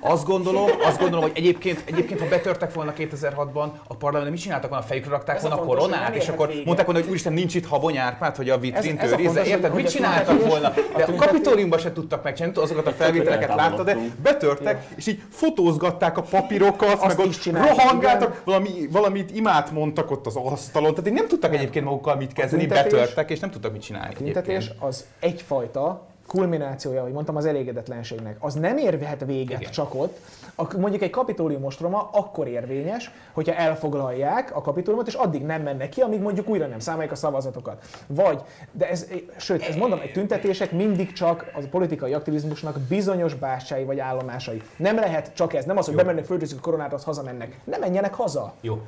azt 0.00 0.24
gondolom, 0.24 0.70
azt 0.84 0.98
gondolom, 0.98 1.22
hogy 1.24 1.32
egyébként, 1.34 1.82
egyébként 1.84 2.20
ha 2.20 2.26
betörtek 2.28 2.74
volna 2.74 2.92
2006-ban, 2.98 3.68
a 3.86 3.94
parlamentben 3.94 4.32
mit 4.32 4.40
csináltak 4.40 4.70
volna, 4.70 4.84
fejükre 4.84 5.10
rakták 5.10 5.40
volna 5.40 5.56
a 5.56 5.64
koronát, 5.64 6.14
és 6.14 6.28
akkor 6.28 6.52
mondták 6.64 6.86
volna, 6.86 7.00
hogy 7.00 7.08
úristen 7.10 7.32
nincs 7.32 7.54
itt 7.54 7.66
Habony 7.66 7.96
Árpád, 7.96 8.36
hogy 8.36 8.50
a 8.50 8.58
a 8.58 9.10
őrizze. 9.10 9.44
Érted? 9.44 9.74
Mit 9.74 9.90
csináltak 9.90 10.46
volna? 10.46 10.72
De 10.96 11.04
a 11.04 11.14
kapitóliumban 11.14 11.78
se 11.78 11.92
tudtak 11.92 12.22
megcsinálni, 12.22 12.58
azokat 12.60 12.86
a 12.86 12.90
felvételeket 12.90 13.54
láttad, 13.54 13.86
de 13.86 13.96
betörtek, 14.22 14.84
és 14.96 15.06
így 15.06 15.22
fotózgatták 15.30 16.18
a 16.18 16.22
papírokat, 16.22 17.06
meg 17.06 17.18
ott 17.18 17.46
rohangáltak, 17.46 18.25
igen. 18.26 18.40
valami, 18.44 18.88
valamit 18.90 19.30
imát 19.30 19.70
mondtak 19.70 20.10
ott 20.10 20.26
az 20.26 20.36
asztalon, 20.36 20.94
tehát 20.94 21.12
nem 21.12 21.28
tudtak 21.28 21.54
egyébként 21.54 21.84
magukkal 21.84 22.16
mit 22.16 22.32
kezdeni, 22.32 22.66
betörtek, 22.66 23.30
és 23.30 23.40
nem 23.40 23.50
tudtak 23.50 23.72
mit 23.72 23.82
csinálni 23.82 24.14
A 24.14 24.16
tüntetés 24.16 24.70
az 24.78 25.06
egyfajta 25.20 26.06
kulminációja, 26.36 27.02
hogy 27.02 27.12
mondtam, 27.12 27.36
az 27.36 27.46
elégedetlenségnek, 27.46 28.36
az 28.38 28.54
nem 28.54 28.76
érhet 28.76 29.24
véget 29.24 29.60
Igen. 29.60 29.72
csak 29.72 29.94
ott. 29.94 30.18
A, 30.54 30.76
mondjuk 30.78 31.02
egy 31.02 31.10
kapitólium 31.10 31.64
ostroma 31.64 32.08
akkor 32.12 32.46
érvényes, 32.46 33.10
hogyha 33.32 33.54
elfoglalják 33.54 34.56
a 34.56 34.60
kapitóliumot, 34.60 35.06
és 35.06 35.14
addig 35.14 35.42
nem 35.42 35.62
mennek 35.62 35.88
ki, 35.88 36.00
amíg 36.00 36.20
mondjuk 36.20 36.48
újra 36.48 36.66
nem 36.66 36.78
számolják 36.78 37.12
a 37.12 37.14
szavazatokat. 37.14 37.84
Vagy, 38.06 38.40
de 38.72 38.88
ez, 38.88 39.06
sőt, 39.36 39.62
ez 39.62 39.76
mondom, 39.76 40.00
egy 40.00 40.12
tüntetések 40.12 40.72
mindig 40.72 41.12
csak 41.12 41.50
a 41.54 41.60
politikai 41.70 42.14
aktivizmusnak 42.14 42.78
bizonyos 42.78 43.34
bástyái 43.34 43.84
vagy 43.84 43.98
állomásai. 43.98 44.62
Nem 44.76 44.96
lehet 44.96 45.34
csak 45.34 45.54
ez, 45.54 45.64
nem 45.64 45.76
az, 45.76 45.84
hogy 45.84 45.94
Jó. 45.94 46.00
bemennek, 46.00 46.24
föltűzik 46.24 46.58
a 46.58 46.60
koronát, 46.60 46.92
az 46.92 47.04
hazamennek. 47.04 47.56
Nem 47.64 47.80
menjenek 47.80 48.14
haza. 48.14 48.54
Jó, 48.60 48.82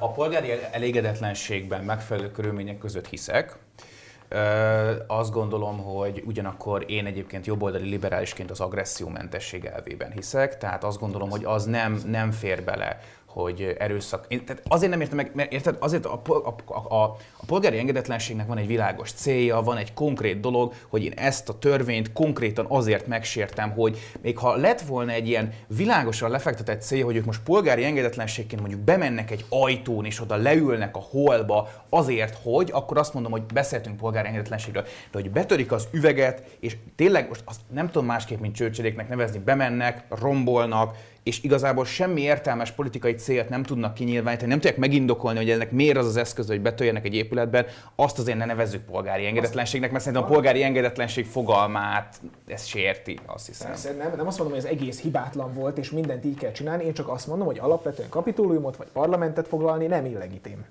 a 0.00 0.10
polgári 0.10 0.50
elégedetlenségben 0.72 1.84
megfelelő 1.84 2.30
körülmények 2.30 2.78
között 2.78 3.06
hiszek, 3.06 3.56
azt 5.06 5.32
gondolom, 5.32 5.78
hogy 5.78 6.22
ugyanakkor 6.26 6.84
én 6.86 7.06
egyébként 7.06 7.46
jobboldali 7.46 7.88
liberálisként 7.88 8.50
az 8.50 8.60
agressziómentesség 8.60 9.64
elvében 9.64 10.10
hiszek, 10.10 10.58
tehát 10.58 10.84
azt 10.84 10.98
gondolom, 10.98 11.30
hogy 11.30 11.44
az 11.44 11.64
nem, 11.64 12.02
nem 12.06 12.30
fér 12.30 12.64
bele 12.64 12.98
hogy 13.28 13.74
erőszak. 13.78 14.24
Én, 14.28 14.44
tehát 14.44 14.62
azért 14.68 14.90
nem 14.90 15.00
értem 15.00 15.16
meg, 15.16 15.30
mert 15.34 15.52
érted, 15.52 15.76
azért 15.78 16.06
a, 16.06 16.22
a, 16.26 16.54
a, 16.64 16.96
a, 16.96 17.16
polgári 17.46 17.78
engedetlenségnek 17.78 18.46
van 18.46 18.58
egy 18.58 18.66
világos 18.66 19.12
célja, 19.12 19.60
van 19.60 19.76
egy 19.76 19.94
konkrét 19.94 20.40
dolog, 20.40 20.72
hogy 20.88 21.04
én 21.04 21.12
ezt 21.12 21.48
a 21.48 21.58
törvényt 21.58 22.12
konkrétan 22.12 22.66
azért 22.68 23.06
megsértem, 23.06 23.70
hogy 23.70 23.98
még 24.22 24.38
ha 24.38 24.56
lett 24.56 24.80
volna 24.80 25.12
egy 25.12 25.28
ilyen 25.28 25.52
világosan 25.66 26.30
lefektetett 26.30 26.82
célja, 26.82 27.04
hogy 27.04 27.16
ők 27.16 27.24
most 27.24 27.42
polgári 27.42 27.84
engedetlenségként 27.84 28.60
mondjuk 28.60 28.82
bemennek 28.82 29.30
egy 29.30 29.44
ajtón, 29.48 30.04
és 30.04 30.20
oda 30.20 30.36
leülnek 30.36 30.96
a 30.96 31.04
holba 31.10 31.68
azért, 31.88 32.38
hogy, 32.42 32.70
akkor 32.72 32.98
azt 32.98 33.14
mondom, 33.14 33.32
hogy 33.32 33.42
beszéltünk 33.42 33.96
polgári 33.96 34.26
engedetlenségről, 34.26 34.82
de 34.82 35.20
hogy 35.20 35.30
betörik 35.30 35.72
az 35.72 35.88
üveget, 35.90 36.56
és 36.60 36.76
tényleg 36.96 37.28
most 37.28 37.42
azt 37.44 37.60
nem 37.72 37.86
tudom 37.86 38.06
másképp, 38.06 38.40
mint 38.40 38.54
csőcseléknek 38.54 39.08
nevezni, 39.08 39.38
bemennek, 39.38 40.04
rombolnak, 40.08 40.96
és 41.28 41.42
igazából 41.42 41.84
semmi 41.84 42.20
értelmes 42.20 42.70
politikai 42.70 43.14
célt 43.14 43.48
nem 43.48 43.62
tudnak 43.62 43.94
kinyilvánítani, 43.94 44.48
nem 44.48 44.58
tudják 44.58 44.78
megindokolni, 44.78 45.38
hogy 45.38 45.50
ennek 45.50 45.70
miért 45.70 45.96
az 45.96 46.06
az 46.06 46.16
eszköz, 46.16 46.46
hogy 46.46 46.60
betöljenek 46.60 47.04
egy 47.04 47.14
épületben, 47.14 47.66
azt 47.96 48.18
azért 48.18 48.38
ne 48.38 48.44
nevezzük 48.44 48.84
polgári 48.84 49.26
engedetlenségnek, 49.26 49.90
mert 49.90 50.04
szerintem 50.04 50.30
a 50.30 50.32
polgári 50.32 50.62
engedetlenség 50.62 51.26
fogalmát 51.26 52.20
ez 52.46 52.64
sérti, 52.64 53.18
azt 53.26 53.46
hiszem. 53.46 53.68
Persze, 53.68 53.92
nem, 53.92 54.12
nem 54.16 54.26
azt 54.26 54.38
mondom, 54.38 54.56
hogy 54.56 54.66
ez 54.66 54.72
egész 54.78 55.00
hibátlan 55.00 55.52
volt, 55.52 55.78
és 55.78 55.90
mindent 55.90 56.24
így 56.24 56.38
kell 56.38 56.52
csinálni, 56.52 56.84
én 56.84 56.94
csak 56.94 57.08
azt 57.08 57.26
mondom, 57.26 57.46
hogy 57.46 57.58
alapvetően 57.58 58.08
kapitóliumot 58.08 58.76
vagy 58.76 58.88
parlamentet 58.92 59.48
foglalni 59.48 59.86
nem 59.86 60.04
illegitim 60.04 60.64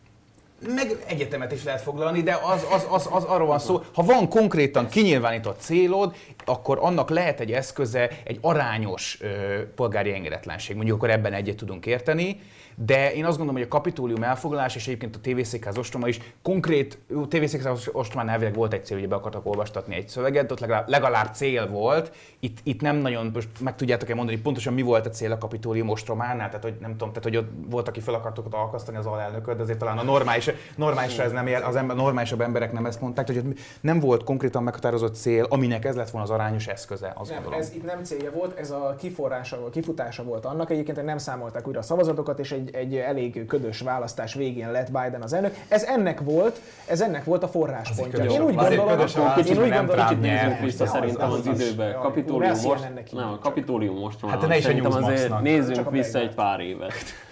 meg 0.65 1.03
egyetemet 1.07 1.51
is 1.51 1.63
lehet 1.63 1.81
foglalni, 1.81 2.21
de 2.21 2.39
az, 2.43 2.65
az, 2.71 2.87
az, 2.89 3.09
az 3.11 3.23
arról 3.23 3.47
van 3.47 3.59
szó, 3.59 3.81
ha 3.93 4.03
van 4.03 4.29
konkrétan 4.29 4.87
kinyilvánított 4.87 5.59
célod, 5.59 6.15
akkor 6.45 6.77
annak 6.81 7.09
lehet 7.09 7.39
egy 7.39 7.51
eszköze, 7.51 8.09
egy 8.23 8.37
arányos 8.41 9.17
ö, 9.21 9.27
polgári 9.75 10.13
engedetlenség. 10.13 10.75
Mondjuk 10.75 10.97
akkor 10.97 11.09
ebben 11.09 11.33
egyet 11.33 11.55
tudunk 11.55 11.85
érteni, 11.85 12.39
de 12.85 13.13
én 13.13 13.25
azt 13.25 13.37
gondolom, 13.37 13.61
hogy 13.61 13.69
a 13.71 13.75
kapitólium 13.75 14.23
elfoglalás 14.23 14.75
és 14.75 14.87
egyébként 14.87 15.15
a 15.15 15.19
tévészékház 15.19 15.77
ostroma 15.77 16.07
is 16.07 16.19
konkrét, 16.41 16.97
tévészékház 17.29 17.89
ostromán 17.91 18.29
elvileg 18.29 18.53
volt 18.53 18.73
egy 18.73 18.85
cél, 18.85 18.99
hogy 18.99 19.07
be 19.07 19.15
akartak 19.15 19.45
olvastatni 19.45 19.95
egy 19.95 20.07
szöveget, 20.07 20.51
ott 20.51 20.59
legalább, 20.59 20.89
legalább 20.89 21.33
cél 21.33 21.67
volt. 21.67 22.11
Itt, 22.39 22.57
itt 22.63 22.81
nem 22.81 22.95
nagyon, 22.95 23.31
most 23.33 23.47
meg 23.59 23.75
tudjátok-e 23.75 24.15
mondani, 24.15 24.37
pontosan 24.37 24.73
mi 24.73 24.81
volt 24.81 25.05
a 25.05 25.09
cél 25.09 25.31
a 25.31 25.37
kapitólium 25.37 25.89
ostrománál, 25.89 26.47
tehát 26.47 26.63
hogy 26.63 26.75
nem 26.79 26.91
tudom, 26.91 27.07
tehát 27.07 27.23
hogy 27.23 27.37
ott 27.37 27.49
volt, 27.69 27.87
aki 27.87 27.99
fel 27.99 28.13
akartok 28.13 28.45
ott 28.45 28.53
alkasztani 28.53 28.97
az 28.97 29.05
alelnököt, 29.05 29.55
de 29.55 29.61
azért 29.61 29.79
talán 29.79 29.97
a 29.97 30.03
normális, 30.03 30.49
normálisra 30.75 31.23
ez 31.23 31.31
nem 31.31 31.47
él, 31.47 31.61
az 31.61 31.75
ember, 31.75 31.95
normálisabb 31.95 32.41
emberek 32.41 32.71
nem 32.71 32.85
ezt 32.85 33.01
mondták, 33.01 33.25
hogy 33.25 33.43
nem 33.81 33.99
volt 33.99 34.23
konkrétan 34.23 34.63
meghatározott 34.63 35.15
cél, 35.15 35.45
aminek 35.49 35.85
ez 35.85 35.95
lett 35.95 36.09
volna 36.09 36.27
az 36.27 36.33
arányos 36.33 36.67
eszköze, 36.67 37.13
azt 37.15 37.29
nem, 37.29 37.41
gondolom. 37.41 37.59
ez 37.59 37.73
itt 37.73 37.85
nem 37.85 38.03
célja 38.03 38.31
volt, 38.31 38.57
ez 38.57 38.71
a 38.71 38.95
kiforrása, 38.99 39.69
kifutása 39.69 40.23
volt 40.23 40.45
annak 40.45 40.69
egyébként, 40.69 41.03
nem 41.03 41.17
számolták 41.17 41.67
újra 41.67 41.79
a 41.79 41.83
szavazatokat, 41.83 42.39
és 42.39 42.51
egy 42.51 42.66
egy, 42.73 42.93
egy 42.93 42.95
elég 42.95 43.45
ködös 43.45 43.79
választás 43.79 44.33
végén 44.33 44.71
lett 44.71 44.91
Biden 44.91 45.21
az 45.21 45.33
elnök. 45.33 45.55
Ez 45.67 45.83
ennek 45.83 46.19
volt, 46.21 46.61
ez 46.87 47.01
ennek 47.01 47.23
volt 47.23 47.43
a 47.43 47.47
forráspontja. 47.47 48.23
Én 48.23 48.41
úgy 48.41 48.55
gondolom, 48.55 48.87
hogy 49.33 49.47
én 49.47 49.61
úgy 49.61 49.71
gondolom, 49.71 50.05
hogy 50.05 50.19
nézzünk 50.19 50.59
vissza 50.59 50.85
szerintem 50.85 51.31
az 51.31 51.45
időbe. 51.45 51.91
Kapitólium 51.91 52.59
most, 52.63 53.11
nem, 53.11 53.29
a 53.29 53.39
kapitólium 53.39 53.97
most 53.97 54.19
van. 54.19 54.31
Hát 54.31 54.47
ne 54.47 54.57
is 54.57 54.63
szerintem 54.63 55.03
azért 55.03 55.41
nézzünk 55.41 55.91
vissza 55.91 56.19
egy 56.19 56.33
pár 56.33 56.59
évet. 56.59 56.93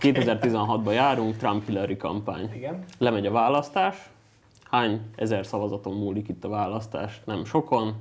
2016-ban 0.00 0.92
járunk, 0.92 1.36
Trump-Hillary 1.36 1.96
kampány. 1.96 2.50
Igen. 2.54 2.84
Lemegy 2.98 3.26
a 3.26 3.30
választás, 3.30 4.10
hány 4.70 5.00
ezer 5.16 5.46
szavazaton 5.46 5.96
múlik 5.96 6.28
itt 6.28 6.44
a 6.44 6.48
választás? 6.48 7.20
Nem 7.24 7.44
sokon. 7.44 7.94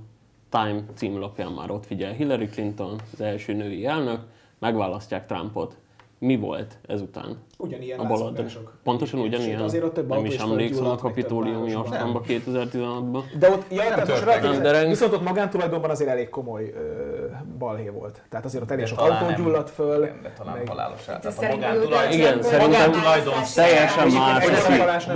Time 0.49 0.83
címlapján 0.93 1.51
már 1.51 1.71
ott 1.71 1.85
figyel 1.85 2.11
Hillary 2.11 2.47
Clinton, 2.47 2.99
az 3.13 3.21
első 3.21 3.53
női 3.53 3.85
elnök, 3.85 4.19
megválasztják 4.59 5.25
Trumpot 5.25 5.77
mi 6.19 6.37
volt 6.37 6.77
ezután? 6.87 7.37
Ugyanilyen 7.57 7.99
a 7.99 8.07
baloldal. 8.07 8.45
Pontosan 8.83 9.19
ugyanilyen. 9.19 9.61
Azért 9.61 9.83
ott 9.83 9.93
több 9.93 10.07
nem 10.07 10.25
is 10.25 10.37
emlékszem 10.37 10.85
a 10.85 10.95
kapitóliumi 10.95 11.75
ostromba 11.75 12.21
2016-ban. 12.27 13.23
De 13.39 13.49
ott, 13.49 13.71
ja, 13.71 13.83
nem 13.83 13.93
tehát 13.93 14.07
most 14.07 14.61
de 14.61 14.87
viszont 14.87 15.13
ott 15.13 15.23
magántulajdonban 15.23 15.89
azért 15.89 16.09
elég 16.09 16.29
komoly 16.29 16.73
ö, 16.75 17.26
balhé 17.57 17.89
volt. 17.89 18.21
Tehát 18.29 18.45
azért 18.45 18.63
ott 18.63 18.71
elég 18.71 18.85
sok 18.85 18.99
autó 18.99 19.43
gyulladt 19.43 19.69
föl. 19.69 19.99
De 19.99 20.33
talán 20.37 20.57
meg... 20.57 20.67
halálos 20.67 21.01
Igen, 22.11 22.41
szerintem 22.41 22.91
teljesen 23.55 24.07
más. 24.07 24.43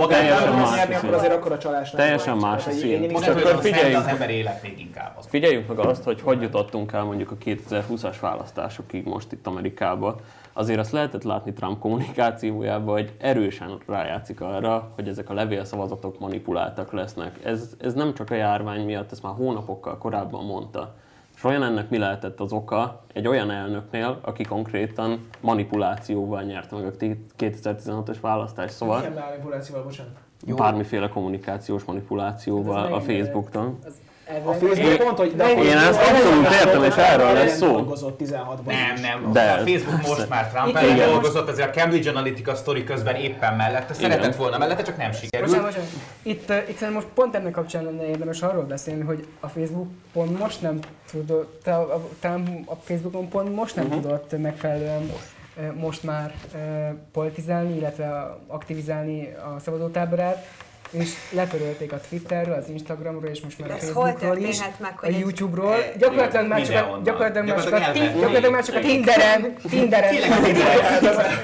Teljesen 0.08 0.52
más. 0.52 1.02
azért 1.12 1.32
akkor 1.32 1.52
a 1.52 1.58
csalás 1.58 1.90
Teljesen 1.90 2.36
más 2.36 2.66
a 2.66 2.70
szín. 2.70 3.10
Most 3.10 3.28
akkor 3.28 3.60
figyeljünk. 3.60 3.96
Az 3.96 4.06
ember 4.06 4.30
élet 4.30 4.62
még 4.62 4.78
inkább. 4.78 5.18
Figyeljünk 5.28 5.68
meg 5.68 5.78
azt, 5.78 6.02
hogy 6.04 6.20
hogy 6.20 6.42
jutottunk 6.42 6.92
el 6.92 7.04
mondjuk 7.04 7.30
a 7.30 7.36
2020-as 7.44 8.16
választásokig 8.20 9.06
most 9.06 9.32
itt 9.32 9.46
Amerikában 9.46 10.16
azért 10.52 10.78
azt 10.78 10.92
lehetett 10.92 11.22
látni 11.22 11.52
Trump 11.52 11.78
kommunikációjában, 11.78 12.94
hogy 12.94 13.12
erősen 13.18 13.78
rájátszik 13.86 14.40
arra, 14.40 14.90
hogy 14.94 15.08
ezek 15.08 15.30
a 15.30 15.34
levélszavazatok 15.34 16.18
manipuláltak 16.18 16.92
lesznek. 16.92 17.38
Ez, 17.44 17.70
ez 17.80 17.94
nem 17.94 18.14
csak 18.14 18.30
a 18.30 18.34
járvány 18.34 18.84
miatt, 18.84 19.12
ezt 19.12 19.22
már 19.22 19.34
hónapokkal 19.34 19.98
korábban 19.98 20.44
mondta. 20.44 20.94
És 21.42 21.48
olyan 21.48 21.62
ennek 21.62 21.90
mi 21.90 21.98
lehetett 21.98 22.40
az 22.40 22.52
oka 22.52 23.04
egy 23.12 23.26
olyan 23.26 23.50
elnöknél, 23.50 24.18
aki 24.20 24.42
konkrétan 24.42 25.28
manipulációval 25.40 26.42
nyerte 26.42 26.76
meg 26.76 26.84
a 26.86 26.90
2016-os 27.38 28.16
választást. 28.20 28.74
Szóval 28.74 28.98
Milyen 28.98 29.12
manipulációval, 29.12 29.84
bocsánat? 29.84 30.12
Bármiféle 30.46 31.08
kommunikációs 31.08 31.84
manipulációval 31.84 32.82
hát 32.82 32.92
a 32.92 33.00
Facebookon. 33.00 33.78
Az 33.86 34.00
a 34.44 34.52
Facebook 34.52 34.96
pont, 34.96 35.18
hogy... 35.18 35.36
De 35.36 35.52
én 35.52 35.76
ezt 35.76 36.00
abszolút 36.00 36.50
értem, 36.50 36.84
és 36.84 36.94
erről 36.94 37.32
lesz 37.32 37.56
szó. 37.56 37.72
dolgozott 37.72 38.20
16-ban 38.24 38.64
Nem, 38.64 39.00
nem. 39.00 39.32
De 39.32 39.52
a 39.52 39.56
Facebook 39.56 40.06
most 40.06 40.28
már 40.28 40.50
Trump 40.50 40.76
ellen 40.76 41.08
dolgozott, 41.08 41.48
azért 41.48 41.76
a 41.76 41.80
Cambridge 41.80 42.10
Analytica 42.10 42.54
sztori 42.54 42.84
közben 42.84 43.14
éppen 43.14 43.54
mellette. 43.54 43.94
Szeretett 43.94 44.36
volna 44.36 44.58
mellette, 44.58 44.82
csak 44.82 44.96
nem 44.96 45.12
sikerült. 45.12 45.50
Most, 45.50 45.62
most, 45.62 45.78
Itt, 46.22 46.50
uh, 46.50 46.56
itt 46.68 46.92
most 46.92 47.06
pont 47.14 47.34
ennek 47.34 47.52
kapcsán 47.52 47.84
lenne 47.84 48.08
érdemes 48.08 48.42
arról 48.42 48.64
beszélni, 48.64 49.02
hogy 49.02 49.26
a 49.40 49.48
Facebook 49.48 49.88
pont 50.12 50.38
most 50.38 50.62
nem 50.62 50.78
tudott, 51.10 51.66
a, 51.66 51.94
a, 52.22 52.26
a 52.64 52.74
Facebookon 52.84 53.28
pont 53.28 53.54
most 53.54 53.76
nem 53.76 53.84
uh-huh. 53.84 54.02
tudott 54.02 54.38
megfelelően 54.38 55.02
most, 55.02 55.30
most 55.74 56.02
már 56.02 56.34
uh, 56.54 56.60
politizálni, 57.12 57.76
illetve 57.76 58.38
aktivizálni 58.46 59.34
a 59.56 59.60
szavazótáborát 59.60 60.46
és 60.92 61.14
letörölték 61.30 61.92
a 61.92 62.00
Twitterről, 62.08 62.54
az 62.54 62.68
Instagramról, 62.68 63.30
és 63.30 63.40
most 63.40 63.58
már 63.58 63.70
a 63.70 63.74
Facebookról 63.74 64.36
is, 64.36 64.58
meg, 64.78 64.94
a 65.00 65.08
YouTube-ról. 65.08 65.76
Gyakorlatilag 65.98 66.46
már 66.46 66.66
csak 66.66 66.76
a, 66.76 67.00
gyakorlatilag 67.04 67.46
már 67.46 67.64
csak 67.64 67.72
a, 67.72 67.92
gyakorlatilag 67.94 68.52
már 68.52 68.64
csak 68.64 68.74
a 68.74 68.80
Tinderen, 68.80 69.54
Tinderen, 69.70 70.14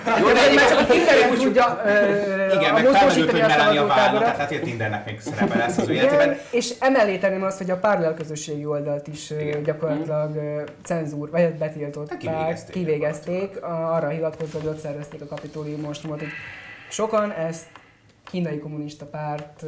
gyakorlatilag 0.06 0.54
már 0.54 0.68
csak 0.68 0.78
a 0.78 0.86
Tinderen 0.86 1.30
tudja 1.38 1.82
Igen, 2.54 2.72
meg 2.72 2.84
felmerült, 2.84 3.30
hogy 3.30 3.40
Melania 3.40 3.86
válna, 3.86 4.18
tehát 4.18 4.36
lehet, 4.36 4.48
hogy 4.48 4.56
a 4.56 4.60
Tindernek 4.60 5.06
még 5.06 5.20
szerepe 5.20 5.56
lesz 5.56 5.78
az 5.78 5.88
életében. 5.88 6.38
És 6.50 6.74
emellé 6.78 7.18
tenném 7.18 7.42
azt, 7.42 7.58
hogy 7.58 7.70
a 7.70 7.76
parallel 7.76 8.14
közösségi 8.14 8.64
oldalt 8.64 9.06
is 9.06 9.32
gyakorlatilag 9.64 10.64
cenzúr, 10.84 11.30
vagy 11.30 11.54
betiltották, 11.54 12.22
kivégezték, 12.70 13.62
arra 13.62 14.08
hivatkozva, 14.08 14.58
hogy 14.58 14.68
ott 14.68 14.80
szervezték 14.80 15.20
a 15.20 15.26
kapitóliumos 15.26 15.98
hogy 16.08 16.22
sokan 16.88 17.32
ezt 17.32 17.66
kínai 18.30 18.58
kommunista 18.58 19.06
párt 19.06 19.64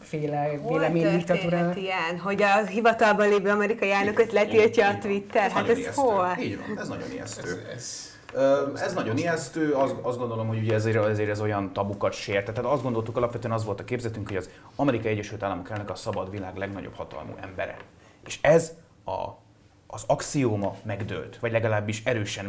féle 0.00 0.58
véleménydiktatúrának. 0.68 1.80
ilyen, 1.80 2.18
hogy 2.18 2.42
a 2.42 2.66
hivatalban 2.66 3.28
lévő 3.28 3.50
amerikai 3.50 3.90
elnököt 3.90 4.32
letiltja 4.32 4.88
a 4.88 4.98
Twitter? 4.98 5.50
Hát 5.50 5.68
ez 5.68 5.94
hol? 5.94 6.36
Így 6.40 6.58
van, 6.58 6.78
ez 6.78 6.88
nagyon 6.88 7.10
ijesztő. 7.12 7.66
Ez, 7.74 8.12
ez, 8.34 8.80
ez 8.80 8.94
nagyon 8.94 9.16
ijesztő, 9.16 9.72
azt, 9.72 9.94
azt 10.02 10.18
gondolom, 10.18 10.46
hogy 10.46 10.58
ugye 10.58 10.74
ezért, 10.74 11.04
ezért 11.04 11.30
ez 11.30 11.40
olyan 11.40 11.72
tabukat 11.72 12.12
sért. 12.12 12.44
Tehát 12.44 12.72
azt 12.72 12.82
gondoltuk 12.82 13.16
alapvetően 13.16 13.54
az 13.54 13.64
volt 13.64 13.80
a 13.80 13.84
képzetünk, 13.84 14.28
hogy 14.28 14.36
az 14.36 14.50
Amerikai 14.76 15.12
Egyesült 15.12 15.42
Államok 15.42 15.70
elnök 15.70 15.90
a 15.90 15.94
szabad 15.94 16.30
világ 16.30 16.56
legnagyobb 16.56 16.94
hatalmú 16.94 17.32
embere. 17.40 17.76
És 18.26 18.38
ez 18.42 18.72
a 19.04 19.43
az 19.86 20.04
axióma 20.06 20.76
megdőlt, 20.82 21.38
vagy 21.40 21.52
legalábbis 21.52 22.02
erősen 22.04 22.44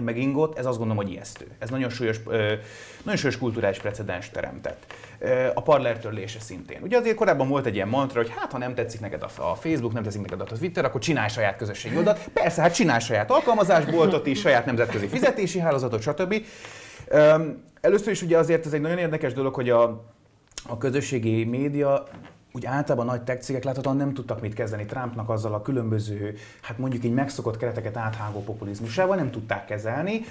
megingott, 0.00 0.58
ez 0.58 0.66
azt 0.66 0.78
gondolom, 0.78 1.04
hogy 1.04 1.12
ijesztő. 1.12 1.46
Ez 1.58 1.70
nagyon 1.70 1.90
súlyos, 1.90 2.20
nagyon 3.02 3.16
súlyos 3.16 3.38
kulturális 3.38 3.78
precedens 3.78 4.30
teremtett. 4.30 4.94
A 5.54 5.62
parler 5.62 5.98
törlése 5.98 6.40
szintén. 6.40 6.82
Ugye 6.82 6.96
azért 6.96 7.16
korábban 7.16 7.48
volt 7.48 7.66
egy 7.66 7.74
ilyen 7.74 7.88
mantra, 7.88 8.20
hogy 8.20 8.32
hát 8.36 8.52
ha 8.52 8.58
nem 8.58 8.74
tetszik 8.74 9.00
neked 9.00 9.22
a 9.22 9.54
Facebook, 9.54 9.92
nem 9.92 10.02
tetszik 10.02 10.20
neked 10.20 10.40
a 10.40 10.44
Twitter, 10.44 10.84
akkor 10.84 11.00
csinálj 11.00 11.28
saját 11.28 11.56
közösségi 11.56 11.96
oldalt. 11.96 12.28
Persze, 12.32 12.60
hát 12.60 12.74
csinálj 12.74 13.00
saját 13.00 13.30
alkalmazásboltot 13.30 14.26
is, 14.26 14.40
saját 14.40 14.66
nemzetközi 14.66 15.06
fizetési 15.06 15.58
hálózatot, 15.58 16.02
stb. 16.02 16.34
Először 17.80 18.12
is 18.12 18.22
ugye 18.22 18.38
azért 18.38 18.66
ez 18.66 18.72
egy 18.72 18.80
nagyon 18.80 18.98
érdekes 18.98 19.32
dolog, 19.32 19.54
hogy 19.54 19.70
a, 19.70 20.04
a 20.66 20.78
közösségi 20.78 21.44
média 21.44 22.06
úgy 22.56 22.66
általában 22.66 23.06
nagy 23.06 23.22
tech 23.22 23.40
cégek 23.40 23.64
láthatóan 23.64 23.96
nem 23.96 24.14
tudtak 24.14 24.40
mit 24.40 24.54
kezdeni 24.54 24.84
Trumpnak 24.84 25.28
azzal 25.28 25.54
a 25.54 25.62
különböző, 25.62 26.34
hát 26.62 26.78
mondjuk 26.78 27.04
így 27.04 27.12
megszokott 27.12 27.56
kereteket 27.56 27.96
áthágó 27.96 28.42
populizmusával, 28.42 29.16
nem 29.16 29.30
tudták 29.30 29.64
kezelni. 29.64 30.24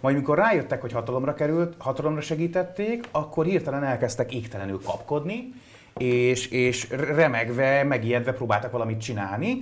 Majd 0.00 0.16
mikor 0.16 0.38
rájöttek, 0.38 0.80
hogy 0.80 0.92
hatalomra 0.92 1.34
került, 1.34 1.74
hatalomra 1.78 2.20
segítették, 2.20 3.08
akkor 3.10 3.44
hirtelen 3.44 3.84
elkezdtek 3.84 4.34
égtelenül 4.34 4.80
kapkodni, 4.84 5.52
és, 5.96 6.46
és 6.46 6.90
remegve, 6.90 7.84
megijedve 7.84 8.32
próbáltak 8.32 8.70
valamit 8.70 9.00
csinálni. 9.00 9.60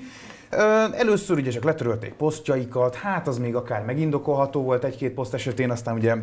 Először 0.93 1.37
ugye 1.37 1.51
csak 1.51 1.65
letörölték 1.65 2.13
posztjaikat, 2.13 2.95
hát 2.95 3.29
az 3.29 3.39
még 3.39 3.55
akár 3.55 3.85
megindokolható 3.85 4.63
volt 4.63 4.85
egy-két 4.85 5.13
poszt 5.13 5.35
esetén, 5.35 5.71
aztán 5.71 5.95
ugye 5.95 6.15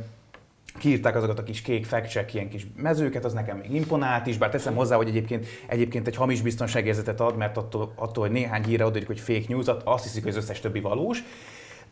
kiírták 0.79 1.15
azokat 1.15 1.39
a 1.39 1.43
kis 1.43 1.61
kék 1.61 1.85
fact 1.85 2.33
ilyen 2.33 2.49
kis 2.49 2.67
mezőket, 2.75 3.25
az 3.25 3.33
nekem 3.33 3.57
még 3.57 3.73
imponált 3.73 4.27
is, 4.27 4.37
bár 4.37 4.49
teszem 4.49 4.75
hozzá, 4.75 4.95
hogy 4.95 5.07
egyébként, 5.07 5.45
egyébként 5.67 6.07
egy 6.07 6.15
hamis 6.15 6.41
biztonságérzetet 6.41 7.19
ad, 7.19 7.37
mert 7.37 7.57
attól, 7.57 7.93
attól 7.95 8.23
hogy 8.23 8.33
néhány 8.33 8.63
híre 8.63 8.85
odadik, 8.85 9.07
hogy 9.07 9.19
fake 9.19 9.45
news, 9.47 9.65
azt 9.83 10.03
hiszik, 10.03 10.23
hogy 10.23 10.31
az 10.31 10.37
összes 10.37 10.59
többi 10.59 10.79
valós. 10.79 11.23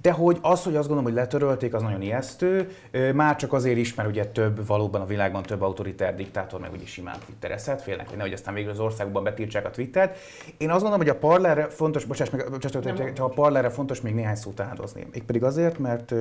De 0.02 0.12
hogy 0.12 0.38
az, 0.42 0.64
hogy 0.64 0.76
azt 0.76 0.88
gondolom, 0.88 1.04
hogy 1.04 1.22
letörölték, 1.22 1.74
az 1.74 1.82
nagyon 1.82 2.02
ijesztő. 2.02 2.70
Már 3.14 3.36
csak 3.36 3.54
azért 3.54 3.78
is, 3.78 3.94
mert 3.94 4.10
ugye 4.10 4.26
több, 4.26 4.68
valóban 4.68 5.02
a 5.02 5.06
világban 5.06 5.44
több 5.44 5.62
autoritár 5.62 6.16
diktátor 6.16 6.60
meg 6.60 6.72
ugye 6.72 6.86
simán 6.86 7.18
twitterezhet, 7.26 7.82
félnek, 7.82 8.08
hogy 8.08 8.18
nehogy 8.18 8.34
aztán 8.34 8.54
végül 8.54 8.72
az 8.72 8.80
országban 8.80 9.24
betiltsák 9.24 9.66
a 9.66 9.70
Twittert. 9.70 10.18
Én 10.58 10.70
azt 10.70 10.82
gondolom, 10.82 11.06
hogy 11.06 11.16
a 11.16 11.20
parlerre 11.20 11.68
fontos, 11.70 12.06
bocsáss 12.06 12.30
meg, 12.30 12.50
bocsáss, 12.50 12.76
a 13.18 13.28
parlerre 13.28 13.70
fontos 13.70 14.02
még 14.02 14.14
néhány 14.14 14.36
szót 14.36 14.60
áldozni. 14.60 15.08
Mégpedig 15.12 15.44
azért, 15.44 15.78
mert 15.78 16.14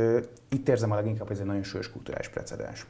itt 0.49 0.69
érzem 0.69 0.93
a 0.93 0.95
leginkább, 0.95 1.27
hogy 1.27 1.37
ez 1.37 1.43
egy 1.43 1.49
nagyon 1.49 1.63
sős 1.63 1.91
kulturális 1.91 2.29
precedens. 2.29 2.87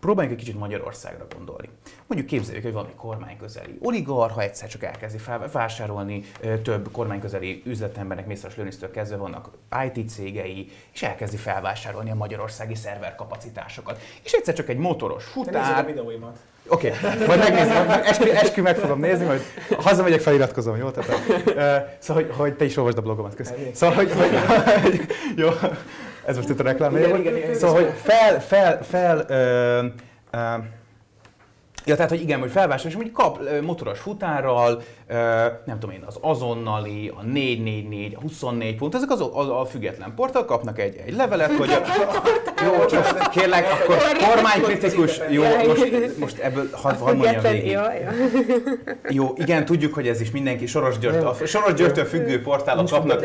Próbáljunk 0.00 0.38
egy 0.38 0.44
kicsit 0.44 0.60
Magyarországra 0.60 1.26
gondolni. 1.34 1.68
Mondjuk 2.06 2.30
képzeljük, 2.30 2.62
hogy 2.62 2.72
valami 2.72 2.92
kormányközeli 2.96 3.78
oligarha 3.80 4.42
egyszer 4.42 4.68
csak 4.68 4.82
elkezdi 4.82 5.18
vásárolni 5.52 6.22
több 6.62 6.88
kormányközeli 6.92 7.62
üzletembernek, 7.66 8.26
Mészáros 8.26 8.56
Lőnisztől 8.56 8.90
kezdve 8.90 9.16
vannak 9.16 9.50
IT 9.94 10.10
cégei, 10.10 10.70
és 10.92 11.02
elkezdi 11.02 11.36
felvásárolni 11.36 12.10
a 12.10 12.14
magyarországi 12.14 12.74
szerverkapacitásokat. 12.74 14.00
És 14.22 14.32
egyszer 14.32 14.54
csak 14.54 14.68
egy 14.68 14.78
motoros 14.78 15.24
futár... 15.24 15.84
a 15.84 15.86
videóimat. 15.86 16.38
Oké, 16.68 16.88
okay. 16.88 17.26
majd 17.26 17.38
megnézem, 17.38 17.90
eskü, 17.90 18.30
eskü 18.30 18.62
meg 18.62 18.76
fogom 18.76 19.00
nézni, 19.00 19.24
majd 19.24 19.42
hazamegyek, 19.78 20.20
feliratkozom, 20.20 20.76
jó? 20.76 20.90
Tehát, 20.90 21.08
uh, 21.08 21.96
szóval, 21.98 22.22
hogy, 22.22 22.34
hogy 22.36 22.54
te 22.54 22.64
is 22.64 22.76
olvasd 22.76 22.98
a 22.98 23.00
blogomat, 23.00 23.34
köszönöm. 23.34 23.74
Szóval, 23.74 23.94
hogy, 23.94 24.12
hogy, 24.12 25.06
jó, 25.36 25.48
ez 26.26 26.36
most 26.36 26.48
itt 26.48 26.60
a 26.60 26.62
reklám. 26.62 26.96
Igen, 26.96 27.20
igen, 27.20 27.36
igen, 27.36 27.54
szóval, 27.54 27.82
hogy 27.82 27.92
fel, 28.02 28.40
fel, 28.40 28.82
fel, 28.82 29.24
ö, 29.28 29.84
ö, 30.30 30.38
Ja, 31.86 31.94
tehát, 31.94 32.10
hogy 32.10 32.20
igen, 32.20 32.40
hogy 32.40 32.50
felvásárol, 32.50 32.90
és 32.90 32.96
mondjuk 32.96 33.16
kap 33.16 33.62
motoros 33.62 33.98
futárral, 33.98 34.82
nem 35.64 35.78
tudom 35.78 35.90
én, 35.90 36.02
az 36.06 36.16
azonnali, 36.20 37.12
a 37.16 37.22
444, 37.22 38.14
a 38.14 38.20
24 38.20 38.76
pont, 38.76 38.94
ezek 38.94 39.10
az 39.10 39.20
a, 39.20 39.60
a 39.60 39.64
független 39.64 40.12
portál 40.14 40.44
kapnak 40.44 40.78
egy, 40.78 41.02
egy 41.06 41.14
levelet, 41.16 41.56
hogy 41.56 41.70
a, 41.70 41.80
jó, 42.64 42.72
most 42.76 43.28
kérlek, 43.28 43.66
akkor 43.72 43.96
kormánykritikus, 44.28 45.20
jó, 45.28 45.42
most, 45.42 46.18
most 46.18 46.38
ebből 46.38 46.68
hadd 46.72 46.96
had 46.96 47.16
mondjam 47.16 47.42
végig. 47.42 47.70
Jó, 47.70 47.80
jó, 49.08 49.32
igen, 49.36 49.64
tudjuk, 49.64 49.94
hogy 49.94 50.08
ez 50.08 50.20
is 50.20 50.30
mindenki 50.30 50.66
Soros 50.66 50.98
György, 50.98 51.24
a 51.24 51.46
Soros 51.46 51.74
Györgytől 51.74 52.04
függő 52.04 52.42
portálok 52.42 52.88
kapnak, 52.88 53.24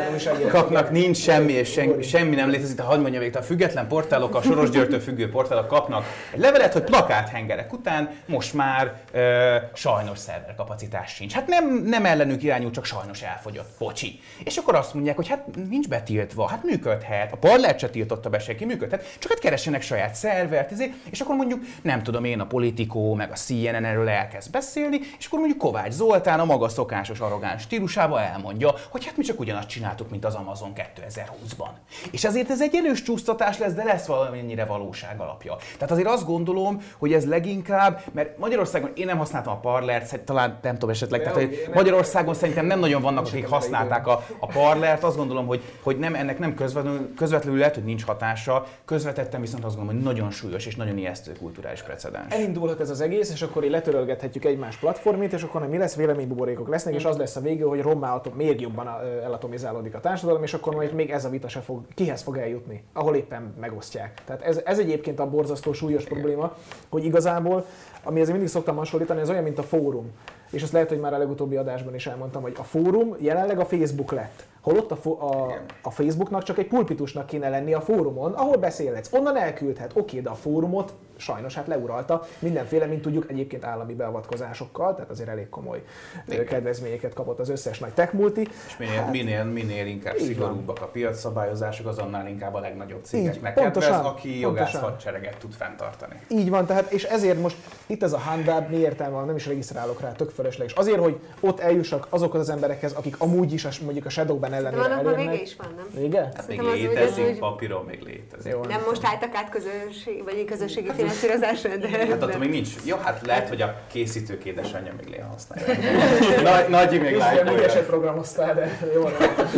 kapnak, 0.50 0.92
nincs 0.92 1.18
semmi, 1.18 1.52
és 1.52 1.72
semmi, 1.72 2.04
semmi 2.04 2.36
nem 2.36 2.50
létezik, 2.50 2.76
de 2.76 2.84
hadd 2.84 3.00
mondjam 3.00 3.22
végig, 3.22 3.38
a 3.38 3.42
független 3.42 3.88
portálok, 3.88 4.36
a 4.36 4.42
Soros 4.42 4.70
Györgytől 4.70 5.00
függő 5.00 5.30
portálok 5.30 5.68
kapnak 5.68 6.06
egy 6.34 6.40
levelet, 6.40 6.74
hogy 6.74 6.84
plakáthengerek 6.84 7.74
után 7.74 8.10
most 8.26 8.49
már 8.52 9.02
ö, 9.12 9.56
sajnos 9.74 10.18
szerverkapacitás 10.18 11.14
sincs. 11.14 11.34
Hát 11.34 11.48
nem 11.48 11.70
nem, 11.84 12.06
ellenük 12.06 12.44
irányul, 12.44 12.72
csak 12.72 12.86
sajnos 12.86 13.22
elfogyott. 13.22 13.70
Bocsi. 13.80 14.20
És 14.44 14.58
akkor 14.58 14.76
azt 14.76 14.94
mondják, 14.94 15.16
hogy 15.16 15.28
hát 15.28 15.46
nincs 15.70 15.88
betiltva, 15.88 16.48
hát 16.48 16.64
működhet. 16.64 17.32
A 17.32 17.38
parlert 17.38 17.80
se 17.80 17.90
tiltotta 17.90 18.30
be 18.30 18.40
senki, 18.40 18.66
működhet. 18.66 19.18
Csak 19.20 19.32
hát 19.32 19.40
keressenek 19.40 19.82
saját 19.82 20.16
szervert, 20.16 20.72
ezért, 20.72 20.92
és 21.10 21.22
akkor 21.22 21.36
mondjuk, 21.36 21.62
nem 21.82 22.04
tudom 22.04 22.24
én, 22.24 22.40
a 22.40 22.46
politikó, 22.46 23.14
meg 23.14 23.32
a 23.32 23.36
CNN 23.36 23.86
erről 23.86 24.10
elkezd 24.10 24.52
beszélni, 24.52 25.00
és 25.18 25.26
akkor 25.26 25.40
mondjuk 25.40 25.60
Kovács 25.60 25.92
Zoltán 25.92 26.40
a 26.40 26.46
maga 26.46 26.70
szokásos 26.70 27.20
arrogáns 27.20 27.62
stílusába 27.62 28.22
elmondja, 28.22 28.74
hogy 28.90 29.06
hát 29.06 29.18
mi 29.18 29.24
csak 29.24 29.40
ugyanazt 29.40 29.68
csináltuk, 29.68 30.10
mint 30.10 30.26
az 30.26 30.36
Amazon 30.36 30.74
2020-ban. 30.76 31.70
És 32.12 32.24
ezért 32.24 32.50
ez 32.50 32.62
egy 32.62 32.76
erős 32.76 33.02
csúsztatás 33.02 33.58
lesz, 33.58 33.74
de 33.74 33.84
lesz 33.84 34.06
valamennyire 34.06 34.66
valóság 34.66 35.20
alapja. 35.20 35.58
Tehát 35.74 35.92
azért 35.92 36.08
azt 36.08 36.26
gondolom, 36.26 36.82
hogy 36.98 37.14
ez 37.14 37.26
leginkább, 37.26 38.02
mert 38.12 38.38
Magyarországon 38.40 38.92
én 38.96 39.06
nem 39.06 39.18
használtam 39.18 39.54
a 39.54 39.60
parlert, 39.60 40.20
talán 40.20 40.60
nem 40.62 40.74
tudom 40.74 40.90
esetleg, 40.90 41.22
tehát, 41.22 41.36
hogy 41.36 41.70
Magyarországon 41.74 42.34
szerintem 42.34 42.66
nem 42.66 42.80
nagyon 42.80 43.02
vannak, 43.02 43.26
akik 43.26 43.48
használták 43.48 44.08
a, 44.08 44.26
a 44.40 44.46
parlert. 44.46 45.04
Azt 45.04 45.18
gondolom, 45.18 45.48
hogy, 45.48 45.62
hogy 45.84 45.98
nem, 45.98 46.16
ennek 46.16 46.40
nem 46.40 46.54
közvetlenül, 46.54 47.14
közvetlenül 47.16 47.60
lehet, 47.60 47.74
hogy 47.74 47.84
nincs 47.84 48.06
hatása. 48.06 48.66
Közvetettem 48.86 49.42
viszont 49.42 49.66
azt 49.66 49.76
gondolom, 49.76 50.02
hogy 50.02 50.14
nagyon 50.14 50.32
súlyos 50.32 50.66
és 50.66 50.76
nagyon 50.76 50.98
ijesztő 50.98 51.32
kulturális 51.32 51.82
precedens. 51.82 52.34
Elindulhat 52.34 52.80
ez 52.80 52.90
az 52.90 53.02
egész, 53.02 53.32
és 53.32 53.42
akkor 53.42 53.64
így 53.64 53.72
letörölgethetjük 53.72 54.46
egymás 54.46 54.76
platformét, 54.76 55.34
és 55.34 55.44
akkor 55.44 55.68
mi 55.68 55.78
lesz 55.78 55.96
véleménybuborékok 55.96 56.68
lesznek, 56.70 56.94
és 56.94 57.06
az 57.06 57.18
lesz 57.18 57.36
a 57.36 57.42
vége, 57.42 57.66
hogy 57.66 57.82
rommá 57.82 58.22
még 58.34 58.62
jobban 58.62 58.90
elatomizálódik 59.24 59.96
a 59.96 60.00
társadalom, 60.00 60.44
és 60.44 60.54
akkor 60.54 60.76
majd 60.76 60.94
még 60.94 61.10
ez 61.10 61.26
a 61.26 61.30
vita 61.30 61.48
se 61.48 61.60
fog, 61.60 61.82
kihez 61.96 62.22
fog 62.22 62.38
eljutni, 62.38 62.84
ahol 62.94 63.16
éppen 63.16 63.54
megosztják. 63.60 64.22
Tehát 64.26 64.42
ez, 64.42 64.62
ez 64.66 64.80
egyébként 64.80 65.20
a 65.20 65.30
borzasztó 65.30 65.74
súlyos 65.74 66.04
probléma, 66.04 66.56
hogy 66.90 67.06
igazából, 67.06 67.66
ami 68.04 68.20
ezért 68.20 68.36
mindig 68.36 68.52
szoktam 68.52 68.76
hasonlítani, 68.76 69.22
ez 69.22 69.30
olyan, 69.30 69.44
mint 69.44 69.60
a 69.60 69.64
fórum 69.64 70.12
és 70.52 70.64
azt 70.64 70.72
lehet, 70.72 70.90
hogy 70.90 71.00
már 71.00 71.14
a 71.14 71.18
legutóbbi 71.18 71.56
adásban 71.56 71.96
is 71.96 72.08
elmondtam, 72.08 72.42
hogy 72.42 72.56
a 72.58 72.64
fórum 72.64 73.16
jelenleg 73.20 73.60
a 73.60 73.66
Facebook 73.66 74.12
lett. 74.12 74.48
Holott 74.70 74.92
a, 74.92 74.96
fo- 74.96 75.22
a, 75.22 75.62
a 75.82 75.92
Facebooknak 75.92 76.44
csak 76.44 76.58
egy 76.58 76.68
pulpitusnak 76.68 77.26
kéne 77.26 77.50
lenni 77.50 77.74
a 77.74 77.82
fórumon, 77.82 78.34
ahol 78.34 78.58
beszélhetsz. 78.58 79.14
Onnan 79.14 79.38
elküldhet. 79.38 79.92
Oké, 79.96 80.20
de 80.20 80.30
a 80.30 80.36
fórumot 80.36 80.94
sajnos 81.20 81.56
hát 81.56 81.68
leuralta 81.68 82.24
mindenféle, 82.40 82.86
mint 82.86 83.02
tudjuk, 83.02 83.32
egyébként 83.32 83.66
állami 83.66 83.94
beavatkozásokkal, 83.94 84.94
tehát 84.94 85.10
azért 85.10 85.30
elég 85.30 85.50
komoly 85.50 85.84
Igen. 86.28 86.46
kedvezményeket 86.46 87.14
kapott 87.14 87.40
az 87.40 87.50
összes 87.50 87.80
nagy 87.80 87.94
tech 87.94 88.14
multi. 88.14 88.48
És 88.68 88.78
minél, 88.78 88.96
hát, 88.96 89.12
minél, 89.12 89.44
minél 89.44 89.88
inkább 89.88 90.18
szigorúbbak 90.18 90.82
a 90.82 90.86
piacszabályozások, 90.86 91.88
az 91.88 91.98
annál 91.98 92.28
inkább 92.28 92.54
a 92.54 92.60
legnagyobb 92.60 93.04
cégeknek 93.04 93.58
így, 93.58 93.64
pontosan, 93.64 93.92
kedvez, 93.92 94.12
aki 94.12 94.40
jogász 94.40 94.76
hadsereget 94.76 95.38
tud 95.38 95.54
fenntartani. 95.54 96.20
Így 96.28 96.50
van, 96.50 96.66
tehát 96.66 96.92
és 96.92 97.04
ezért 97.04 97.42
most 97.42 97.58
itt 97.86 98.04
ez 98.04 98.14
a 98.14 98.20
handbab, 98.20 98.70
mi 98.70 98.78
értelme 98.78 99.16
van, 99.16 99.26
nem 99.26 99.36
is 99.36 99.48
regisztrálok 99.48 100.02
rá, 100.02 100.12
tök 100.12 100.30
fölösleges. 100.30 100.74
Azért, 100.74 101.00
hogy 101.00 101.20
ott 101.40 101.60
eljussak 101.60 102.08
azokhoz 102.10 102.42
az 102.42 102.50
emberekhez, 102.50 102.94
akik 102.94 103.16
amúgy 103.20 103.54
is 103.54 103.80
mondjuk 103.80 104.06
a 104.06 104.10
Shadowban 104.10 104.54
ellenére. 104.66 105.02
De 105.04 105.14
vége 105.16 105.42
is 105.42 105.56
van, 105.56 105.74
nem? 105.76 106.02
Vége? 106.02 106.32
Hát 106.36 106.48
még 106.48 106.62
létezik, 106.62 107.40
papíron 107.40 107.86
még 107.86 108.02
létezik. 108.02 108.52
Jó, 108.52 108.64
nem 108.64 108.82
most 108.88 109.02
álltak 109.06 109.36
át 109.36 109.50
közösség, 109.50 110.24
vagy 110.24 110.46
közösségi 110.46 110.90
finanszírozásra, 110.96 111.78
de... 111.78 111.88
Hát 111.88 112.24
attól 112.24 112.40
még 112.40 112.50
nincs. 112.50 112.70
Jó, 112.84 112.96
hát 112.96 113.26
lehet, 113.26 113.50
hogy 113.50 113.62
a 113.62 113.76
készítők 113.92 114.46
édesanyja 114.46 114.94
még 114.98 115.08
léha 115.08 115.28
használja. 115.28 115.66
Nagy, 116.52 116.70
nagy 116.70 117.02
még 117.02 117.16
látja. 117.16 117.44
Még 117.44 117.62
eset 117.62 117.86
programoztál, 117.86 118.54
de 118.54 118.80
jó. 118.94 119.10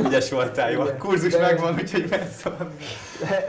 Ügyes 0.06 0.30
voltál, 0.30 0.72
jó. 0.72 0.82
A 0.82 0.96
kurzus 0.98 1.34
de, 1.34 1.40
megvan, 1.40 1.74
úgyhogy 1.74 2.06
messz 2.10 2.42
van. 2.42 2.76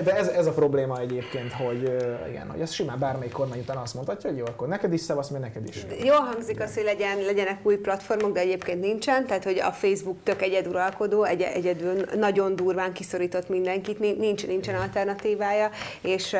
De 0.04 0.16
ez, 0.16 0.28
ez 0.28 0.46
a 0.46 0.52
probléma 0.52 0.98
egyébként, 0.98 1.52
hogy 1.52 1.82
igen, 2.28 2.50
hogy 2.50 2.60
ez 2.60 2.72
simán 2.72 2.98
bármelyik 2.98 3.32
kormány 3.32 3.58
után 3.58 3.76
azt 3.76 3.94
mondhatja, 3.94 4.30
hogy 4.30 4.38
jó, 4.38 4.44
akkor 4.44 4.68
neked 4.68 4.92
is 4.92 5.00
szavasz, 5.00 5.28
mert 5.28 5.42
neked 5.42 5.68
is. 5.68 5.86
Jó 6.04 6.14
hangzik 6.14 6.60
az, 6.60 6.74
hogy 6.74 6.84
legyen, 6.84 7.18
legyenek 7.18 7.58
új 7.62 7.76
platformok, 7.76 8.32
de 8.32 8.40
egyébként 8.40 8.80
nincsen, 8.80 9.26
tehát 9.26 9.44
hogy 9.44 9.58
a 9.58 9.72
Facebook 9.72 10.16
tök 10.22 10.42
egyeduralkodó, 10.42 11.22
egy, 11.32 11.42
egyedül 11.42 12.04
nagyon 12.16 12.56
durván 12.56 12.92
kiszorított 12.92 13.48
mindenkit, 13.48 13.98
nincs, 14.18 14.46
nincsen 14.46 14.74
alternatívára, 14.74 15.70
és 16.00 16.36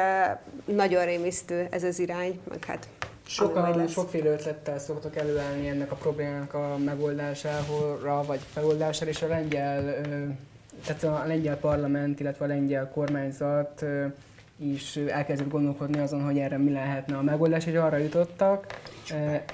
nagyon 0.65 1.05
rémisztő 1.05 1.67
ez 1.71 1.85
az 1.85 1.99
irány, 1.99 2.41
meg 2.49 2.65
hát 2.65 2.89
Sokan, 3.27 3.89
sokféle 3.89 4.31
ötlettel 4.31 4.79
szoktak 4.79 5.17
előállni 5.17 5.69
ennek 5.69 5.93
a 5.93 5.95
problémának 5.95 6.55
a 6.55 6.77
megoldására, 6.85 8.23
vagy 8.27 8.41
feloldására, 8.53 9.11
és 9.11 9.23
a 9.23 9.27
lengyel, 9.27 9.95
tehát 10.87 11.03
a 11.03 11.25
lengyel 11.27 11.57
parlament, 11.57 12.21
illetve 12.21 12.45
a 12.45 12.49
lengyel 12.49 12.91
kormányzat 12.91 13.85
is 14.57 14.97
elkezdett 14.97 15.49
gondolkodni 15.49 15.99
azon, 15.99 16.25
hogy 16.25 16.39
erre 16.39 16.59
mi 16.59 16.73
lehetne 16.73 17.17
a 17.17 17.23
megoldás, 17.23 17.67
és 17.67 17.75
arra 17.75 17.97
jutottak, 17.97 18.67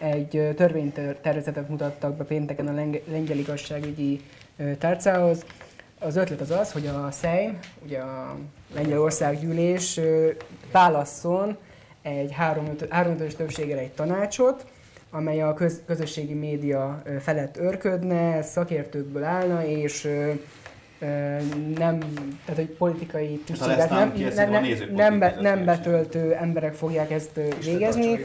egy 0.00 0.52
törvénytervezetet 0.56 1.68
mutattak 1.68 2.16
be 2.16 2.24
pénteken 2.24 2.68
a 2.68 2.72
lengyel 3.10 3.38
igazságügyi 3.38 4.20
tárcához, 4.78 5.44
az 5.98 6.16
ötlet 6.16 6.40
az 6.40 6.50
az, 6.50 6.72
hogy 6.72 6.86
a 6.86 7.10
Szejm, 7.10 7.58
ugye 7.84 7.98
a 7.98 8.36
Lengyelország 8.74 9.40
gyűlés 9.40 10.00
válasszon 10.72 11.56
egy 12.02 12.34
3-5-ös 12.40 13.34
többséggel 13.36 13.78
egy 13.78 13.92
tanácsot, 13.92 14.66
amely 15.10 15.42
a 15.42 15.54
köz, 15.54 15.80
közösségi 15.86 16.34
média 16.34 17.02
felett 17.20 17.56
örködne, 17.56 18.42
szakértőkből 18.42 19.24
állna, 19.24 19.64
és 19.64 20.08
nem, 21.76 21.98
tehát 22.44 22.54
hogy 22.54 22.66
politikai 22.78 23.42
tisztséget 23.46 23.90
nem, 23.90 24.12
nem, 24.34 24.50
nem, 24.50 24.64
nem, 24.94 25.18
be, 25.18 25.36
nem 25.40 25.64
betöltő 25.64 26.34
emberek 26.34 26.74
fogják 26.74 27.10
ezt 27.10 27.40
végezni, 27.64 28.18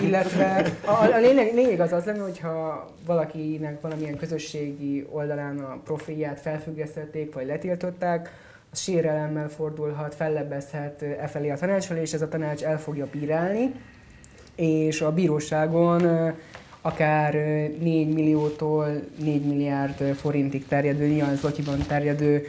illetve 0.00 0.64
a, 0.84 0.90
a 0.90 1.18
lényeg, 1.18 1.54
lényeg 1.54 1.80
az 1.80 1.92
az 1.92 2.04
lenne, 2.04 2.22
hogyha 2.22 2.86
valakinek 3.06 3.80
valamilyen 3.80 4.16
közösségi 4.16 5.06
oldalán 5.10 5.58
a 5.58 5.80
profilját 5.84 6.40
felfüggesztették, 6.40 7.34
vagy 7.34 7.46
letiltották, 7.46 8.30
az 8.72 8.80
sérelemmel 8.80 9.48
fordulhat, 9.48 10.14
fellebbezhet 10.14 11.02
e 11.02 11.26
felé 11.26 11.50
a 11.50 11.56
tanács 11.56 11.84
felé, 11.84 12.00
és 12.00 12.12
ez 12.12 12.22
a 12.22 12.28
tanács 12.28 12.62
el 12.62 12.78
fogja 12.78 13.06
bírálni, 13.10 13.72
és 14.54 15.00
a 15.00 15.12
bíróságon 15.12 16.32
akár 16.80 17.34
4 17.34 18.08
milliótól 18.08 19.02
4 19.16 19.44
milliárd 19.44 20.14
forintig 20.16 20.66
terjedő, 20.66 21.06
nyilván 21.06 21.36
zlotyiban 21.36 21.78
terjedő 21.86 22.46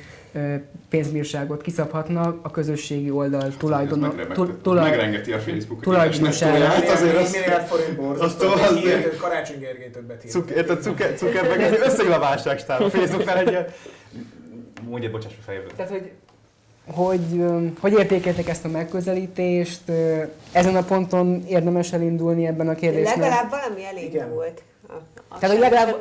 pénzbírságot 0.90 1.62
kiszabhatnak 1.62 2.40
a 2.42 2.52
közösségi 2.52 3.10
oldal 3.10 3.54
tulajdonos. 3.58 4.14
Megrengeti 4.64 5.32
a 5.32 5.40
Facebook 5.40 5.82
tulajdonosát. 5.82 6.90
Azért 6.90 7.18
az 7.18 7.32
milliárd 7.32 7.66
forint 7.66 7.96
borzasztó, 7.96 8.48
az 8.48 8.80
Karácsony 9.20 9.60
Gergelytől 9.60 10.04
betírt. 10.04 10.50
Érted, 10.50 10.82
Zuckerberg 11.18 11.62
egy 11.62 11.80
összeglaválságstár 11.88 12.82
a 12.82 12.90
Facebooknál 12.90 13.38
egy 13.38 13.50
ilyen... 13.50 13.66
Mondja, 14.90 15.10
bocsáss 15.10 15.32
a 15.40 15.42
fejből. 15.46 15.72
Tehát, 15.76 15.92
hogy 15.92 16.12
hogy, 16.94 17.44
hogy 17.80 17.94
értékeltek 17.94 18.50
ezt 18.50 18.66
a 18.66 18.68
megközelítést? 18.68 19.82
Ezen 20.52 20.76
a 20.76 20.84
ponton 20.84 21.44
érdemes 21.48 21.94
elindulni 21.94 22.48
ebben 22.48 22.70
a 22.70 22.76
kérdésben? 22.76 23.20
Legalább 23.20 23.50
valami 23.50 23.86
elindult. 23.86 24.62
Tehát, 25.40 25.56
hogy 25.56 25.60
legalább 25.60 25.96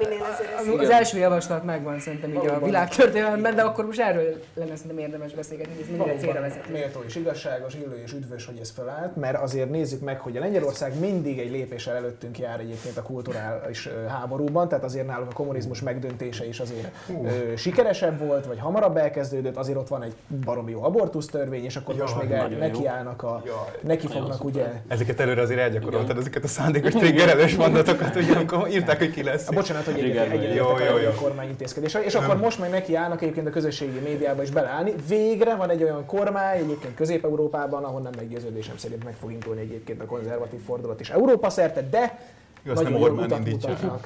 az, 0.78 0.88
első 0.88 1.18
javaslat 1.18 1.64
megvan 1.64 2.00
szerintem 2.00 2.30
így 2.30 2.46
a 2.46 2.64
világtörténelemben, 2.64 3.54
de 3.54 3.62
akkor 3.62 3.86
most 3.86 4.00
erről 4.00 4.42
lenne 4.54 4.76
szerintem 4.76 4.98
érdemes 4.98 5.32
beszélgetni, 5.32 5.72
hogy 5.74 5.82
ez 5.82 5.96
mennyire 5.96 6.18
célra 6.18 6.40
vezet. 6.40 6.68
Méltó 6.68 7.00
és 7.06 7.16
igazságos, 7.16 7.74
illő 7.74 8.02
és 8.04 8.12
üdvös, 8.12 8.46
hogy 8.46 8.58
ez 8.60 8.70
felállt, 8.70 9.16
mert 9.16 9.42
azért 9.42 9.70
nézzük 9.70 10.00
meg, 10.00 10.20
hogy 10.20 10.36
a 10.36 10.40
Lengyelország 10.40 10.98
mindig 10.98 11.38
egy 11.38 11.50
lépéssel 11.50 11.96
előttünk 11.96 12.38
jár 12.38 12.60
egyébként 12.60 12.96
a 12.96 13.02
kulturális 13.02 13.88
háborúban, 14.08 14.68
tehát 14.68 14.84
azért 14.84 15.06
náluk 15.06 15.28
a 15.30 15.32
kommunizmus 15.32 15.80
megdöntése 15.80 16.46
is 16.46 16.60
azért 16.60 16.88
ö, 17.24 17.56
sikeresebb 17.56 18.18
volt, 18.18 18.46
vagy 18.46 18.58
hamarabb 18.58 18.96
elkezdődött, 18.96 19.56
azért 19.56 19.78
ott 19.78 19.88
van 19.88 20.02
egy 20.02 20.14
baromi 20.44 20.70
jó 20.70 20.82
abortusz 20.82 21.26
törvény, 21.26 21.64
és 21.64 21.76
akkor 21.76 21.94
Jaj, 21.94 22.06
most 22.06 22.22
még 22.22 22.30
el, 22.30 22.48
nekiállnak 22.48 23.22
a, 23.22 23.42
neki 23.80 24.06
fognak 24.06 24.44
ugye... 24.44 24.66
Ezeket 24.88 25.20
előre 25.20 25.40
azért 25.40 25.60
elgyakoroltad, 25.60 26.18
ezeket 26.18 26.44
a 26.44 26.48
szándékos 26.48 26.92
triggerelős 26.92 27.56
mondatokat, 27.56 28.16
ugye, 28.16 28.34
amikor 28.34 28.68
írták, 28.80 28.98
hogy 28.98 29.10
ki 29.10 29.22
lesz. 29.22 29.48
Bocsánat, 29.50 29.84
hogy 29.84 29.98
egyetértek 29.98 31.06
a 31.06 31.20
kormány 31.20 31.48
intézkedésre. 31.48 32.04
És 32.04 32.14
akkor 32.14 32.36
most 32.36 32.58
meg 32.58 32.70
neki 32.70 32.94
állnak 32.94 33.22
egyébként 33.22 33.46
a 33.46 33.50
közösségi 33.50 33.98
médiába 33.98 34.42
is 34.42 34.50
beleállni. 34.50 34.94
Végre 35.08 35.54
van 35.54 35.70
egy 35.70 35.82
olyan 35.82 36.06
kormány, 36.06 36.58
egyébként 36.58 36.94
Közép-Európában, 36.94 37.84
ahol 37.84 38.00
nem 38.00 38.12
meggyőződésem 38.16 38.76
szerint 38.76 39.04
meg 39.04 39.14
fog 39.14 39.32
indulni 39.32 39.60
egyébként 39.60 40.00
a 40.00 40.06
konzervatív 40.06 40.60
fordulat 40.60 41.00
is 41.00 41.10
Európa 41.10 41.50
szerte, 41.50 41.88
de 41.90 42.18
Jó, 42.62 42.72
nagyon 42.72 42.92
nem 42.92 43.02
Orbán 43.02 43.30
indítja. 43.30 44.00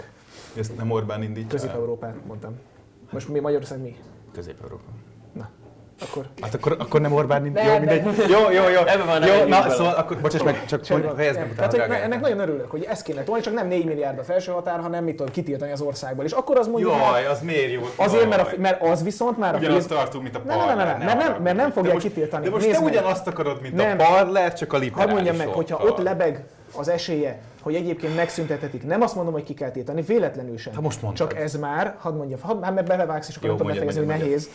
Ezt 0.59 0.77
nem 0.77 0.91
Orbán 0.91 1.23
indítja. 1.23 1.49
Közép-Európát 1.49 2.15
mondtam. 2.27 2.59
Most 3.11 3.29
mi 3.29 3.39
Magyarország 3.39 3.81
mi? 3.81 3.97
Közép-Európa. 4.33 4.91
Akkor... 6.09 6.25
Hát 6.41 6.55
akkor, 6.55 6.77
akkor 6.79 7.01
nem 7.01 7.13
Orbán 7.13 7.43
nincs. 7.43 7.61
Jó, 7.61 7.79
mindegy. 7.79 8.05
Jó, 8.29 8.51
jó, 8.51 8.69
jó. 8.69 8.81
Ebben 8.81 9.07
van 9.07 9.23
jó, 9.27 9.45
na, 9.45 9.71
szóval 9.71 9.95
akkor, 9.95 10.21
bocsáss 10.21 10.43
meg, 10.43 10.65
csak 10.67 10.85
fejezd 11.17 11.39
meg 11.39 11.51
utána. 11.53 11.73
Tehát, 11.73 12.03
ennek 12.03 12.21
nagyon 12.21 12.39
örülök, 12.39 12.71
hogy 12.71 12.85
ezt 12.89 13.03
kéne 13.03 13.23
tolni, 13.23 13.43
csak 13.43 13.55
nem 13.55 13.69
4 13.69 13.85
milliárd 13.85 14.19
a 14.19 14.23
felső 14.23 14.53
határ, 14.53 14.81
hanem 14.81 15.05
mit 15.05 15.17
tudom, 15.17 15.33
kitiltani 15.33 15.73
az 15.73 15.81
országból. 15.81 16.25
És 16.25 16.33
akkor 16.33 16.59
az 16.59 16.67
mondjuk... 16.67 16.93
Jaj, 16.93 17.27
az 17.27 17.41
miért 17.41 17.73
jó? 17.73 17.81
Azért, 17.97 18.29
mert, 18.29 18.53
a, 18.53 18.61
mert 18.61 18.83
az 18.83 19.03
viszont 19.03 19.39
már 19.39 19.55
a 19.55 19.59
Ugyanazt 19.59 19.89
tartunk, 19.89 20.23
mint 20.23 20.37
a 20.37 20.41
parler. 20.41 20.77
Nem, 20.77 20.87
nem, 20.87 20.99
nem, 20.99 21.07
mert 21.07 21.19
nem, 21.19 21.43
mert 21.43 21.57
nem 21.57 21.71
fogják 21.71 21.97
kitiltani. 21.97 22.45
De 22.45 22.51
most 22.51 22.71
te 22.71 22.79
ugyanazt 22.79 23.27
akarod, 23.27 23.61
mint 23.63 23.81
a 23.81 23.97
parler, 23.97 24.55
csak 24.55 24.73
a 24.73 24.79
liberális 24.79 25.13
Hadd 25.13 25.25
mondjam 25.25 25.37
meg, 25.47 25.55
hogyha 25.55 25.85
ott 25.85 25.99
lebeg 25.99 26.45
az 26.77 26.89
esélye, 26.89 27.41
hogy 27.61 27.75
egyébként 27.75 28.17
megszüntethetik. 28.17 28.87
Nem 28.87 29.03
azt 29.03 29.15
mondom, 29.15 29.33
hogy 29.33 29.43
ki 29.43 29.55
kell 29.55 29.71
tiltani, 29.71 30.03
véletlenül 30.03 30.59
sem. 30.59 30.75
Ha 30.75 30.81
most 30.81 31.03
mondtad. 31.03 31.29
Csak 31.29 31.39
ez 31.39 31.55
már, 31.55 31.95
hadd 31.99 32.15
mondjam, 32.15 32.41
hadd, 32.41 32.63
hát 32.63 32.75
mert 32.75 32.87
belevágsz, 32.87 33.29
és 33.29 33.37
akkor 33.37 33.49
nem 33.49 33.57
tudom 33.57 33.73
befejezni, 33.73 34.01
hogy 34.01 34.09
nehéz. 34.19 34.49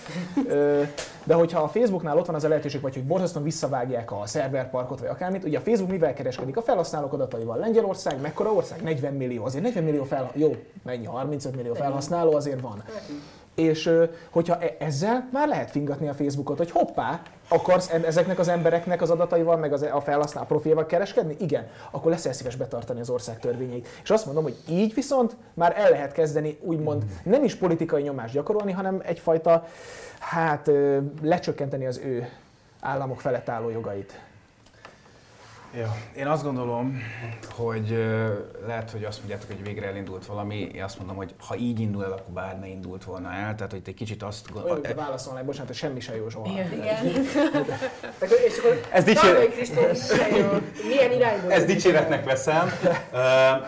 De 1.23 1.33
hogyha 1.33 1.59
a 1.61 1.67
Facebooknál 1.67 2.17
ott 2.17 2.25
van 2.25 2.35
az 2.35 2.43
a 2.43 2.47
lehetőség, 2.47 2.81
vagy 2.81 2.93
hogy 2.93 3.03
borzasztóan 3.03 3.43
visszavágják 3.43 4.11
a 4.11 4.21
szerverparkot, 4.25 4.99
vagy 4.99 5.09
akármit, 5.09 5.43
ugye 5.43 5.57
a 5.57 5.61
Facebook 5.61 5.91
mivel 5.91 6.13
kereskedik? 6.13 6.57
A 6.57 6.61
felhasználók 6.61 7.13
adataival. 7.13 7.57
Lengyelország, 7.57 8.21
mekkora 8.21 8.53
ország? 8.53 8.81
40 8.81 9.13
millió. 9.13 9.45
Azért 9.45 9.63
40 9.63 9.83
millió 9.83 10.03
fel, 10.03 10.31
jó, 10.33 10.55
mennyi, 10.83 11.05
35 11.05 11.55
millió 11.55 11.73
felhasználó 11.73 12.33
azért 12.35 12.61
van. 12.61 12.83
És 13.55 13.91
hogyha 14.29 14.57
e- 14.59 14.75
ezzel 14.79 15.29
már 15.31 15.47
lehet 15.47 15.71
fingatni 15.71 16.07
a 16.07 16.13
Facebookot, 16.13 16.57
hogy 16.57 16.71
hoppá, 16.71 17.21
akarsz 17.49 17.89
ezeknek 17.89 18.39
az 18.39 18.47
embereknek 18.47 19.01
az 19.01 19.09
adataival, 19.09 19.57
meg 19.57 19.73
az, 19.73 19.83
e- 19.83 19.95
a 19.95 20.01
felhasználó 20.01 20.45
profiljával 20.45 20.85
kereskedni? 20.85 21.35
Igen. 21.39 21.67
Akkor 21.91 22.11
leszel 22.11 22.33
szíves 22.33 22.55
betartani 22.55 22.99
az 22.99 23.09
ország 23.09 23.39
törvényeit. 23.39 23.87
És 24.03 24.09
azt 24.09 24.25
mondom, 24.25 24.43
hogy 24.43 24.55
így 24.67 24.93
viszont 24.93 25.35
már 25.53 25.73
el 25.77 25.89
lehet 25.89 26.11
kezdeni 26.11 26.57
úgymond 26.61 27.03
nem 27.23 27.43
is 27.43 27.55
politikai 27.55 28.01
nyomást 28.01 28.33
gyakorolni, 28.33 28.71
hanem 28.71 29.01
egyfajta, 29.03 29.67
hát 30.19 30.71
lecsökkenteni 31.21 31.85
az 31.85 31.97
ő 31.97 32.29
államok 32.79 33.21
felett 33.21 33.49
álló 33.49 33.69
jogait. 33.69 34.19
Ja, 35.77 35.95
én 36.15 36.27
azt 36.27 36.43
gondolom, 36.43 37.01
hogy 37.55 38.05
lehet, 38.65 38.91
hogy 38.91 39.03
azt 39.03 39.17
mondjátok, 39.17 39.47
hogy 39.47 39.63
végre 39.63 39.87
elindult 39.87 40.25
valami, 40.25 40.55
én 40.55 40.83
azt 40.83 40.97
mondom, 40.97 41.15
hogy 41.15 41.33
ha 41.47 41.55
így 41.55 41.79
indul 41.79 42.03
el, 42.03 42.11
akkor 42.11 42.33
bár 42.33 42.59
ne 42.59 42.67
indult 42.67 43.03
volna 43.03 43.31
el, 43.31 43.55
tehát 43.55 43.71
hogy 43.71 43.81
egy 43.85 43.93
kicsit 43.93 44.23
azt 44.23 44.51
gondolom... 44.51 44.79
Olyan, 44.83 44.95
válaszolnál, 44.95 45.43
bocsánat, 45.43 45.67
hogy 45.67 45.75
semmi 45.75 45.99
se 45.99 46.15
jó 46.15 46.29
soha. 46.29 46.51
Igen. 46.51 46.73
Igen. 46.73 47.05
és 48.47 48.57
akkor 48.57 48.81
ez 48.91 49.03
dicséret... 49.03 49.55
Milyen 50.87 51.11
irányból? 51.11 51.51
Ez 51.51 51.65
dicséretnek 51.65 52.25
veszem. 52.25 52.69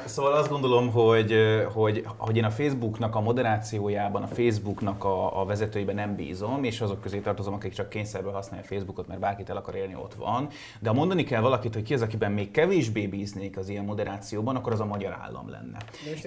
szóval 0.06 0.34
azt 0.34 0.50
gondolom, 0.50 0.92
hogy, 0.92 1.36
hogy, 1.74 2.06
hogy 2.18 2.38
én 2.38 2.44
a 2.44 2.52
Facebooknak 2.52 3.16
a 3.16 3.20
moderációjában, 3.20 4.24
a 4.24 4.28
Facebooknak 4.28 5.04
a, 5.04 5.42
a 5.42 5.46
vezetőiben 5.46 5.96
nem 5.96 6.16
bízom, 6.16 6.64
és 6.64 6.82
azok 6.82 7.02
közé 7.02 7.20
tartozom, 7.20 7.54
akik 7.54 7.74
csak 7.74 7.90
kényszerből 7.90 8.32
használják 8.32 8.70
a 8.70 8.74
Facebookot, 8.74 9.08
mert 9.08 9.20
bárkit 9.20 9.50
el 9.50 9.58
akar 9.58 9.76
élni, 9.76 9.96
ott 9.96 10.14
van. 10.14 10.48
De 10.80 10.90
ha 10.90 10.96
mondani 10.96 11.24
kell 11.24 11.42
valakit, 11.42 11.74
hogy 11.74 11.84
ki 11.92 11.98
az, 11.98 12.04
akiben 12.04 12.32
még 12.32 12.52
kevésbé 12.52 13.08
bíznék 13.08 13.58
az 13.58 13.70
ilyen 13.70 13.84
moderációban, 13.84 14.56
akkor 14.56 14.74
az 14.74 14.80
a 14.80 14.86
magyar 14.86 15.18
állam 15.22 15.50
lenne. 15.50 15.78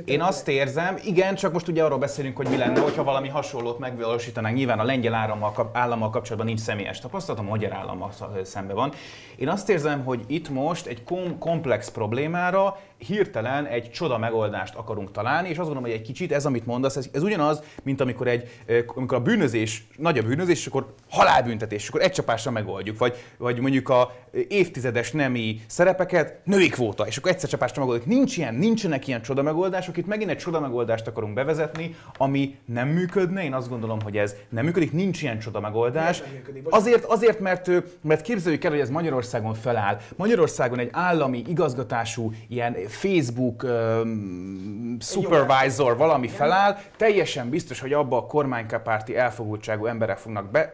Én 0.05 0.21
azt 0.21 0.49
érzem, 0.49 0.97
igen, 1.05 1.35
csak 1.35 1.53
most 1.53 1.69
ugye 1.69 1.85
arról 1.85 1.99
beszélünk, 1.99 2.37
hogy 2.37 2.49
mi 2.49 2.57
lenne, 2.57 2.81
hogyha 2.81 3.05
valami 3.05 3.29
hasonlót 3.29 3.79
megvalósítanánk. 3.79 4.57
Nyilván 4.57 4.79
a 4.79 4.85
lengyel 4.85 5.15
állammal, 5.15 5.71
állammal 5.73 6.11
kapcsolatban 6.11 6.47
nincs 6.47 6.61
személyes 6.61 7.01
tapasztalat, 7.01 7.41
a 7.41 7.45
magyar 7.45 7.73
állammal 7.73 8.13
szemben 8.43 8.77
van. 8.77 8.93
Én 9.37 9.49
azt 9.49 9.69
érzem, 9.69 10.05
hogy 10.05 10.25
itt 10.27 10.49
most 10.49 10.87
egy 10.87 11.05
kom- 11.05 11.39
komplex 11.39 11.91
problémára 11.91 12.79
hirtelen 13.07 13.67
egy 13.67 13.91
csoda 13.91 14.19
megoldást 14.19 14.75
akarunk 14.75 15.11
találni, 15.11 15.49
és 15.49 15.59
azt 15.59 15.67
gondolom, 15.67 15.83
hogy 15.83 15.93
egy 15.93 16.07
kicsit 16.07 16.33
ez, 16.33 16.47
amit 16.47 16.67
mondasz, 16.67 16.97
ez, 16.97 17.09
ez 17.13 17.23
ugyanaz, 17.23 17.63
mint 17.83 18.01
amikor, 18.01 18.29
egy, 18.29 18.49
amikor 18.95 19.19
a 19.19 19.21
bűnözés, 19.21 19.87
nagy 19.97 20.19
a 20.19 20.23
bűnözés, 20.23 20.59
és 20.59 20.67
akkor 20.67 20.95
halálbüntetés, 21.11 21.83
és 21.83 21.89
akkor 21.89 22.03
egy 22.03 22.13
csapásra 22.13 22.51
megoldjuk, 22.51 22.99
vagy, 22.99 23.17
vagy 23.39 23.59
mondjuk 23.59 23.89
a 23.89 24.13
évtizedes 24.49 25.13
nemi 25.13 25.54
szerepeket 25.67 26.39
női 26.45 26.69
kvóta, 26.69 27.07
és 27.07 27.17
akkor 27.17 27.31
egyszer 27.31 27.49
csapásra 27.49 27.81
megoldjuk. 27.81 28.09
Nincs 28.09 28.37
ilyen, 28.37 28.55
nincsenek 28.55 29.07
ilyen 29.07 29.23
csoda 29.23 29.43
megoldások, 29.43 29.97
itt 29.97 30.07
megint 30.07 30.31
egy 30.31 30.39
csoda 30.39 30.61
megoldást 30.61 31.07
akarunk 31.07 31.35
bevezetni, 31.35 31.95
ami 32.17 32.57
nem 32.65 32.89
működne, 32.89 33.45
én 33.45 33.55
azt 33.55 33.69
gondolom, 33.69 34.01
hogy 34.01 34.17
ez 34.17 34.35
nem 34.49 34.65
működik, 34.65 34.93
nincs 34.93 35.23
ilyen 35.23 35.39
csoda 35.39 35.61
megoldás. 35.61 36.23
Azért, 36.71 37.05
azért 37.05 37.41
mert, 37.41 37.71
mert 38.01 38.23
képzeljük 38.23 38.65
el, 38.65 38.71
hogy 38.71 38.81
ez 38.81 38.91
Magyarországon 38.91 39.55
feláll. 39.55 39.99
Magyarországon 40.17 40.79
egy 40.79 40.89
állami 40.93 41.45
igazgatású 41.49 42.33
ilyen 42.49 42.77
Facebook 42.89 43.63
um, 43.63 44.97
supervisor 45.01 45.97
valami 45.97 46.29
feláll, 46.29 46.77
teljesen 46.97 47.49
biztos, 47.49 47.81
hogy 47.81 47.93
abba 47.93 48.17
a 48.17 48.27
kormánykapárti 48.27 49.17
elfogultságú 49.17 49.87
emberek 49.87 50.19
fognak 50.19 50.51
be, 50.51 50.71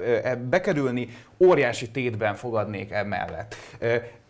bekerülni, 0.48 1.08
óriási 1.38 1.90
tétben 1.90 2.34
fogadnék 2.34 2.90
emellett. 2.90 3.56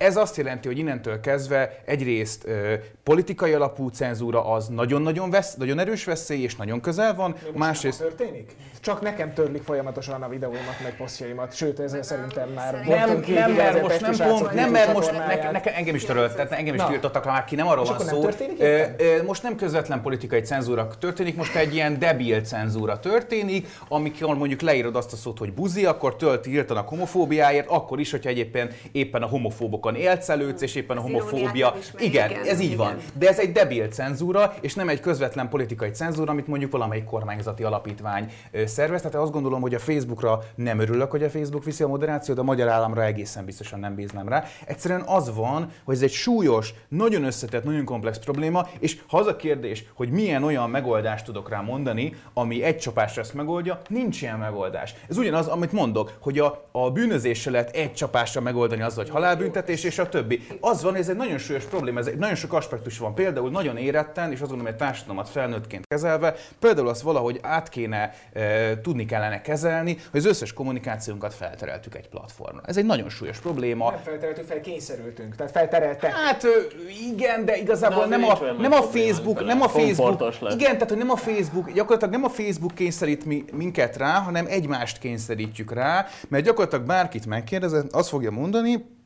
Ez 0.00 0.16
azt 0.16 0.36
jelenti, 0.36 0.68
hogy 0.68 0.78
innentől 0.78 1.20
kezdve 1.20 1.82
egyrészt 1.84 2.46
ö, 2.46 2.74
politikai 3.02 3.52
alapú 3.52 3.88
cenzúra 3.88 4.44
az 4.52 4.68
nagyon-nagyon, 4.68 5.30
vesz, 5.30 5.54
nagyon 5.54 5.78
erős 5.78 6.04
veszély, 6.04 6.42
és 6.42 6.56
nagyon 6.56 6.80
közel 6.80 7.14
van, 7.14 7.30
Most 7.30 7.54
másrészt... 7.54 8.00
nem 8.00 8.08
történik? 8.08 8.56
Csak 8.80 9.00
nekem 9.00 9.32
törlik 9.34 9.62
folyamatosan 9.62 10.22
a 10.22 10.28
videóimat, 10.28 10.80
meg 10.82 10.96
posztjaimat, 10.96 11.54
sőt 11.54 11.80
ezzel 11.80 12.02
szerintem 12.02 12.48
már 12.48 12.72
Nem, 12.74 12.84
voltunk 12.84 13.24
két 13.24 13.34
nem, 13.34 13.52
mert 13.52 13.82
most 13.82 14.00
nem 14.00 14.28
pont, 14.28 14.52
nem, 14.52 14.70
mert 14.70 14.92
most 14.92 15.12
nekem, 15.52 15.74
engem 15.74 15.94
is 15.94 16.04
törölt, 16.04 16.34
tehát 16.34 16.52
engem 16.52 16.74
is 16.74 16.82
tiltottak 16.88 17.24
már 17.24 17.44
ki, 17.44 17.54
nem 17.54 17.66
arról 17.66 17.84
van 17.84 17.96
nem 17.96 18.06
szó. 18.06 18.28
Most 19.26 19.42
nem 19.42 19.56
közvetlen 19.56 20.02
politikai 20.02 20.40
cenzúra 20.40 20.88
történik, 20.98 21.36
most 21.36 21.54
egy 21.56 21.74
ilyen 21.74 21.98
debil 21.98 22.40
cenzúra 22.40 22.98
történik, 22.98 23.68
amikor 23.88 24.36
mondjuk 24.36 24.60
leírod 24.60 24.96
azt 24.96 25.12
a 25.12 25.16
szót, 25.16 25.38
hogy 25.38 25.52
buzi, 25.52 25.84
akkor 25.84 26.16
tölt 26.16 26.46
írtanak 26.46 26.88
homofóbiáért, 26.88 27.68
akkor 27.68 28.00
is, 28.00 28.10
hogyha 28.10 28.30
egyébként 28.30 28.74
éppen 28.92 29.22
a 29.22 29.26
homofóbokon 29.94 29.94
élcelődsz, 29.94 30.62
és 30.62 30.74
éppen 30.74 30.96
a 30.96 31.00
Az 31.00 31.06
homofóbia... 31.06 31.74
Igen, 31.98 32.30
igen, 32.30 32.44
ez 32.44 32.60
így 32.60 32.76
van. 32.76 32.88
igen. 32.90 33.00
De 33.18 33.28
ez 33.28 33.38
egy 33.38 33.52
debil 33.52 33.88
cenzúra, 33.88 34.54
és 34.60 34.74
nem 34.74 34.88
egy 34.88 35.00
közvetlen 35.00 35.48
politikai 35.48 35.90
cenzúra, 35.90 36.30
amit 36.30 36.46
mondjuk 36.46 36.70
valamelyik 36.70 37.04
kormányzati 37.04 37.62
alapítvány 37.62 38.32
szervez. 38.64 39.00
Tehát 39.02 39.16
azt 39.16 39.32
gondolom, 39.32 39.60
hogy 39.60 39.74
a 39.74 39.78
Facebookra 39.78 40.42
nem 40.54 40.78
örülök, 40.78 41.10
hogy 41.10 41.22
a 41.22 41.30
Facebook 41.30 41.64
viszi 41.64 41.82
a 41.82 41.88
moderációt, 41.88 42.38
a 42.38 42.42
magyar 42.42 42.68
államra 42.68 43.04
egészen 43.04 43.44
biztosan 43.44 43.80
nem 43.80 43.94
bíznám 43.94 44.28
rá. 44.28 44.44
Egyszerűen 44.66 45.00
az 45.06 45.34
van, 45.34 45.70
hogy 45.84 45.94
ez 45.94 46.02
egy 46.02 46.10
súlyos, 46.12 46.74
nagyon 46.88 47.24
összetett, 47.24 47.64
nagyon 47.64 47.84
komplex 47.84 48.18
probléma, 48.18 48.68
és 48.78 48.98
ha 49.08 49.18
az 49.18 49.26
a 49.26 49.36
kérdés, 49.36 49.84
hogy 49.94 50.10
milyen 50.10 50.42
olyan 50.42 50.70
megoldást 50.70 51.24
tudok 51.24 51.48
rá 51.48 51.60
mondani, 51.60 52.14
ami 52.34 52.62
egy 52.62 52.78
csapásra 52.78 53.22
ezt 53.22 53.34
megoldja, 53.34 53.80
nincs 53.88 54.22
ilyen 54.22 54.38
megoldás. 54.38 54.94
Ez 55.08 55.16
ugyanaz, 55.16 55.46
amit 55.46 55.72
mondok, 55.72 56.12
hogy 56.20 56.38
a, 56.38 56.64
a 56.72 56.90
bűnözéssel 56.90 57.52
lehet 57.52 57.76
egy 57.76 57.92
csapásra 57.94 58.40
megoldani 58.40 58.82
azzal, 58.82 59.04
hogy 59.04 59.12
halálbüntetés 59.12 59.79
és 59.84 59.98
a 59.98 60.08
többi. 60.08 60.46
Az 60.60 60.82
van, 60.82 60.92
hogy 60.92 61.00
ez 61.00 61.08
egy 61.08 61.16
nagyon 61.16 61.38
súlyos 61.38 61.64
probléma, 61.64 61.98
ez 61.98 62.06
egy 62.06 62.18
nagyon 62.18 62.34
sok 62.34 62.52
aspektus 62.52 62.98
van. 62.98 63.14
Például 63.14 63.50
nagyon 63.50 63.76
éretten, 63.76 64.32
és 64.32 64.40
azt 64.40 64.50
gondolom, 64.50 64.64
hogy 64.64 64.74
a 64.74 64.84
társadalmat 64.84 65.28
felnőttként 65.28 65.86
kezelve, 65.86 66.34
például 66.58 66.88
azt 66.88 67.00
valahogy 67.00 67.38
át 67.42 67.68
kéne, 67.68 68.14
e, 68.32 68.80
tudni 68.80 69.04
kellene 69.04 69.40
kezelni, 69.40 69.96
hogy 70.10 70.20
az 70.20 70.26
összes 70.26 70.52
kommunikációnkat 70.52 71.34
feltereltük 71.34 71.94
egy 71.94 72.08
platformra. 72.08 72.62
Ez 72.64 72.76
egy 72.76 72.84
nagyon 72.84 73.08
súlyos 73.08 73.38
probléma. 73.38 73.90
Nem 73.90 74.00
feltereltük 74.04 74.46
fel, 74.46 74.60
kényszerültünk. 74.60 75.36
Tehát 75.36 75.52
feltereltek. 75.52 76.12
Hát 76.12 76.46
igen, 77.12 77.44
de 77.44 77.56
igazából 77.56 78.06
De 78.06 78.16
nem 78.16 78.28
a, 78.28 78.38
nem 78.58 78.72
a 78.72 78.82
Facebook, 78.82 79.44
nem 79.44 79.60
a 79.60 79.68
Facebook, 79.68 80.34
igen, 80.50 80.72
tehát 80.72 80.88
hogy 80.88 80.98
nem 80.98 81.10
a 81.10 81.16
Facebook, 81.16 81.72
gyakorlatilag 81.72 82.14
nem 82.14 82.24
a 82.24 82.28
Facebook 82.28 82.74
kényszerít 82.74 83.24
mi, 83.24 83.44
minket 83.52 83.96
rá, 83.96 84.18
hanem 84.18 84.46
egymást 84.48 84.98
kényszerítjük 84.98 85.72
rá, 85.72 86.06
mert 86.28 86.44
gyakorlatilag 86.44 86.86
bárkit 86.86 87.26
megkérdez, 87.26 87.74
azt 87.90 88.08
fogja 88.08 88.30
mondani, 88.30 88.98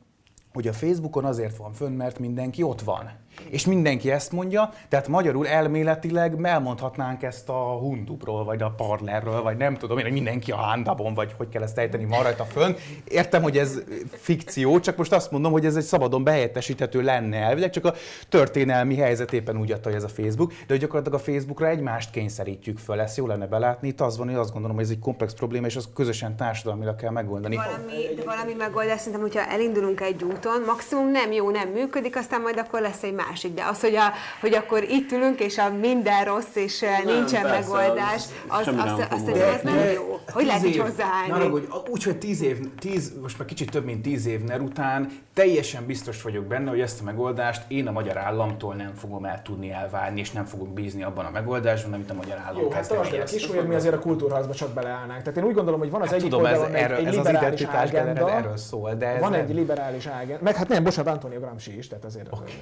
hogy 0.55 0.67
a 0.67 0.73
Facebookon 0.73 1.25
azért 1.25 1.57
van 1.57 1.73
fönn, 1.73 1.93
mert 1.93 2.19
mindenki 2.19 2.63
ott 2.63 2.81
van. 2.81 3.11
És 3.49 3.65
mindenki 3.65 4.11
ezt 4.11 4.31
mondja, 4.31 4.73
tehát 4.89 5.07
magyarul 5.07 5.47
elméletileg 5.47 6.37
elmondhatnánk 6.43 7.23
ezt 7.23 7.49
a 7.49 7.77
Hundubról, 7.79 8.43
vagy 8.43 8.61
a 8.61 8.69
Parlerről, 8.69 9.41
vagy 9.41 9.57
nem 9.57 9.75
tudom 9.75 9.97
én, 9.97 10.03
hogy 10.03 10.13
mindenki 10.13 10.51
a 10.51 10.55
Handabon, 10.55 11.13
vagy 11.13 11.33
hogy 11.37 11.49
kell 11.49 11.61
ezt 11.61 11.77
ejteni, 11.77 12.05
van 12.05 12.23
rajta 12.23 12.43
fönn. 12.43 12.73
Értem, 13.07 13.41
hogy 13.41 13.57
ez 13.57 13.81
fikció, 14.11 14.79
csak 14.79 14.97
most 14.97 15.13
azt 15.13 15.31
mondom, 15.31 15.51
hogy 15.51 15.65
ez 15.65 15.75
egy 15.75 15.83
szabadon 15.83 16.23
behelyettesíthető 16.23 17.01
lenne 17.01 17.37
elvileg, 17.37 17.69
csak 17.69 17.85
a 17.85 17.93
történelmi 18.29 18.95
helyzet 18.95 19.33
éppen 19.33 19.57
úgy 19.57 19.71
adta, 19.71 19.89
hogy 19.89 19.97
ez 19.97 20.03
a 20.03 20.07
Facebook, 20.07 20.49
de 20.49 20.65
hogy 20.67 20.79
gyakorlatilag 20.79 21.19
a 21.19 21.23
Facebookra 21.23 21.67
egymást 21.67 22.11
kényszerítjük 22.11 22.77
föl, 22.77 22.99
ezt 22.99 23.17
jó 23.17 23.27
lenne 23.27 23.47
belátni. 23.47 23.87
Itt 23.87 24.01
az 24.01 24.17
van, 24.17 24.27
hogy 24.27 24.37
azt 24.37 24.51
gondolom, 24.51 24.75
hogy 24.75 24.85
ez 24.85 24.91
egy 24.91 24.99
komplex 24.99 25.33
probléma, 25.33 25.65
és 25.65 25.75
azt 25.75 25.93
közösen 25.93 26.35
társadalmilag 26.35 26.95
kell 26.95 27.11
megoldani. 27.11 27.55
Valami, 27.55 28.15
de 28.15 28.23
valami 28.23 28.53
megoldás 28.57 28.97
szerintem, 28.99 29.21
hogyha 29.21 29.45
elindulunk 29.45 30.01
egy 30.01 30.23
úton, 30.23 30.61
maximum 30.65 31.11
nem 31.11 31.31
jó, 31.31 31.49
nem 31.49 31.69
működik, 31.69 32.15
aztán 32.15 32.41
majd 32.41 32.57
akkor 32.57 32.81
lesz 32.81 33.03
egy 33.03 33.13
másik. 33.29 33.53
De 33.53 33.63
az, 33.63 33.81
hogy, 33.81 33.95
a, 33.95 34.13
hogy 34.41 34.53
akkor 34.53 34.83
itt 34.83 35.11
ülünk, 35.11 35.39
és 35.39 35.57
a 35.57 35.69
minden 35.69 36.23
rossz, 36.23 36.55
és 36.55 36.79
nem, 36.79 37.15
nincsen 37.15 37.41
persze, 37.41 37.59
megoldás, 37.59 38.23
az 38.47 38.67
az, 38.67 38.67
az, 38.67 38.89
fog 38.89 39.07
az, 39.11 39.19
szerintem 39.25 39.53
az 39.53 39.61
nem 39.63 39.91
jó. 39.93 40.19
Hogy 40.31 40.45
lehet 40.45 40.65
így 40.65 40.77
hozzáállni? 40.77 41.27
Ne 41.27 41.33
haragudj, 41.33 41.65
úgy, 41.89 42.03
hogy 42.03 42.17
tíz 42.17 42.41
év, 42.41 42.57
tíz, 42.79 43.13
most 43.21 43.37
már 43.37 43.47
kicsit 43.47 43.71
több 43.71 43.85
mint 43.85 44.01
tíz 44.01 44.25
év 44.25 44.41
NER 44.41 44.61
után 44.61 45.23
teljesen 45.33 45.85
biztos 45.85 46.21
vagyok 46.21 46.45
benne, 46.45 46.69
hogy 46.69 46.79
ezt 46.79 47.01
a 47.01 47.03
megoldást 47.03 47.63
én 47.67 47.87
a 47.87 47.91
magyar 47.91 48.17
államtól 48.17 48.73
nem 48.73 48.93
fogom 48.93 49.25
el 49.25 49.41
tudni 49.41 49.71
elvárni, 49.71 50.19
és 50.19 50.31
nem 50.31 50.45
fogok 50.45 50.69
bízni 50.69 51.03
abban 51.03 51.25
a 51.25 51.29
megoldásban, 51.29 51.93
amit 51.93 52.09
a 52.09 52.13
magyar 52.13 52.37
állam 52.45 52.61
Jó, 52.61 52.69
hát 52.69 52.87
tartsanak 52.87 53.01
kezdeményez. 53.03 53.33
is, 53.33 53.45
hogy 53.45 53.67
mi 53.67 53.75
azért 53.75 53.93
a 53.93 53.99
kultúrharcba 53.99 54.53
csak 54.53 54.69
beleállnánk. 54.69 55.21
Tehát 55.21 55.37
én 55.37 55.43
úgy 55.43 55.53
gondolom, 55.53 55.79
hogy 55.79 55.89
van 55.89 56.01
az 56.01 56.07
Hát 56.07 56.15
egyik 56.15 56.29
tudom, 56.29 56.45
ez, 56.45 56.51
oldalon 56.51 56.75
egy, 56.75 56.81
erről, 56.81 56.97
egy 56.97 57.05
ez 57.05 57.17
az 57.17 57.25
liberális 57.25 57.59
identitás 57.59 57.89
erről, 57.89 57.99
ágenda, 57.99 58.31
erről 58.31 58.57
szól, 58.57 58.93
de 58.93 59.07
ez 59.07 59.19
van 59.19 59.31
nem. 59.31 59.39
egy 59.39 59.53
liberális 59.53 60.05
ágenda, 60.05 60.43
meg 60.43 60.55
hát 60.55 60.67
nem, 60.67 60.83
bocsánat, 60.83 61.13
Antonio 61.13 61.39
Gramsci 61.39 61.77
is, 61.77 61.87
tehát 61.87 62.05
azért. 62.05 62.27
Okay. 62.31 62.53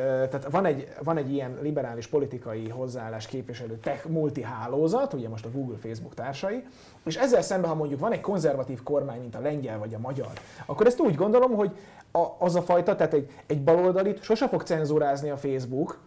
Tehát 0.00 0.50
van 0.50 0.64
egy, 0.64 0.88
van 1.02 1.16
egy 1.16 1.32
ilyen 1.32 1.58
liberális 1.62 2.06
politikai 2.06 2.68
hozzáállás 2.68 3.26
képviselő 3.26 3.78
tech 3.78 4.08
multi 4.08 4.42
hálózat, 4.42 5.12
ugye 5.12 5.28
most 5.28 5.44
a 5.44 5.50
Google, 5.50 5.76
Facebook 5.76 6.14
társai, 6.14 6.64
és 7.04 7.16
ezzel 7.16 7.42
szemben, 7.42 7.70
ha 7.70 7.76
mondjuk 7.76 8.00
van 8.00 8.12
egy 8.12 8.20
konzervatív 8.20 8.82
kormány, 8.82 9.20
mint 9.20 9.34
a 9.34 9.40
lengyel 9.40 9.78
vagy 9.78 9.94
a 9.94 9.98
magyar, 9.98 10.32
akkor 10.66 10.86
ezt 10.86 11.00
úgy 11.00 11.14
gondolom, 11.14 11.54
hogy 11.54 11.70
a, 12.12 12.26
az 12.38 12.54
a 12.54 12.62
fajta, 12.62 12.96
tehát 12.96 13.12
egy, 13.12 13.30
egy 13.46 13.62
baloldalit 13.62 14.22
sose 14.22 14.48
fog 14.48 14.62
cenzúrázni 14.62 15.30
a 15.30 15.36
Facebook, 15.36 15.98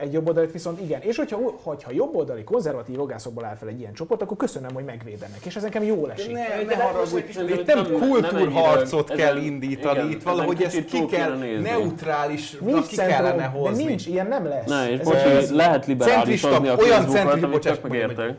egy 0.00 0.12
jobboldalit 0.12 0.52
viszont 0.52 0.80
igen. 0.80 1.00
És 1.00 1.16
hogyha, 1.16 1.38
hogyha 1.62 1.90
jobboldali 1.92 2.44
konzervatív 2.44 2.94
jogászokból 2.96 3.44
áll 3.44 3.54
fel 3.54 3.68
egy 3.68 3.80
ilyen 3.80 3.92
csoport, 3.92 4.22
akkor 4.22 4.36
köszönöm, 4.36 4.74
hogy 4.74 4.84
megvédenek. 4.84 5.44
És 5.44 5.56
ez 5.56 5.62
nekem 5.62 5.82
jól 5.82 6.12
esik. 6.12 6.32
Ne, 6.32 6.46
de 6.48 6.64
ne 6.64 6.74
hát 6.74 6.90
haragudj, 6.90 7.24
most 7.26 7.40
itt 7.40 7.66
nem- 7.66 7.82
nem 7.82 7.98
kultúrharcot 8.08 9.08
nem 9.08 9.16
kell 9.16 9.36
indítani, 9.36 9.98
igen, 9.98 10.10
itt 10.10 10.22
valahogy 10.22 10.62
ezt 10.62 10.84
ki 10.84 11.06
kell, 11.06 11.36
neutrálisra 11.62 12.64
Nincs 12.64 12.86
ki 12.86 12.96
kellene 12.96 13.36
de 13.36 13.44
hozni. 13.44 13.84
nincs, 13.84 14.06
ilyen 14.06 14.26
nem 14.26 14.44
lesz. 14.46 14.68
Ne, 14.68 14.90
és 14.90 14.98
Ez 14.98 15.06
bocs, 15.08 15.20
hogy 15.22 15.48
lehet 15.56 15.86
liberálisozni 15.86 16.68
a 16.68 16.76
olyan 16.76 17.02
Facebookot, 17.02 17.42
amit 17.42 17.60
tök 17.60 17.82
megértek. 17.82 18.36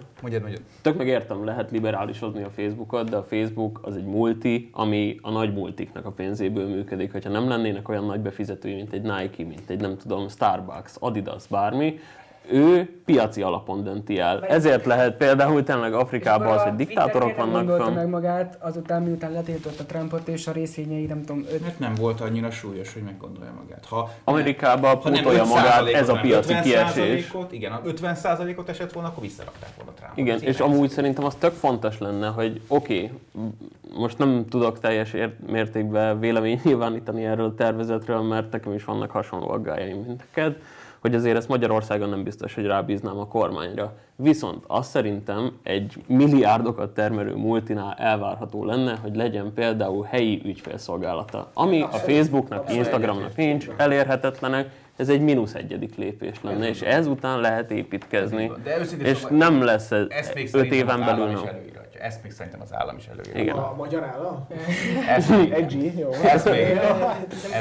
Tök 0.81 0.97
megértem, 0.97 1.45
lehet 1.45 1.71
liberálisozni 1.71 2.43
a 2.43 2.49
Facebookot, 2.55 3.09
de 3.09 3.15
a 3.15 3.23
Facebook 3.23 3.79
az 3.81 3.95
egy 3.95 4.05
multi, 4.05 4.69
ami 4.73 5.17
a 5.21 5.31
nagy 5.31 5.53
multiknak 5.53 6.05
a 6.05 6.11
pénzéből 6.11 6.67
működik. 6.67 7.11
Hogyha 7.11 7.29
nem 7.29 7.47
lennének 7.47 7.89
olyan 7.89 8.05
nagy 8.05 8.19
befizetői, 8.19 8.73
mint 8.73 8.93
egy 8.93 9.01
Nike, 9.01 9.43
mint 9.43 9.69
egy 9.69 9.79
nem 9.81 9.97
tudom, 9.97 10.27
Starbucks, 10.29 10.91
Adidas, 11.13 11.47
bármi, 11.47 11.99
ő 12.51 13.01
piaci 13.05 13.41
alapon 13.41 13.83
dönti 13.83 14.19
el. 14.19 14.45
Ezért 14.45 14.85
lehet 14.85 15.17
például 15.17 15.63
tényleg 15.63 15.93
Afrikában 15.93 16.47
az, 16.47 16.61
hogy 16.61 16.75
diktátorok 16.75 17.35
vannak 17.35 17.81
fönn. 17.81 17.93
meg 17.93 18.07
magát, 18.07 18.57
azután 18.61 19.01
miután 19.01 19.31
letiltotta 19.31 19.85
Trumpot 19.85 20.27
és 20.27 20.47
a 20.47 20.51
részvényei, 20.51 21.05
nem 21.05 21.23
tudom, 21.25 21.45
öt 21.51 21.61
Mert 21.61 21.79
nem 21.79 21.95
volt 21.95 22.21
annyira 22.21 22.51
súlyos, 22.51 22.93
hogy 22.93 23.01
meggondolja 23.01 23.51
magát. 23.61 23.85
Ha, 23.85 24.09
Amerikában 24.23 24.99
pótolja 24.99 25.43
magát 25.43 25.83
5%-ot, 25.83 25.93
ez 25.93 26.09
a 26.09 26.19
piaci 26.21 26.53
50%-ot, 26.53 26.63
kiesés. 26.63 27.31
Igen, 27.49 27.71
ha 27.71 27.81
50%-ot 27.85 28.69
esett 28.69 28.91
volna, 28.91 29.09
akkor 29.09 29.23
visszarakták 29.23 29.69
volna 29.75 29.91
Trumpot. 29.91 30.17
Igen, 30.17 30.41
és 30.41 30.59
amúgy 30.59 30.89
szerintem 30.89 31.25
az 31.25 31.35
tök 31.35 31.53
fontos 31.53 31.99
lenne, 31.99 32.27
hogy 32.27 32.61
oké, 32.67 32.95
okay, 32.95 33.11
most 33.97 34.17
nem 34.17 34.45
tudok 34.49 34.79
teljes 34.79 35.13
ér- 35.13 35.49
mértékben 35.51 36.19
véleményt 36.19 36.63
nyilvánítani 36.63 37.25
erről 37.25 37.45
a 37.45 37.53
tervezetről, 37.55 38.21
mert 38.21 38.51
nekem 38.51 38.73
is 38.73 38.83
vannak 38.83 39.11
hasonló 39.11 39.49
aggájaim, 39.49 40.01
mint 40.01 40.23
neked, 40.33 40.55
hogy 41.03 41.15
azért 41.15 41.37
ezt 41.37 41.47
Magyarországon 41.47 42.09
nem 42.09 42.23
biztos, 42.23 42.55
hogy 42.55 42.65
rábíznám 42.65 43.17
a 43.19 43.27
kormányra. 43.27 43.93
Viszont 44.15 44.63
azt 44.67 44.89
szerintem 44.89 45.51
egy 45.63 45.93
milliárdokat 46.07 46.93
termelő 46.93 47.35
multinál 47.35 47.95
elvárható 47.97 48.65
lenne, 48.65 48.97
hogy 49.01 49.15
legyen 49.15 49.53
például 49.53 50.03
helyi 50.03 50.41
ügyfélszolgálata. 50.45 51.49
Ami 51.53 51.81
a 51.81 51.87
Facebooknak, 51.87 52.73
Instagramnak 52.73 53.35
nincs, 53.35 53.67
elérhetetlenek, 53.77 54.69
ez 54.95 55.09
egy 55.09 55.21
mínusz 55.21 55.53
egyedik 55.53 55.95
lépés 55.95 56.37
lenne, 56.41 56.67
és 56.67 56.81
ezután 56.81 57.39
lehet 57.39 57.71
építkezni. 57.71 58.51
És 58.97 59.17
szóval- 59.17 59.37
nem 59.37 59.63
lesz 59.63 59.91
ez 59.91 60.05
Ezt 60.09 60.33
még 60.33 60.49
öt 60.53 60.71
éven 60.71 60.99
belül 60.99 61.25
nem. 61.25 61.43
Ezt 62.03 62.23
még 62.23 62.31
szerintem 62.31 62.61
az 62.61 62.73
állam 62.73 62.97
is 62.97 63.05
előírhatja. 63.05 63.41
Igen. 63.41 63.55
A 63.55 63.73
magyar 63.77 64.03
állam? 64.03 64.47
Ezt 65.07 65.29
még, 65.29 65.51
Egy 65.51 65.97
jó. 65.97 66.11
ezt 66.11 66.49
még, 66.49 66.79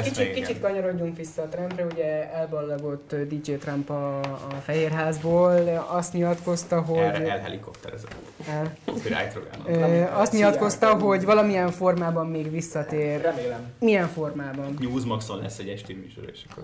Kicsit, 0.03 0.17
még, 0.17 0.33
kicsit 0.33 0.61
kanyarodjunk 0.61 1.17
vissza 1.17 1.41
a 1.41 1.47
Trumpra, 1.47 1.85
ugye 1.91 2.33
elballagott 2.33 3.15
DJ 3.15 3.51
Trump 3.51 3.89
a, 3.89 4.19
a 4.19 4.53
Fehérházból, 4.63 5.85
azt 5.89 6.13
nyilatkozta, 6.13 6.81
hogy... 6.81 6.97
El, 6.97 7.29
elhelikopterezett. 7.29 8.15
el, 8.47 8.71
ö, 9.67 10.03
azt 10.13 10.33
nyilatkozta, 10.33 10.95
hogy 10.95 11.25
valamilyen 11.25 11.71
formában 11.71 12.27
még 12.27 12.51
visszatér. 12.51 13.21
Remélem. 13.21 13.71
Milyen 13.79 14.07
formában? 14.07 14.77
Newsmaxon 14.79 15.41
lesz 15.41 15.57
egy 15.57 15.67
esti 15.67 15.93
műsor, 15.93 16.23
és 16.31 16.45
akkor... 16.51 16.63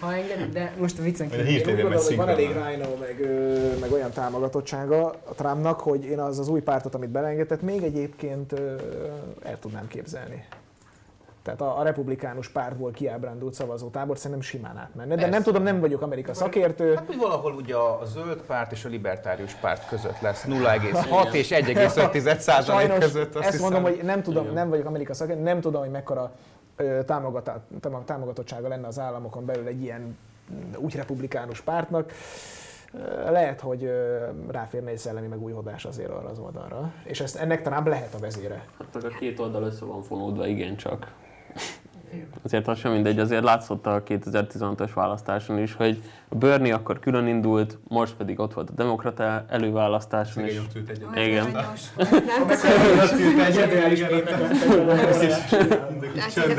Ha 0.00 0.14
enged, 0.14 0.52
de 0.52 0.72
most 0.78 0.98
a 0.98 1.02
viccen 1.02 1.28
kívül. 1.28 1.46
Én 1.46 1.56
úgy 1.58 1.64
gondolom, 1.64 2.04
hogy 2.04 2.16
van 2.16 2.28
elég. 2.28 2.48
Rhino, 2.48 2.96
meg, 3.00 3.28
meg 3.80 3.92
olyan 3.92 4.10
támogatottsága 4.10 5.06
a 5.06 5.34
Trumpnak, 5.34 5.80
hogy 5.80 6.04
én 6.04 6.18
az 6.18 6.38
az 6.38 6.48
új 6.48 6.60
pártot, 6.60 6.89
amit 6.94 7.10
belengedett, 7.10 7.62
még 7.62 7.82
egyébként 7.82 8.52
el 9.42 9.58
tudnám 9.58 9.88
képzelni. 9.88 10.44
Tehát 11.42 11.60
a, 11.60 11.78
a 11.78 11.82
republikánus 11.82 12.48
pártból 12.48 12.90
kiábrándult 12.90 13.54
szavazótábor 13.54 14.16
szerintem 14.16 14.40
simán 14.40 14.76
átmenne. 14.76 15.14
De 15.14 15.20
nem 15.20 15.30
Persze. 15.30 15.44
tudom, 15.44 15.62
nem 15.62 15.80
vagyok 15.80 16.02
Amerika 16.02 16.34
szakértő. 16.34 16.94
Hát 16.94 17.10
úgy 17.10 17.18
valahol 17.18 17.52
ugye 17.52 17.76
a 17.76 18.00
zöld 18.04 18.40
párt 18.46 18.72
és 18.72 18.84
a 18.84 18.88
libertárius 18.88 19.54
párt 19.54 19.88
között 19.88 20.20
lesz 20.20 20.44
0,6 20.44 21.32
és 21.32 21.48
1,5 21.48 22.38
százalék 22.38 22.98
között. 22.98 23.34
Azt 23.34 23.44
ezt 23.44 23.56
hiszem. 23.56 23.72
mondom, 23.72 23.92
hogy 23.92 24.04
nem 24.04 24.22
tudom, 24.22 24.52
nem 24.52 24.68
vagyok 24.68 24.86
Amerika 24.86 25.14
szakértő, 25.14 25.42
nem 25.42 25.60
tudom, 25.60 25.80
hogy 25.80 25.90
mekkora 25.90 26.32
támogatottsága 28.04 28.68
lenne 28.68 28.86
az 28.86 28.98
államokon 28.98 29.44
belül 29.44 29.66
egy 29.66 29.82
ilyen 29.82 30.00
mm, 30.52 30.74
úgy 30.76 30.94
republikánus 30.94 31.60
pártnak, 31.60 32.12
lehet, 33.30 33.60
hogy 33.60 33.90
ráférne 34.48 34.90
egy 34.90 34.98
szellemi 34.98 35.26
megújhodás 35.26 35.84
azért 35.84 36.10
arra 36.10 36.28
az 36.28 36.38
oldalra. 36.38 36.92
És 37.04 37.20
ezt, 37.20 37.36
ennek 37.36 37.62
Trump 37.62 37.86
lehet 37.86 38.14
a 38.14 38.18
vezére. 38.18 38.64
Hát 38.78 39.04
a 39.04 39.08
két 39.08 39.38
oldal 39.38 39.62
össze 39.62 39.84
van 39.84 40.02
fonódva, 40.02 40.46
igen 40.46 40.76
csak. 40.76 41.12
Azért 42.42 42.68
az 42.68 42.78
sem 42.78 42.92
mindegy, 42.92 43.18
azért 43.18 43.42
látszott 43.42 43.86
a 43.86 44.02
2016-os 44.02 44.90
választáson 44.94 45.58
is, 45.58 45.74
hogy 45.74 46.02
a 46.28 46.34
Bernie 46.34 46.74
akkor 46.74 46.98
külön 46.98 47.26
indult, 47.26 47.78
most 47.88 48.14
pedig 48.14 48.38
ott 48.38 48.54
volt 48.54 48.70
a 48.70 48.72
demokrata 48.72 49.44
előválasztáson 49.48 50.44
is. 50.44 50.60
Igen. 51.14 51.46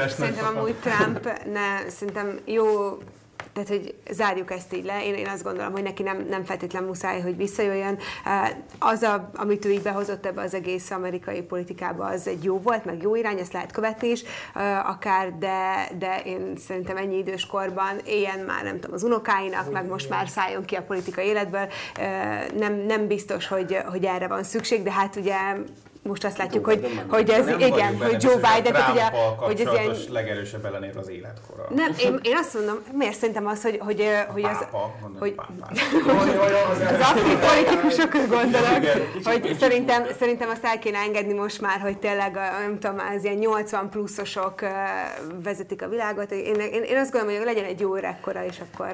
Szerintem 0.07 0.55
amúgy 0.55 0.75
Trump, 0.75 1.23
ne, 1.53 1.89
szerintem 1.89 2.39
jó, 2.45 2.65
tehát 3.53 3.69
hogy 3.69 3.95
zárjuk 4.11 4.51
ezt 4.51 4.73
így 4.75 4.85
le, 4.85 5.05
én, 5.05 5.13
én 5.13 5.27
azt 5.27 5.43
gondolom, 5.43 5.71
hogy 5.71 5.83
neki 5.83 6.03
nem, 6.03 6.25
nem 6.29 6.43
feltétlen 6.43 6.83
muszáj, 6.83 7.21
hogy 7.21 7.37
visszajöjjön. 7.37 7.97
Az, 8.79 9.01
a, 9.01 9.29
amit 9.35 9.65
ő 9.65 9.71
így 9.71 9.81
behozott 9.81 10.25
ebbe 10.25 10.41
az 10.41 10.53
egész 10.53 10.91
amerikai 10.91 11.41
politikába, 11.41 12.05
az 12.05 12.27
egy 12.27 12.43
jó 12.43 12.59
volt, 12.59 12.85
meg 12.85 13.01
jó 13.01 13.15
irány, 13.15 13.39
ezt 13.39 13.53
lehet 13.53 13.71
követni 13.71 14.07
is, 14.07 14.23
akár, 14.83 15.37
de, 15.37 15.89
de 15.97 16.21
én 16.25 16.53
szerintem 16.57 16.97
ennyi 16.97 17.17
idős 17.17 17.45
korban 17.45 17.97
éljen 18.05 18.39
már, 18.39 18.63
nem 18.63 18.79
tudom, 18.79 18.95
az 18.95 19.03
unokáinak, 19.03 19.71
meg 19.71 19.85
most 19.85 20.09
már 20.09 20.27
szálljon 20.27 20.65
ki 20.65 20.75
a 20.75 20.81
politikai 20.81 21.25
életből. 21.25 21.67
Nem, 22.57 22.73
nem 22.73 23.07
biztos, 23.07 23.47
hogy, 23.47 23.77
hogy 23.85 24.05
erre 24.05 24.27
van 24.27 24.43
szükség, 24.43 24.83
de 24.83 24.91
hát 24.91 25.15
ugye 25.15 25.35
most 26.03 26.23
azt 26.25 26.37
látjuk, 26.37 26.67
Joe 26.67 26.75
hogy, 26.75 27.01
hogy 27.07 27.29
ez, 27.29 27.45
Nem 27.45 27.59
igen, 27.59 27.97
hogy 27.97 28.23
Joe 28.23 28.35
Biden, 28.35 28.73
tehát 28.73 28.91
ugye, 28.91 29.03
hogy 29.37 29.53
ez 29.53 29.59
ilyen 29.59 29.73
kapcsolatos 29.73 30.07
legerősebb 30.09 30.65
ellenér 30.65 30.97
az 30.97 31.09
életkora. 31.09 31.67
nem, 31.75 31.93
én, 31.97 32.19
én 32.21 32.35
azt 32.37 32.53
mondom, 32.53 32.75
miért 32.93 33.17
szerintem 33.17 33.47
az, 33.47 33.61
hogy, 33.61 33.77
hogy, 33.81 34.07
hogy 34.27 34.43
az, 34.43 34.57
Pápa, 34.57 34.93
mondom, 35.01 35.19
hogy- 35.19 35.35
az 35.69 37.07
aktív 37.09 37.37
politikusokra 37.37 38.19
gondolok, 38.27 38.79
hogy 39.23 39.55
szerintem, 39.59 40.05
szerintem 40.19 40.49
azt 40.49 40.63
el 40.65 40.79
kéne 40.79 40.97
engedni 40.97 41.33
most 41.33 41.61
már, 41.61 41.79
hogy 41.79 41.97
tényleg, 41.97 42.35
a, 42.37 42.59
nem 42.61 42.79
tudom, 42.79 42.95
az 43.15 43.23
ilyen 43.23 43.35
80 43.37 43.89
pluszosok 43.89 44.61
vezetik 45.43 45.81
a 45.81 45.87
világot. 45.87 46.31
Én, 46.31 46.55
én, 46.55 46.83
én 46.83 46.97
azt 46.97 47.11
gondolom, 47.11 47.35
hogy 47.37 47.45
legyen 47.45 47.65
egy 47.65 47.79
jó 47.79 47.95
öregkora, 47.95 48.45
és 48.45 48.57
akkor, 48.71 48.91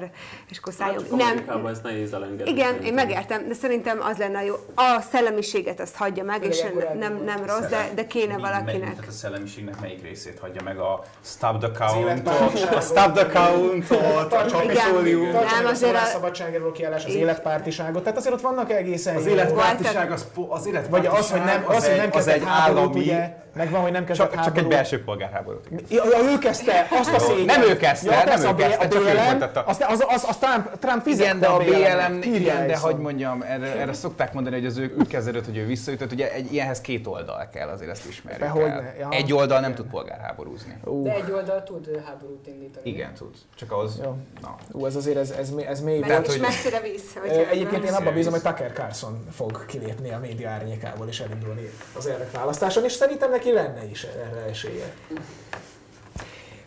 és 0.49 0.57
akkor 0.57 0.73
szálljon. 0.73 1.03
Hát, 1.19 1.45
Nem, 1.47 1.65
ezt 1.65 1.83
nehéz 1.83 2.13
elengedni. 2.13 2.51
igen, 2.51 2.83
én 2.83 2.93
megértem, 2.93 3.47
de 3.47 3.53
szerintem 3.53 3.99
az 4.01 4.17
lenne 4.17 4.37
a 4.37 4.41
jó. 4.41 4.55
A 4.75 5.01
szellemiséget 5.11 5.79
azt 5.79 5.95
hagyja 5.95 6.23
meg, 6.23 6.43
és 6.45 6.63
nem, 6.97 7.21
nem 7.25 7.45
rossz, 7.45 7.69
de, 7.69 7.89
de 7.95 8.07
kéne 8.07 8.37
valakinek. 8.37 8.89
Tehát 8.89 9.07
a 9.07 9.11
szellemiségnek 9.11 9.79
melyik 9.81 10.01
részét 10.03 10.39
hagyja 10.39 10.61
meg 10.63 10.77
a 10.79 11.03
stop 11.23 11.59
the 11.59 11.71
count 11.85 12.03
életpártiságot. 12.05 12.75
a 12.75 12.81
stop 12.81 13.13
the 13.13 13.25
count 13.25 13.91
a 13.91 14.45
Capitolium. 14.47 15.31
Nem, 15.31 15.43
azért 15.65 15.71
a- 15.71 15.75
szólásszabadságról 15.75 16.71
kiállás, 16.71 17.05
az 17.05 17.13
életpártiságot. 17.13 18.03
Tehát 18.03 18.17
azért 18.17 18.33
ott 18.33 18.41
vannak 18.41 18.71
egészen 18.71 19.15
Az 19.15 19.25
életpártiság, 19.25 20.11
az, 20.11 20.25
az 20.49 20.63
Vagy 20.63 20.73
életpártiság, 20.73 21.13
az, 21.19 21.31
hogy 21.31 21.43
nem, 21.43 21.63
az, 21.67 21.87
hogy 21.87 21.95
nem 21.97 22.05
az 22.05 22.13
kezdett 22.15 22.35
egy 22.35 22.43
háborút, 22.45 22.79
állami, 22.79 22.99
ugye, 22.99 23.33
meg 23.55 23.69
van, 23.69 23.81
hogy 23.81 23.91
nem 23.91 24.05
kezdett 24.05 24.31
csak, 24.33 24.43
csak 24.43 24.57
egy 24.57 24.67
belső 24.67 25.03
polgárháborút. 25.03 25.67
Ja, 25.89 26.03
ja, 26.11 26.31
ő 26.31 26.37
kezdte, 26.37 26.87
azt 26.91 27.13
a 27.13 27.19
szégyen. 27.19 27.45
Nem 27.45 27.61
ő 27.61 27.77
kezdte, 27.77 28.23
nem 28.25 28.41
ő 28.41 28.47
a 28.47 28.53
B- 28.53 28.57
kezdte, 28.59 28.85
a 28.85 28.87
csak 28.87 29.01
ő 29.01 29.03
BLM, 29.03 29.17
folytatta. 29.17 29.63
Az, 29.63 29.77
az, 29.89 30.03
az, 30.07 30.25
az 30.29 30.37
Trump, 30.37 30.79
Trump 30.79 31.03
fizette 31.03 31.25
Igen, 31.25 31.39
de 31.39 31.47
a 31.47 31.57
BLM, 31.57 32.21
igen, 32.21 32.67
de 32.67 32.77
hogy 32.77 32.95
mondjam, 32.97 33.41
erre, 33.41 33.75
erre 33.79 33.93
szokták 33.93 34.33
mondani, 34.33 34.55
hogy 34.55 34.65
az 34.65 34.77
ő 34.77 34.95
úgy 34.99 35.07
kezdődött, 35.07 35.45
hogy 35.45 35.57
ő 35.57 35.65
visszaütött, 35.65 36.11
ugye 36.11 36.31
egy 36.33 36.53
ilyenhez 36.53 36.81
két 36.87 37.07
oldal 37.07 37.49
kell, 37.53 37.67
azért 37.69 37.89
ezt 37.91 38.07
ismerjük 38.07 38.53
De 38.53 38.61
el. 38.61 38.93
ja. 38.99 39.07
Egy 39.11 39.33
oldal 39.33 39.59
nem 39.59 39.75
tud 39.75 39.85
polgárháborúzni. 39.85 40.77
De 41.03 41.13
egy 41.13 41.31
oldal 41.31 41.63
tud 41.63 42.01
háborút 42.05 42.47
indítani. 42.47 42.89
Igen, 42.89 43.13
tud. 43.13 43.35
Csak 43.55 43.71
az, 43.71 43.99
Jó. 44.03 44.17
na. 44.41 44.55
Ú, 44.71 44.85
ez 44.85 44.95
azért, 44.95 45.17
ez, 45.17 45.29
ez, 45.29 45.51
ez 45.67 45.81
mély. 45.81 45.99
Meg 45.99 46.07
Tehát, 46.09 46.27
hogy- 46.27 46.39
messzire 46.39 46.79
visz. 46.79 47.15
Ö, 47.15 47.19
hogyha- 47.19 47.49
Egyébként 47.49 47.83
én 47.83 47.93
abban 47.93 48.13
bízom, 48.13 48.31
hogy 48.33 48.41
Tucker 48.41 48.71
Carlson 48.73 49.23
fog 49.31 49.65
kilépni 49.65 50.11
a 50.13 50.19
média 50.19 50.49
árnyékából 50.49 51.07
és 51.07 51.19
elindulni 51.19 51.69
az 51.97 52.07
elnökválasztáson, 52.07 52.83
és 52.83 52.91
szerintem 52.91 53.29
neki 53.29 53.51
lenne 53.51 53.85
is 53.89 54.03
erre 54.03 54.45
esélye. 54.49 54.93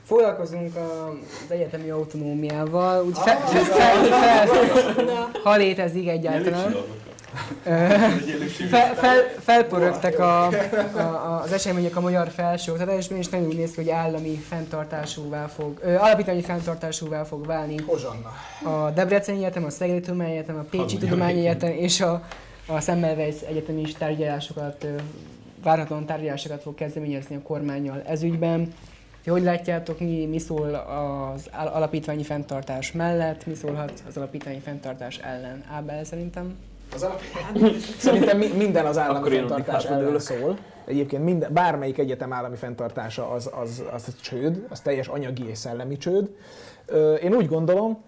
Foglalkozunk 0.05 0.77
a- 0.77 1.09
az 1.45 1.51
egyetemi 1.51 1.91
autonómiával, 1.91 3.05
úgy 3.05 3.19
fel, 3.19 3.37
fel, 3.41 3.65
fel, 3.65 4.47
fel, 4.47 5.31
ha 5.43 5.57
létezik 5.57 6.09
egyáltalán. 6.09 6.75
Fel, 8.71 8.95
fel, 8.95 9.17
felpörögtek 9.39 10.19
a, 10.19 10.47
a, 10.47 11.41
az 11.43 11.53
események 11.53 11.97
a 11.97 12.01
magyar 12.01 12.29
felsőoktatásban, 12.29 13.19
és 13.19 13.29
nagyon 13.29 13.47
úgy 13.47 13.57
néz 13.57 13.71
ki, 13.71 13.77
hogy 13.77 13.91
állami 13.91 14.37
fenntartásúvá 14.37 15.47
fog, 15.47 15.81
ö, 15.83 15.95
alapítványi 15.95 16.43
fenntartásúvá 16.43 17.25
fog 17.25 17.47
válni 17.47 17.75
Hozsanna. 17.87 18.33
a 18.63 18.91
Debreceni 18.91 19.39
Egyetem, 19.39 19.65
a 19.65 19.71
Szegedi 19.71 20.01
Tudományegyetem, 20.01 20.59
a 20.59 20.65
Pécsi 20.71 20.97
Tudományegyetem 20.97 21.71
és 21.71 22.01
a, 22.01 22.23
a 22.67 22.81
Semmelweis 22.81 23.41
egyetemi 23.41 23.81
is 23.81 23.95
tárgyalásokat, 23.95 24.87
várhatóan 25.63 26.07
tárgyalásokat 26.07 26.63
fog 26.63 26.75
kezdeményezni 26.75 27.37
a 27.37 27.43
kormányjal 27.43 28.03
ez 28.07 28.23
ügyben. 28.23 28.73
Hogy 29.27 29.43
látjátok, 29.43 30.01
mi, 30.01 30.27
mi 30.27 30.39
szól 30.39 30.75
az 30.75 31.49
al- 31.53 31.75
alapítványi 31.75 32.25
fenntartás 32.25 32.93
mellett, 32.93 33.47
mi 33.47 33.55
szólhat 33.55 33.93
az 34.09 34.17
alapítványi 34.17 34.59
fenntartás 34.59 35.19
ellen? 35.19 35.65
Ábel 35.73 36.05
szerintem. 36.05 36.55
Az 36.95 37.03
alap... 37.03 37.21
Szerintem 37.99 38.39
mi, 38.39 38.47
minden 38.47 38.87
az 38.87 38.99
állami 38.99 39.19
Akkor 39.19 39.33
fenntartás 39.33 39.85
ellen 39.85 40.19
szól. 40.19 40.57
Egyébként 40.85 41.25
minden, 41.25 41.53
bármelyik 41.53 41.99
egyetem 41.99 42.33
állami 42.33 42.57
fenntartása 42.57 43.31
az, 43.31 43.51
az, 43.61 43.83
az 43.93 44.05
egy 44.07 44.21
csőd, 44.21 44.67
az 44.69 44.81
teljes 44.81 45.09
anyagi 45.09 45.49
és 45.49 45.59
szellemi 45.59 45.97
csőd. 45.97 46.31
Én 47.23 47.35
úgy 47.35 47.49
gondolom, 47.49 48.03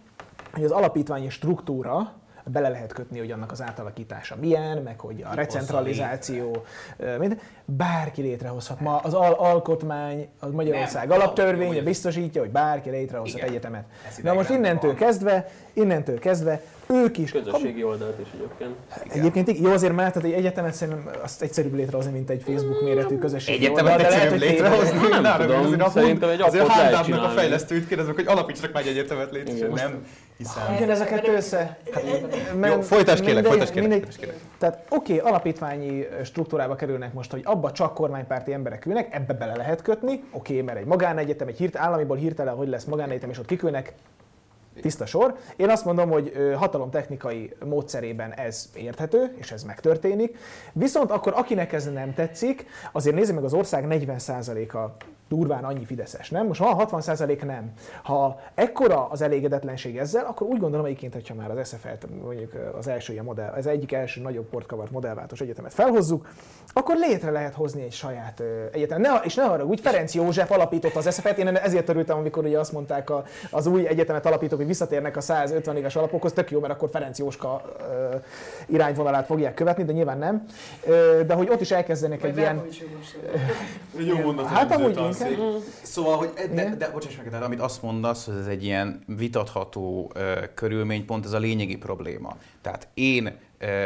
hogy 0.53 0.65
az 0.65 0.71
alapítványi 0.71 1.29
struktúra 1.29 2.13
bele 2.45 2.69
lehet 2.69 2.93
kötni, 2.93 3.19
hogy 3.19 3.31
annak 3.31 3.51
az 3.53 3.63
átalakítása 3.63 4.37
milyen, 4.41 4.79
meg 4.79 4.99
hogy 5.01 5.25
a 5.31 5.35
recentralizáció, 5.35 6.65
ö, 6.97 7.17
minden. 7.19 7.39
bárki 7.65 8.23
létrehozhat. 8.23 8.81
Ma 8.81 8.97
az 8.97 9.15
al- 9.15 9.39
alkotmány, 9.39 10.29
a 10.41 10.47
Magyarország 10.49 11.09
Nem, 11.09 11.21
alaptörvénye 11.21 11.75
jó. 11.77 11.83
biztosítja, 11.83 12.41
hogy 12.41 12.51
bárki 12.51 12.91
létrehozhat 12.91 13.37
Igen. 13.39 13.49
egyetemet. 13.51 13.85
Na 14.23 14.33
most 14.33 14.51
innentől 14.51 14.91
van. 14.91 14.99
kezdve, 15.01 15.49
innentől 15.73 16.19
kezdve 16.19 16.61
ők 16.87 17.19
is, 17.19 17.31
Közösségi 17.31 17.85
oldalt 17.85 18.21
is 18.21 18.27
egyébként. 18.35 18.75
Egyébként 19.15 19.49
igen, 19.49 19.63
jó 19.63 19.71
azért 19.73 19.95
mert 19.95 20.13
tehát 20.13 20.29
egy 20.29 20.35
egyetemet 20.35 20.75
szerintem 20.75 21.09
azt 21.23 21.43
egyszerűbb 21.43 21.75
létrehozni, 21.75 22.13
mint 22.13 22.31
egy 22.31 22.43
Facebook 22.43 22.83
méretű 22.83 23.19
közösség. 23.19 23.55
Egyetemet 23.55 24.01
egyszerűbb 24.01 24.39
létrehozni, 24.41 24.99
Nem 25.09 25.23
Na, 25.23 25.37
tudom, 25.37 25.61
azért 25.65 25.83
a 25.83 25.91
szerintem 25.91 26.29
egy 26.29 26.41
azért 26.41 26.63
a 26.63 26.67
appot 26.67 26.77
lehet 26.77 26.95
Handupnak 26.95 27.19
a 27.19 27.21
csinálni. 27.21 27.35
fejlesztőit 27.41 27.87
kérdezek, 27.89 28.15
hogy 28.15 28.27
alapítsanak 28.27 28.73
már 28.73 28.83
egy 28.83 28.89
egyetemet 28.89 29.31
létre, 29.33 29.67
nem 29.69 30.05
hiszem. 30.43 30.75
Igen, 30.75 30.91
ez 30.91 31.01
a 31.01 31.05
kettő 31.05 31.35
össze. 31.35 31.79
Hát, 31.93 32.05
Jó, 32.63 32.81
folytasd 32.81 33.25
kérlek, 33.25 33.45
folytasd 33.45 33.73
kérlek, 33.73 33.91
mindegy- 33.91 34.17
kérlek. 34.17 34.37
Tehát 34.59 34.85
oké, 34.89 35.17
okay, 35.17 35.31
alapítványi 35.31 36.07
struktúrába 36.25 36.75
kerülnek 36.75 37.13
most, 37.13 37.31
hogy 37.31 37.43
abba 37.45 37.73
csak 37.73 37.95
kormánypárti 37.95 38.53
emberek 38.53 38.87
ülnek, 38.87 39.15
ebbe 39.15 39.33
bele 39.35 39.57
lehet 39.57 39.83
kötni, 39.83 40.13
oké, 40.13 40.53
okay, 40.53 40.65
mert 40.65 40.79
egy 40.79 40.87
magánegyetem, 40.87 41.49
egy 41.49 41.57
hirt, 41.57 41.77
államiból 41.77 42.17
hirtelen, 42.17 42.55
hogy 42.55 42.69
lesz 42.69 42.85
magánegyetem, 42.85 43.31
és 43.31 43.39
ott 43.39 43.47
kikülnek, 43.47 43.93
tiszta 44.81 45.07
sor. 45.07 45.37
Én 45.57 45.69
azt 45.69 45.85
mondom, 45.85 46.11
hogy 46.11 46.33
hatalomtechnikai 46.57 47.55
módszerében 47.65 48.33
ez 48.33 48.71
érthető, 48.75 49.35
és 49.39 49.53
ez 49.53 49.63
megtörténik. 49.63 50.39
Viszont 50.73 51.11
akkor 51.11 51.33
akinek 51.37 51.73
ez 51.73 51.93
nem 51.93 52.15
tetszik, 52.15 52.67
azért 52.93 53.17
nézze 53.17 53.33
meg 53.33 53.45
az 53.45 53.55
ország 53.55 53.87
40%-a 53.89 54.79
durván 55.29 55.65
annyi 55.65 55.85
fideszes, 55.85 56.31
nem? 56.31 56.47
Most 56.47 56.61
ha 56.61 56.89
60% 56.91 57.45
nem. 57.45 57.73
Ha 58.03 58.41
ekkora 58.55 59.09
az 59.09 59.23
elégedetlenség 59.23 59.99
ezzel, 59.99 60.25
akkor 60.25 60.47
úgy 60.47 60.59
gondolom 60.59 60.87
egyébként, 60.87 61.13
hogyha 61.13 61.35
már 61.35 61.51
az 61.51 61.69
SFL-t 61.69 62.07
mondjuk 62.23 62.53
az 62.79 62.87
első 62.87 63.13
ilyen 63.13 63.25
modell, 63.25 63.53
az 63.57 63.67
egyik 63.67 63.93
első 63.93 64.21
nagyobb 64.21 64.49
portkavart 64.49 64.91
modellváltós 64.91 65.41
egyetemet 65.41 65.75
felhozzuk, 65.75 66.29
akkor 66.73 66.97
létre 66.97 67.31
lehet 67.31 67.55
hozni 67.55 67.83
egy 67.83 67.93
saját 67.93 68.43
egyetem. 68.73 69.01
Ne, 69.01 69.21
és 69.25 69.35
ne 69.35 69.45
arra, 69.45 69.65
úgy 69.65 69.81
Ferenc 69.81 70.15
József 70.15 70.51
alapította 70.51 70.99
az 70.99 71.15
SFL-t, 71.15 71.39
én 71.39 71.49
ezért 71.49 71.89
örültem, 71.89 72.19
amikor 72.19 72.45
ugye 72.45 72.59
azt 72.59 72.73
mondták 72.73 73.11
az 73.51 73.67
új 73.67 73.87
egyetemet 73.87 74.27
alapítók, 74.27 74.61
hogy 74.63 74.71
visszatérnek 74.71 75.17
a 75.17 75.21
150 75.21 75.77
éves 75.77 75.97
alapokhoz, 75.97 76.33
tök 76.33 76.51
jó, 76.51 76.61
mert 76.61 76.73
akkor 76.73 76.89
Ferenc 76.93 77.19
Jóska 77.19 77.63
ö, 77.79 78.17
irányvonalát 78.67 79.27
fogják 79.27 79.55
követni, 79.55 79.85
de 79.85 79.93
nyilván 79.93 80.19
nem. 80.19 80.45
Ö, 80.87 81.21
de 81.27 81.35
hogy 81.35 81.49
ott 81.49 81.61
is 81.61 81.71
elkezdenek 81.71 82.23
egy 82.23 82.37
ilyen... 82.37 82.63
Jó 83.99 84.19
mondat, 84.19 84.47
Hát 84.47 84.75
amúgy 84.75 84.97
inkább. 84.97 85.37
Szóval, 85.83 86.17
hogy 86.17 86.33
de, 86.35 86.43
Igen. 86.53 86.79
de 86.79 86.91
bocsáss 86.91 87.17
meg, 87.17 87.29
tehát 87.29 87.45
amit 87.45 87.61
azt 87.61 87.83
mondasz, 87.83 88.27
hogy 88.27 88.37
ez 88.37 88.47
egy 88.47 88.65
ilyen 88.65 89.03
vitatható 89.07 90.11
uh, 90.15 90.23
körülmény, 90.55 91.05
pont 91.05 91.25
ez 91.25 91.33
a 91.33 91.39
lényegi 91.39 91.77
probléma. 91.77 92.37
Tehát 92.61 92.89
én 92.95 93.27
e, 93.27 93.35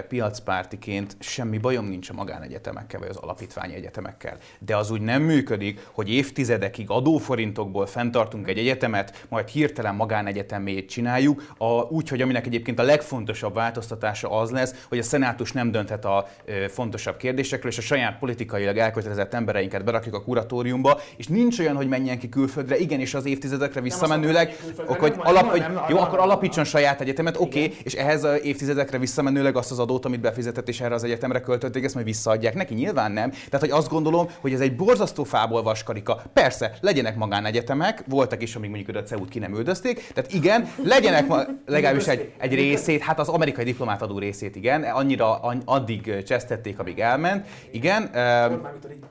piacpártiként 0.09 1.17
semmi 1.21 1.59
bajom 1.59 1.87
nincs 1.87 2.11
a 2.11 2.13
magánegyetemekkel, 2.13 3.01
vagy 3.01 3.09
az 3.09 3.17
alapítványi 3.17 3.75
egyetemekkel. 3.75 4.37
De 4.59 4.77
az 4.77 4.91
úgy 4.91 5.01
nem 5.01 5.23
működik, 5.23 5.89
hogy 5.93 6.11
évtizedekig 6.11 6.91
adóforintokból 6.91 7.87
fenntartunk 7.87 8.49
egy 8.49 8.59
egyetemet, 8.59 9.27
majd 9.29 9.49
hirtelen 9.49 9.95
magánegyetemét 9.95 10.89
csináljuk, 10.89 11.55
a, 11.59 11.67
úgy, 11.67 12.09
hogy 12.09 12.21
aminek 12.21 12.47
egyébként 12.47 12.79
a 12.79 12.83
legfontosabb 12.83 13.55
változtatása 13.55 14.31
az 14.31 14.51
lesz, 14.51 14.85
hogy 14.89 14.99
a 14.99 15.03
szenátus 15.03 15.53
nem 15.53 15.71
dönthet 15.71 16.05
a 16.05 16.29
e, 16.47 16.69
fontosabb 16.69 17.17
kérdésekről, 17.17 17.71
és 17.71 17.79
a 17.79 17.83
saját 17.83 18.19
politikailag 18.19 18.77
elkötelezett 18.77 19.35
embereinket 19.35 19.85
berakjuk 19.85 20.15
a 20.15 20.23
kuratóriumba, 20.23 21.01
és 21.17 21.27
nincs 21.27 21.59
olyan, 21.59 21.77
hogy 21.77 21.89
menjen 21.89 22.19
ki 22.19 22.29
külföldre, 22.29 22.77
igenis 22.79 23.15
az 23.15 23.25
évtizedekre 23.25 23.81
visszamenőleg, 23.81 24.57
hogy 24.87 25.15
alap, 25.17 25.51
hogy, 25.51 25.65
jó, 25.89 25.99
akkor 25.99 26.19
alapítson 26.19 26.65
saját 26.65 27.01
egyetemet, 27.01 27.37
oké, 27.37 27.65
okay, 27.65 27.77
és 27.83 27.93
ehhez 27.93 28.25
az 28.25 28.41
évtizedekre 28.43 28.99
visszamenőleg 28.99 29.57
azt 29.57 29.66
az 29.71 29.79
adót, 29.79 30.05
amit 30.05 30.21
befizetett 30.21 30.69
és 30.69 30.81
erre 30.81 30.95
az 30.95 31.05
egyetemre 31.05 31.41
költötték, 31.41 31.85
ezt 31.85 31.95
majd 31.95 32.07
visszaadják 32.07 32.55
neki. 32.55 32.75
Nyilván 32.75 33.13
nem. 33.13 33.31
Tehát, 33.31 33.61
hogy 33.61 33.71
azt 33.71 33.89
gondolom, 33.89 34.29
hogy 34.41 34.53
ez 34.53 34.61
egy 34.61 34.77
borzasztó 34.77 35.25
fából 35.25 35.63
vaskarika. 35.63 36.23
Persze, 36.33 36.77
legyenek 36.81 37.17
magánegyetemek, 37.17 38.03
voltak 38.09 38.43
is, 38.43 38.57
amíg 38.57 38.71
mondjuk 38.71 38.97
a 38.97 39.03
CEU-t 39.03 39.29
ki 39.29 39.39
nem 39.39 39.55
üldözték. 39.55 40.13
Tehát 40.15 40.33
igen, 40.33 40.69
legyenek 40.83 41.27
ma, 41.27 41.41
legalábbis 41.67 42.07
egy, 42.07 42.33
egy 42.39 42.55
részét, 42.55 43.03
hát 43.03 43.19
az 43.19 43.29
amerikai 43.29 43.65
diplomát 43.65 44.03
adó 44.03 44.19
részét, 44.19 44.57
igen, 44.57 44.83
annyira 44.83 45.41
addig 45.65 46.23
csesztették, 46.25 46.79
amíg 46.79 46.99
elment. 46.99 47.47
Igen. 47.71 48.11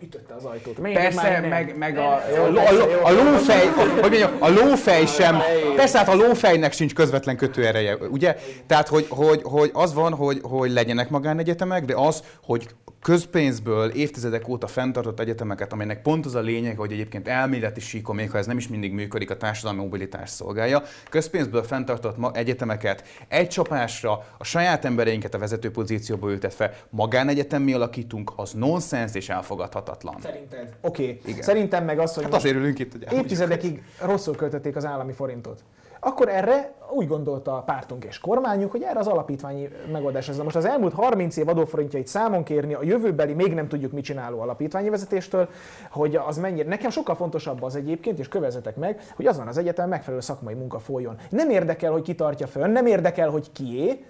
Ütötte 0.01 0.34
az 0.34 0.43
ajtót. 0.43 0.80
Persze, 0.80 1.45
meg, 1.49 1.78
meg 1.78 1.97
a, 1.97 2.12
a, 2.12 2.20
a, 2.56 3.08
a, 3.08 3.12
lófej, 3.12 3.68
hogy 3.68 4.01
mondjam, 4.01 4.32
a 4.39 4.49
lófej 4.49 5.06
sem, 5.06 5.38
persze 5.76 5.97
hát 5.97 6.08
a 6.08 6.16
lófejnek 6.16 6.72
sincs 6.72 6.93
közvetlen 6.93 7.38
kötőereje, 7.38 7.95
ugye? 7.95 8.36
Tehát, 8.68 8.88
hogy, 8.88 9.06
hogy, 9.10 9.41
hogy 9.43 9.70
az 9.74 9.93
van, 9.93 10.14
hogy, 10.14 10.39
hogy 10.48 10.72
legyenek 10.72 11.10
magánegyetemek, 11.10 11.86
de 11.86 11.96
az, 11.96 12.24
hogy 12.43 12.68
közpénzből 13.02 13.89
évtizedek 13.89 14.48
óta 14.48 14.68
fenntartott 14.68 15.20
egyetemeket, 15.20 15.74
amelynek 15.74 16.02
pont 16.02 16.26
az 16.26 16.36
a 16.36 16.39
lényeg, 16.39 16.78
hogy 16.78 16.91
egyébként 16.91 17.28
elméleti 17.28 17.80
síkon, 17.80 18.16
még 18.16 18.32
ha 18.32 18.38
ez 18.38 18.46
nem 18.46 18.58
is 18.58 18.68
mindig 18.68 18.93
működik, 18.93 19.30
a 19.30 19.38
társadalmi 19.38 19.82
mobilitás 19.82 20.30
szolgálja, 20.30 20.84
közpénzből 21.10 21.64
fenntartott 21.64 22.36
egyetemeket 22.36 23.04
egy 23.28 23.48
csapásra 23.48 24.26
a 24.38 24.43
saját 24.43 24.86
embereinket 24.86 25.34
a 25.34 25.38
vezető 25.38 25.72
pozícióba 25.72 26.32
ültetve 26.32 26.82
magánegyetemmé 26.89 27.74
alakítunk, 27.74 28.32
az 28.36 28.52
nonsens 28.52 29.14
és 29.14 29.30
elfogadhatatlan. 29.30 30.16
Szerinted? 30.22 30.74
Oké. 30.82 31.20
Okay. 31.28 31.41
Szerintem 31.41 31.86
meg 31.86 32.00
az, 32.00 32.14
hogy 32.14 32.24
hát 32.24 32.34
azért 32.34 32.56
ülünk 32.56 32.80
itt, 32.80 32.91
hogy 32.91 33.18
évtizedekig 33.18 33.84
rosszul 34.02 34.36
költötték 34.36 34.76
az 34.76 34.86
állami 34.86 35.14
forintot 35.14 35.64
akkor 36.06 36.30
erre 36.30 36.74
úgy 36.89 37.08
gondolta 37.08 37.58
a 37.58 37.62
pártunk 37.62 38.06
és 38.06 38.20
kormányunk, 38.20 38.72
hogy 38.72 38.82
erre 38.82 38.99
az 38.99 39.08
alapítványi 39.08 39.70
megoldás 39.91 40.30
ez. 40.30 40.38
Most 40.38 40.56
az 40.56 40.66
elmúlt 40.66 40.93
30 40.93 41.38
év 41.38 41.47
adóforintjait 41.47 42.08
számon 42.08 42.43
kérni 42.43 42.74
a 42.74 42.84
jövőbeli, 42.84 43.34
még 43.34 43.53
nem 43.53 43.68
tudjuk 43.68 43.91
mit 43.91 44.03
csináló 44.03 44.39
alapítványi 44.39 44.89
vezetéstől, 44.89 45.49
hogy 45.91 46.16
az 46.16 46.38
mennyire. 46.38 46.70
Nekem 46.70 46.89
sokkal 46.89 47.16
fontosabb 47.16 47.64
az 47.64 47.76
egyébként, 47.76 48.20
és 48.20 48.28
kövezetek 48.28 48.76
meg, 48.76 49.01
hogy 49.16 49.26
azon 49.26 49.47
az 49.47 49.58
egyetem 49.58 49.89
megfelelő 49.89 50.22
szakmai 50.22 50.53
munka 50.53 50.80
folyjon. 50.80 51.18
Nem 51.30 51.49
érdekel, 51.49 51.91
hogy 51.91 52.01
ki 52.01 52.16
tartja 52.16 52.47
fönn, 52.47 52.72
nem 52.72 52.86
érdekel, 52.86 53.30
hogy 53.30 53.51
kié, 53.51 54.06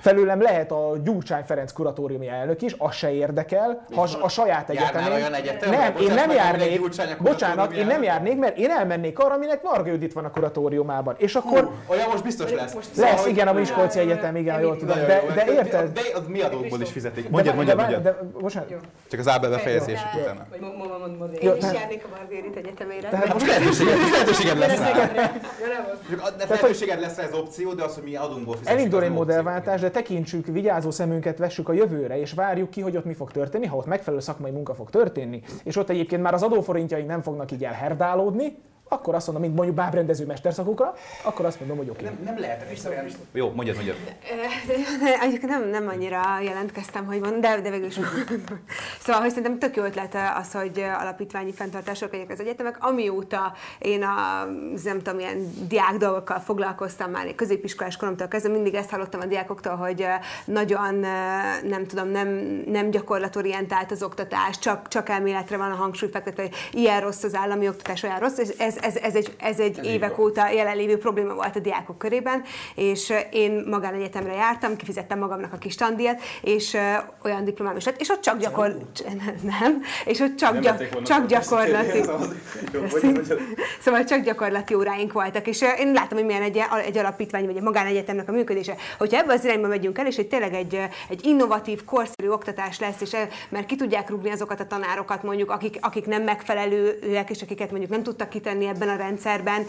Felőlem 0.00 0.40
lehet 0.42 0.72
a 0.72 0.92
Gyurcsány 1.04 1.42
Ferenc 1.42 1.72
kuratóriumi 1.72 2.28
elnök 2.28 2.62
is, 2.62 2.74
az 2.78 2.94
se 2.94 3.12
érdekel, 3.12 3.84
ha 3.94 4.08
a 4.20 4.28
saját 4.28 4.70
egyetemén. 4.70 5.12
olyan 5.12 5.30
nem, 5.70 5.96
én 5.96 6.14
nem 6.14 6.30
járnék, 6.30 6.80
bocsánat, 7.18 7.72
én 7.72 7.86
nem 7.86 8.02
járnék, 8.02 8.38
mert 8.38 8.58
én 8.58 8.70
elmennék 8.70 9.18
arra, 9.18 9.34
aminek 9.34 9.62
Varga 9.62 9.90
Judit 9.90 10.12
van 10.12 10.24
a 10.24 10.30
kuratóriumában. 10.30 11.14
És 11.18 11.34
akkor... 11.34 11.64
Hú, 11.64 11.92
olyan 11.92 12.08
most 12.10 12.22
biztos 12.22 12.52
lesz. 12.52 12.74
Most 12.74 12.96
lesz, 12.96 13.10
szóval, 13.10 13.30
igen, 13.30 13.48
a 13.48 13.52
Miskolci 13.52 13.98
Egyetem, 13.98 14.36
igen, 14.36 14.60
jól 14.60 14.76
tudom. 14.76 14.96
De, 14.96 15.22
de 15.34 15.52
érted? 15.52 15.92
De 15.92 16.00
az 16.14 16.22
mi 16.26 16.40
adókból 16.40 16.80
is 16.80 16.90
fizetik. 16.90 17.30
Mondjad, 17.30 17.54
mondjad, 17.54 17.78
mondjad. 17.78 18.16
Csak 19.10 19.20
az 19.20 19.28
ábel 19.28 19.50
befejezés 19.50 20.00
után. 20.14 20.46
Én 21.40 21.56
is 21.56 21.62
járnék 21.72 22.04
a 22.04 22.08
Varga 22.10 22.34
Judit 22.34 22.56
Egyetemére. 22.56 23.08
Tehát 23.08 23.32
most 23.32 23.46
lehetőséged 23.46 24.58
lesz 24.58 24.78
rá. 24.78 25.10
Lehetőséged 26.48 27.00
lesz 27.00 27.16
rá 27.16 27.24
ez 27.24 27.32
opció, 27.32 27.72
de 27.72 27.84
az, 27.84 27.94
hogy 27.94 28.02
mi 28.02 28.16
adónkból 28.16 28.56
fizetjük. 28.56 28.78
Elindul 28.78 29.02
egy 29.02 29.12
modellváltás, 29.12 29.80
de 29.80 29.89
tekintsük, 29.90 30.46
vigyázó 30.46 30.90
szemünket 30.90 31.38
vessük 31.38 31.68
a 31.68 31.72
jövőre, 31.72 32.20
és 32.20 32.32
várjuk 32.32 32.70
ki, 32.70 32.80
hogy 32.80 32.96
ott 32.96 33.04
mi 33.04 33.14
fog 33.14 33.30
történni, 33.30 33.66
ha 33.66 33.76
ott 33.76 33.86
megfelelő 33.86 34.22
szakmai 34.22 34.50
munka 34.50 34.74
fog 34.74 34.90
történni, 34.90 35.42
és 35.64 35.76
ott 35.76 35.90
egyébként 35.90 36.22
már 36.22 36.34
az 36.34 36.42
adóforintjaink 36.42 37.08
nem 37.08 37.22
fognak 37.22 37.52
így 37.52 37.64
elherdálódni, 37.64 38.56
akkor 38.92 39.14
azt 39.14 39.26
mondom, 39.26 39.44
mint 39.44 39.56
mondjuk 39.56 39.76
bábrendező 39.76 40.26
mesterszakokra, 40.26 40.94
akkor 41.22 41.44
azt 41.44 41.58
mondom, 41.58 41.76
hogy 41.76 41.88
oké. 41.88 42.04
Okay. 42.04 42.14
Nem, 42.14 42.24
nem 42.24 42.40
lehet 42.40 42.62
egyszerűen. 42.70 43.06
Jó, 43.32 43.52
mondjad, 43.54 43.76
mondjad. 43.76 43.96
Nem, 45.42 45.68
nem 45.68 45.88
annyira 45.88 46.20
jelentkeztem, 46.42 47.06
hogy 47.06 47.20
van, 47.20 47.40
de, 47.40 47.60
de 47.60 47.70
végül 47.70 47.86
is. 47.86 47.94
szóval, 49.04 49.20
hogy 49.20 49.30
szerintem 49.30 49.58
tök 49.58 49.76
jó 49.76 49.84
ötlet 49.84 50.16
az, 50.36 50.52
hogy 50.52 50.84
alapítványi 51.00 51.52
fenntartások 51.52 52.10
legyenek 52.10 52.32
az 52.32 52.40
egyetemek. 52.40 52.76
Amióta 52.80 53.52
én 53.78 54.02
a, 54.02 54.44
nem 54.84 54.98
tudom, 55.02 55.18
ilyen 55.18 55.52
diák 55.68 55.96
dolgokkal 55.96 56.38
foglalkoztam 56.38 57.10
már 57.10 57.34
középiskolás 57.34 57.96
koromtól 57.96 58.28
kezdve, 58.28 58.52
mindig 58.52 58.74
ezt 58.74 58.90
hallottam 58.90 59.20
a 59.20 59.26
diákoktól, 59.26 59.74
hogy 59.76 60.06
nagyon, 60.44 60.94
nem 61.62 61.86
tudom, 61.86 62.08
nem, 62.08 62.28
nem 62.66 62.90
gyakorlatorientált 62.90 63.90
az 63.90 64.02
oktatás, 64.02 64.58
csak, 64.58 64.88
csak 64.88 65.08
elméletre 65.08 65.56
van 65.56 65.70
a 65.70 65.74
hangsúly 65.74 66.10
fektetve, 66.10 66.42
hogy 66.42 66.54
ilyen 66.72 67.00
rossz 67.00 67.22
az 67.22 67.34
állami 67.34 67.68
oktatás, 67.68 68.02
olyan 68.02 68.18
rossz, 68.18 68.38
és 68.38 68.48
ez, 68.48 68.78
ez, 68.82 68.96
ez 68.96 69.14
egy, 69.14 69.34
ez 69.38 69.58
egy 69.58 69.78
ez 69.78 69.86
évek 69.86 70.18
óta 70.18 70.50
jelenlévő 70.50 70.98
probléma 70.98 71.34
volt 71.34 71.56
a 71.56 71.60
diákok 71.60 71.98
körében, 71.98 72.42
és 72.74 73.12
én 73.30 73.64
magánegyetemre 73.70 74.32
jártam, 74.32 74.76
kifizettem 74.76 75.18
magamnak 75.18 75.52
a 75.52 75.56
kis 75.56 75.74
tandíjat, 75.74 76.20
és 76.42 76.76
olyan 77.24 77.44
diplomám 77.44 77.76
is 77.76 77.84
lett, 77.84 78.00
és 78.00 78.08
ott 78.08 78.20
csak 78.20 78.38
gyakor... 78.38 78.76
Nem, 79.42 79.82
és 80.04 80.20
ott 80.20 80.36
csak, 80.36 80.58
gyak, 80.58 81.02
csak 81.02 81.26
gyakorlati... 81.26 82.00
Szóval 83.80 84.04
csak 84.04 84.20
gyakorlati 84.20 84.74
óráink 84.74 85.12
voltak, 85.12 85.46
és 85.46 85.64
én 85.78 85.92
láttam, 85.92 86.18
hogy 86.18 86.26
milyen 86.26 86.42
egy, 86.42 86.60
egy 86.84 86.98
alapítvány 86.98 87.46
vagy 87.46 87.56
egy 87.56 87.62
magánegyetemnek 87.62 88.28
a 88.28 88.32
működése. 88.32 88.76
Hogyha 88.98 89.18
ebbe 89.18 89.32
az 89.32 89.44
irányba 89.44 89.68
megyünk 89.68 89.98
el, 89.98 90.06
és 90.06 90.16
hogy 90.16 90.28
tényleg 90.28 90.54
egy, 90.54 90.80
egy 91.08 91.26
innovatív, 91.26 91.84
korszerű 91.84 92.28
oktatás 92.28 92.78
lesz, 92.78 93.00
és 93.00 93.16
mert 93.48 93.66
ki 93.66 93.76
tudják 93.76 94.10
rúgni 94.10 94.30
azokat 94.30 94.60
a 94.60 94.66
tanárokat 94.66 95.22
mondjuk, 95.22 95.50
akik, 95.50 95.78
akik 95.80 96.06
nem 96.06 96.22
megfelelőek, 96.22 97.30
és 97.30 97.42
akiket 97.42 97.70
mondjuk 97.70 97.90
nem 97.90 98.02
tudtak 98.02 98.28
kitenni 98.28 98.66
ebben 98.74 98.88
a 98.88 98.96
rendszerben 98.96 99.66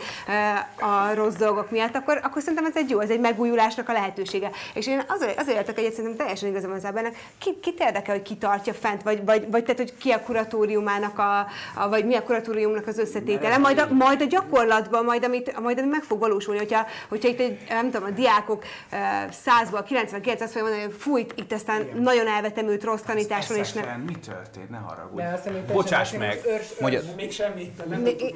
a 0.79 1.13
rossz 1.13 1.35
dolgok 1.35 1.71
miatt, 1.71 1.95
akkor, 1.95 2.19
akkor 2.23 2.41
szerintem 2.41 2.65
ez 2.65 2.75
egy 2.75 2.89
jó, 2.89 2.99
ez 2.99 3.09
egy 3.09 3.19
megújulásnak 3.19 3.89
a 3.89 3.93
lehetősége. 3.93 4.51
És 4.73 4.87
én 4.87 5.03
azért, 5.07 5.39
azért 5.39 5.57
értek 5.57 5.77
egyet, 5.77 5.93
szerintem 5.93 6.17
teljesen 6.17 6.49
igazam 6.49 6.71
az 6.71 6.85
ebben, 6.85 7.13
ki, 7.37 7.59
kit 7.61 7.79
érdekel, 7.79 8.15
hogy 8.15 8.23
ki 8.23 8.35
tartja 8.35 8.73
fent, 8.73 9.03
vagy, 9.03 9.25
vagy, 9.25 9.51
vagy 9.51 9.63
tehát, 9.63 9.77
hogy 9.77 9.97
ki 9.97 10.11
a 10.11 10.21
kuratóriumának, 10.21 11.19
a, 11.19 11.39
a, 11.75 11.89
vagy 11.89 12.05
mi 12.05 12.15
a 12.15 12.23
kuratóriumnak 12.23 12.87
az 12.87 12.97
összetétele, 12.97 13.57
majd 13.57 13.79
a, 13.79 13.93
majd 13.93 14.21
a 14.21 14.25
gyakorlatban, 14.25 15.05
majd 15.05 15.23
amit, 15.23 15.59
majd 15.59 15.79
ami 15.79 15.87
meg 15.87 16.03
fog 16.03 16.19
valósulni, 16.19 16.59
hogyha, 16.59 16.85
hogyha 17.09 17.29
itt 17.29 17.39
egy, 17.39 17.59
nem 17.69 17.91
tudom, 17.91 18.07
a 18.07 18.11
diákok 18.11 18.63
100-ból 19.45 19.83
99 19.85 20.41
azt 20.41 20.55
mondani, 20.55 20.81
hogy 20.81 20.95
fújt, 20.99 21.33
itt 21.35 21.53
aztán 21.53 21.81
Igen. 21.81 22.01
nagyon 22.01 22.27
elvetemült 22.27 22.83
rossz 22.83 23.01
tanításon, 23.01 23.57
és 23.57 23.71
nem. 23.71 24.01
Mi 24.05 24.15
történt? 24.15 24.69
Ne 24.69 24.77
haragudj. 24.77 25.73
Bocsáss 25.73 26.11
meg. 26.11 26.39
Még 27.15 27.31
semmi. 27.31 27.71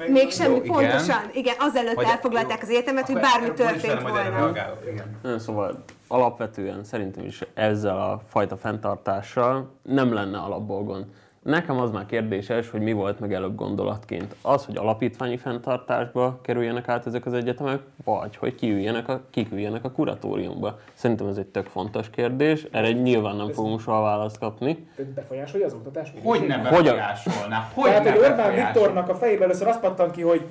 Még 0.08 0.32
semmi, 0.32 0.55
pontosan. 0.60 1.22
Igen, 1.22 1.30
igen 1.34 1.54
azelőtt 1.58 1.94
hogy, 1.94 2.04
elfoglalták 2.04 2.62
az 2.62 2.68
egyetemet, 2.68 3.06
hogy 3.06 3.20
bármi 3.20 3.52
történt 3.52 4.02
volna. 4.02 4.52
Igen. 4.90 5.38
Szóval 5.38 5.84
alapvetően 6.08 6.84
szerintem 6.84 7.24
is 7.24 7.42
ezzel 7.54 8.00
a 8.00 8.20
fajta 8.28 8.56
fenntartással 8.56 9.70
nem 9.82 10.12
lenne 10.12 10.38
alapból 10.38 10.82
gond. 10.84 11.04
Nekem 11.46 11.78
az 11.78 11.90
már 11.90 12.06
kérdéses, 12.06 12.70
hogy 12.70 12.80
mi 12.80 12.92
volt 12.92 13.20
meg 13.20 13.32
előbb 13.32 13.54
gondolatként. 13.54 14.34
Az, 14.42 14.64
hogy 14.64 14.76
alapítványi 14.76 15.36
fenntartásba 15.36 16.38
kerüljenek 16.42 16.88
át 16.88 17.06
ezek 17.06 17.26
az 17.26 17.32
egyetemek, 17.32 17.80
vagy 18.04 18.36
hogy 18.36 18.54
kiüljenek 18.54 19.08
a, 19.08 19.20
kiküljenek 19.30 19.84
a 19.84 19.90
kuratóriumba. 19.90 20.78
Szerintem 20.94 21.26
ez 21.26 21.36
egy 21.36 21.46
tök 21.46 21.66
fontos 21.66 22.10
kérdés, 22.10 22.66
erre 22.70 22.90
nyilván 22.90 23.36
nem 23.36 23.50
fogunk 23.50 23.80
soha 23.80 24.02
választ 24.02 24.38
kapni. 24.38 24.88
Befolyásolja 25.14 25.66
az 25.66 25.72
oktatás? 25.72 26.12
Hogy 26.22 26.46
nem 26.46 26.62
befolyásolná? 26.62 27.70
Hogy 27.74 27.90
Tehát, 27.90 28.08
hogy 28.08 28.18
Orbán 28.18 28.54
Viktornak 28.54 29.08
a 29.08 29.14
fejében 29.14 29.42
először 29.42 29.66
azt 29.66 29.80
pattan 29.80 30.10
ki, 30.10 30.22
hogy 30.22 30.44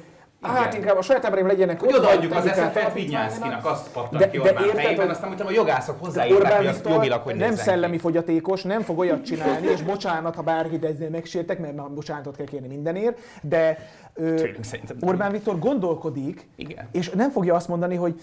igen. 0.44 0.56
Hát 0.56 0.74
inkább 0.74 0.98
a 0.98 1.02
saját 1.02 1.24
embereim 1.24 1.48
legyenek 1.48 1.80
hogy 1.80 1.94
odaadjuk 1.94 2.36
az 2.36 2.46
eszefet 2.46 2.94
Vignyánszkinak, 2.94 3.66
azt 3.66 3.92
pattan 3.92 4.30
ki 4.30 4.40
Orbán 4.40 4.64
érted, 4.64 4.82
fejében, 4.82 5.10
aztán 5.10 5.28
mondtam, 5.28 5.48
a 5.48 5.52
jogászok 5.52 6.00
hozzáírták, 6.00 6.58
hogy 6.58 6.68
azt 6.68 6.90
jogilag 6.90 7.22
hogy 7.22 7.36
Nem 7.36 7.56
szellemi 7.56 7.98
fogyatékos, 7.98 8.64
nem 8.64 8.82
fog 8.82 8.98
olyat 8.98 9.24
csinálni, 9.26 9.68
és 9.68 9.82
bocsánat, 9.82 10.36
ha 10.36 10.42
bárki 10.42 10.80
ezzel 10.86 11.10
megsértek, 11.10 11.60
mert 11.60 11.76
már 11.76 11.90
bocsánatot 11.90 12.36
kell 12.36 12.46
kérni 12.46 12.68
mindenért, 12.68 13.18
de 13.42 13.78
ö, 14.14 14.48
Orbán 15.00 15.32
Viktor 15.32 15.60
gondolkodik, 15.60 16.48
Igen. 16.56 16.88
és 16.92 17.10
nem 17.10 17.32
fogja 17.32 17.56
azt 17.56 17.68
mondani, 17.68 17.96
hogy 17.96 18.22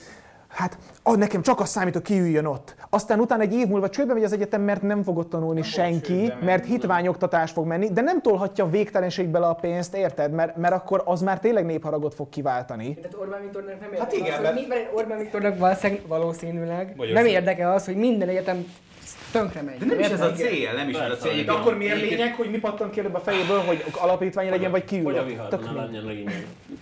hát 0.52 0.78
ah, 1.02 1.16
nekem 1.16 1.42
csak 1.42 1.60
az 1.60 1.68
számít, 1.68 1.92
hogy 1.92 2.02
kiüljön 2.02 2.44
ott. 2.44 2.74
Aztán 2.90 3.20
utána 3.20 3.42
egy 3.42 3.52
év 3.52 3.66
múlva 3.66 3.88
csődbe 3.88 4.12
megy 4.12 4.24
az 4.24 4.32
egyetem, 4.32 4.62
mert 4.62 4.82
nem 4.82 5.02
fog 5.02 5.18
ott 5.18 5.30
tanulni 5.30 5.60
nem 5.60 5.68
senki, 5.68 6.32
mert 6.40 6.66
hitványoktatás 6.66 7.50
fog 7.50 7.66
menni, 7.66 7.92
de 7.92 8.00
nem 8.00 8.22
tolhatja 8.22 8.66
végtelenségbe 8.66 9.38
a 9.38 9.54
pénzt, 9.54 9.94
érted? 9.94 10.32
Mert, 10.32 10.56
mert 10.56 10.74
akkor 10.74 11.02
az 11.04 11.20
már 11.20 11.40
tényleg 11.40 11.64
népharagot 11.66 12.14
fog 12.14 12.28
kiváltani. 12.28 12.94
Tehát 12.94 13.16
Orbán 13.20 13.40
Viktornak 13.42 13.80
nem 13.80 13.92
érdekel 13.92 14.04
hát 14.04 14.12
igen, 14.12 14.34
az, 14.34 14.42
mert... 14.42 14.54
hogy 14.54 14.88
Orbán 14.94 15.18
Viktornak 15.18 15.58
valószínűleg, 15.58 16.06
valószínűleg 16.06 16.94
nem 17.12 17.26
érdekel 17.26 17.72
az, 17.72 17.84
hogy 17.84 17.96
minden 17.96 18.28
egyetem 18.28 18.66
tönkre 19.32 19.62
megy. 19.62 19.78
De 19.78 19.84
nem 19.84 19.98
is 19.98 20.06
ez 20.06 20.20
a 20.20 20.32
cél, 20.32 20.72
nem 20.72 20.88
is 20.88 20.96
ez 20.96 21.10
a 21.10 21.16
cél. 21.16 21.44
De 21.44 21.52
akkor 21.52 21.76
miért 21.76 22.00
lényeg, 22.00 22.34
hogy 22.34 22.50
mi 22.50 22.58
pattan 22.58 22.90
ki 22.90 22.98
előbb 23.00 23.14
a 23.14 23.20
fejéből, 23.20 23.58
hogy 23.58 23.84
alapítvány 24.00 24.48
legyen, 24.48 24.70
vagy 24.70 24.84
Hogy 24.88 24.98
a 24.98 25.02
kiül? 25.02 25.24
viharban 25.24 25.90
ne 25.92 26.00
legyen. 26.00 26.32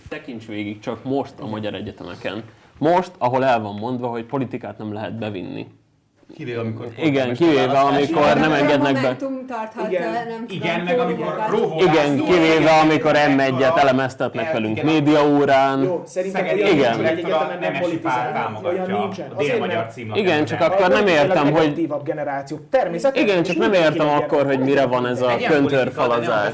Tekints 0.09 0.47
végig 0.47 0.79
csak 0.79 1.03
most 1.03 1.33
a 1.39 1.47
magyar 1.47 1.73
egyetemeken. 1.73 2.43
Most, 2.81 3.11
ahol 3.17 3.45
el 3.45 3.61
van 3.61 3.75
mondva, 3.75 4.07
hogy 4.07 4.25
politikát 4.25 4.77
nem 4.77 4.93
lehet 4.93 5.17
bevinni. 5.17 5.67
Kivéve 6.35 6.59
amikor 6.59 6.87
Igen, 7.03 7.33
kivéve 7.33 7.79
amikor 7.79 8.33
nem 8.35 8.51
engednek 8.51 8.93
be. 8.93 9.15
Tarthat, 9.47 9.91
Igen. 9.91 10.11
nem 10.11 10.23
tudom, 10.27 10.45
Igen, 10.47 10.81
meg 10.81 10.99
amikor 10.99 11.45
róvó 11.49 11.81
Igen, 11.81 12.15
kivéve 12.17 12.71
amikor 12.71 13.11
M1-et 13.15 13.77
elemeztetnek 13.77 14.51
velünk 14.51 14.81
médiaórán. 14.83 15.83
Jó, 15.83 16.01
szerintem 16.05 16.45
Igen. 16.45 16.99
nem 17.59 17.79
Olyan 18.63 18.91
nincsen. 18.91 19.33
dél-magyar 19.37 19.85
címlapján. 19.93 20.25
Igen, 20.25 20.45
csak 20.45 20.61
akkor 20.61 20.89
nem 20.89 21.07
értem, 21.07 21.51
hogy... 21.51 21.89
Generáció. 22.03 22.59
Természetesen. 22.69 23.27
Igen, 23.27 23.43
csak 23.43 23.55
nem 23.55 23.73
értem 23.73 24.07
akkor, 24.07 24.45
hogy 24.45 24.59
mire 24.59 24.85
van 24.85 25.07
ez 25.07 25.21
a 25.21 25.35
köntörfalazás. 25.47 26.53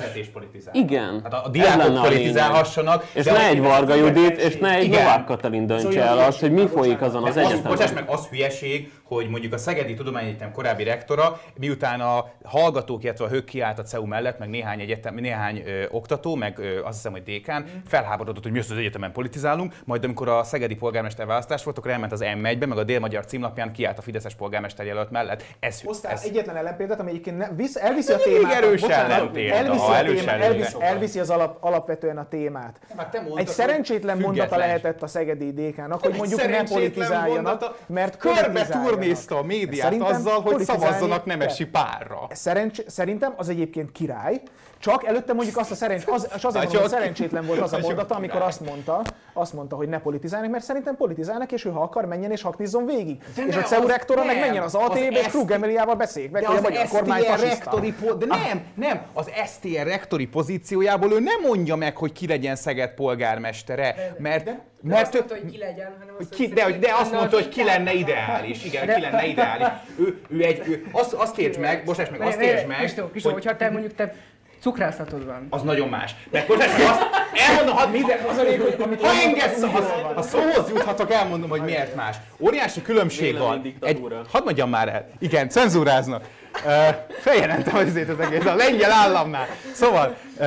Igen. 0.71 1.19
Hát 1.23 1.34
a, 1.34 1.49
diákok 1.49 2.01
politizálhassanak. 2.01 3.05
És 3.13 3.25
ne 3.25 3.47
egy 3.47 3.61
Varga 3.61 3.93
Judit, 3.95 4.38
és 4.38 4.57
ne 4.57 4.75
egy. 4.75 4.89
Novák 4.89 5.25
Katalin 5.25 5.67
döntse 5.67 5.89
Szóval 5.91 6.07
el 6.07 6.17
azt, 6.28 6.39
hogy 6.39 6.51
mi 6.51 6.67
folyik 6.67 7.01
azon 7.01 7.23
az, 7.23 7.38
egyetemen. 7.38 7.61
bocsáss 7.63 7.91
meg, 7.93 8.03
az 8.07 8.28
hülyeség, 8.28 8.91
hogy 9.07 9.29
mondjuk 9.29 9.53
a 9.53 9.57
Szegedi 9.57 9.93
Tudományegyetem 9.93 10.51
korábbi 10.51 10.83
rektora, 10.83 11.41
miután 11.59 12.01
a 12.01 12.31
hallgatók, 12.43 13.03
illetve 13.03 13.25
a 13.25 13.27
hők 13.27 13.45
kiállt 13.45 13.79
a 13.79 13.83
CEU 13.83 14.05
mellett, 14.05 14.39
meg 14.39 14.49
néhány, 14.49 14.79
egyetem, 14.79 15.15
néhány 15.15 15.63
ö, 15.65 15.85
oktató, 15.89 16.35
meg 16.35 16.59
ö, 16.59 16.83
azt 16.83 16.95
hiszem, 16.95 17.11
hogy 17.11 17.23
dékán, 17.23 17.65
felháborodott, 17.87 18.43
hogy 18.43 18.51
mi 18.51 18.59
az, 18.59 18.71
egyetemen 18.71 19.11
politizálunk, 19.11 19.73
majd 19.85 20.03
amikor 20.03 20.27
a 20.27 20.43
szegedi 20.43 20.75
polgármester 20.75 21.25
választás 21.25 21.63
volt, 21.63 21.77
akkor 21.77 21.91
elment 21.91 22.11
az 22.11 22.23
M1-be, 22.23 22.65
meg 22.65 22.77
a 22.77 22.83
dél-magyar 22.83 23.25
címlapján 23.25 23.71
kiállt 23.71 23.97
a 23.97 24.01
Fideszes 24.01 24.35
polgármester 24.35 24.85
jelölt 24.85 25.11
mellett. 25.11 25.43
Ez, 25.59 25.81
Hoztál 25.81 26.11
ez, 26.11 26.23
egyetlen 26.23 26.55
ellenpéldát, 26.55 26.99
ami 26.99 27.09
egyébként 27.09 27.37
ne, 27.37 27.49
visz, 27.55 27.75
elviszi 27.75 28.13
a 28.13 28.17
témát. 28.17 28.53
erős 28.53 28.81
bocsánat, 28.81 29.11
ellenpélda, 29.11 29.95
elviszi, 30.27 30.75
elviszi, 30.79 31.19
az 31.19 31.29
alap, 31.29 31.57
alapvetően 31.59 32.17
a 32.17 32.27
témát. 32.27 32.79
Hát 32.97 33.11
te 33.11 33.17
mondtad, 33.17 33.39
Egy 33.39 33.47
szerencsétlen 33.47 34.17
mondata 34.17 34.57
lehetett 34.57 35.03
a 35.03 35.07
szegedi 35.07 35.51
DK-nak, 35.51 36.01
hogy 36.01 36.15
mondjuk 36.15 36.39
ne 36.39 36.45
szerencsétlen 36.45 36.79
politizáljanak, 36.79 37.75
mert 37.87 38.17
körbe 38.17 38.65
turnézta 38.97 39.37
a 39.37 39.43
médiát 39.43 39.83
Szerintem 39.83 40.15
azzal, 40.15 40.41
hogy 40.41 40.63
szavazzanak 40.63 41.25
Nemesi 41.25 41.65
párra. 41.65 42.27
Szerencs, 42.31 42.79
szerintem 42.85 43.33
az 43.37 43.49
egyébként 43.49 43.91
király, 43.91 44.41
csak 44.80 45.05
előtte 45.05 45.34
mondjuk 45.34 45.57
azt 45.57 45.71
a 45.71 45.75
szerencs, 45.75 46.03
az, 46.07 46.28
és 46.36 46.43
azért 46.43 46.63
mondom, 46.63 46.82
hogy 46.82 46.89
szerencsétlen 46.89 47.45
volt 47.45 47.59
az 47.59 47.73
a 47.73 47.80
mondata, 47.80 48.15
amikor 48.15 48.41
azt 48.41 48.59
mondta, 48.65 49.01
azt 49.34 49.53
mondta, 49.53 49.75
hogy 49.75 49.88
ne 49.89 49.99
politizálnak, 49.99 50.51
mert 50.51 50.63
szerintem 50.63 50.95
politizálnak, 50.95 51.51
és 51.51 51.65
ő 51.65 51.69
ha 51.69 51.82
akar, 51.82 52.05
menjen 52.05 52.32
és 52.32 52.41
haknizzon 52.41 52.86
végig. 52.86 53.23
De 53.36 53.45
és 53.47 53.55
ne, 53.55 53.61
a 53.61 53.63
CEU 53.63 53.88
rektora 53.88 54.23
meg 54.23 54.36
nem. 54.36 54.45
menjen 54.45 54.63
az 54.63 54.75
ATV-be, 54.75 55.19
és 55.19 55.28
Krug 55.28 55.51
Emiliával 55.51 55.95
beszéljék 55.95 56.32
meg, 56.32 56.41
De 56.41 56.47
hogy 56.47 56.55
a 56.55 56.59
az 56.59 56.63
magyar 56.69 56.88
kormány 56.88 57.23
rektori 57.41 57.93
po- 57.93 58.17
de 58.17 58.25
nem, 58.25 58.61
nem, 58.73 59.01
az 59.13 59.32
STR 59.45 59.84
rektori 59.88 60.28
pozíciójából 60.28 61.11
ő 61.11 61.19
nem 61.19 61.41
mondja 61.41 61.75
meg, 61.75 61.97
hogy 61.97 62.11
ki 62.11 62.28
legyen 62.28 62.55
Szeged 62.55 62.89
polgármestere, 62.93 64.15
mert, 64.17 64.45
Nem 64.45 64.59
mert 64.82 65.01
azt 65.01 65.13
mondta, 65.13 65.36
hogy 65.36 65.51
ki 65.51 65.57
legyen, 65.57 65.95
hanem 65.99 66.15
hogy 66.17 66.28
azt, 66.32 66.39
ki, 66.39 66.47
de, 66.47 66.63
hogy- 66.63 66.80
de 66.80 66.93
azt 66.99 67.11
mondta, 67.11 67.36
hogy 67.36 67.49
ki 67.49 67.63
lenne 67.63 67.93
ideális. 67.93 68.65
Igen, 68.65 68.93
ki 68.95 69.01
lenne 69.01 69.25
ideális. 69.25 69.67
Ő, 69.99 70.21
ő 70.30 70.43
egy, 70.43 70.67
ő, 70.67 70.86
azt, 70.91 71.13
azt 71.13 71.38
érts 71.38 71.57
meg, 71.57 71.84
bocsáss 71.86 72.09
meg, 72.09 72.21
azt 72.21 72.39
érts 72.41 72.67
meg, 72.67 72.78
Kristó, 72.78 73.07
Kristó, 73.07 73.32
hogy 73.32 73.43
hogyha 73.43 73.57
te 73.57 73.69
mondjuk 73.69 73.95
te 73.95 74.13
cukrászatod 74.59 75.25
van. 75.25 75.47
az 75.49 75.61
nagyon 75.61 75.89
más. 75.89 76.15
Mert 76.31 76.49
azt 76.49 77.05
elmondom, 77.33 77.75
hadd 77.75 77.89
minden, 77.89 78.19
az 78.29 78.37
a 78.37 78.43
lényeg, 78.43 78.61
hogy 78.61 78.75
amit 78.79 79.01
ha 79.01 79.21
engedsz, 79.21 79.61
ha, 79.61 79.81
ha 80.15 80.21
szóhoz 80.21 80.69
juthatok, 80.69 81.11
elmondom, 81.11 81.49
hogy 81.49 81.61
miért 81.61 81.95
más. 81.95 82.15
Óriási 82.39 82.81
különbség 82.81 83.37
van. 83.37 83.75
Egy, 83.81 84.01
hadd 84.31 84.43
mondjam 84.43 84.69
már 84.69 84.87
el. 84.87 85.09
Igen, 85.19 85.49
cenzúráznak. 85.49 86.25
Uh, 86.65 86.71
feljelentem 87.19 87.75
azért 87.75 88.09
az 88.09 88.19
egész, 88.19 88.45
a 88.45 88.55
lengyel 88.55 88.91
államnál. 88.91 89.47
Szóval, 89.73 90.15
uh, 90.37 90.45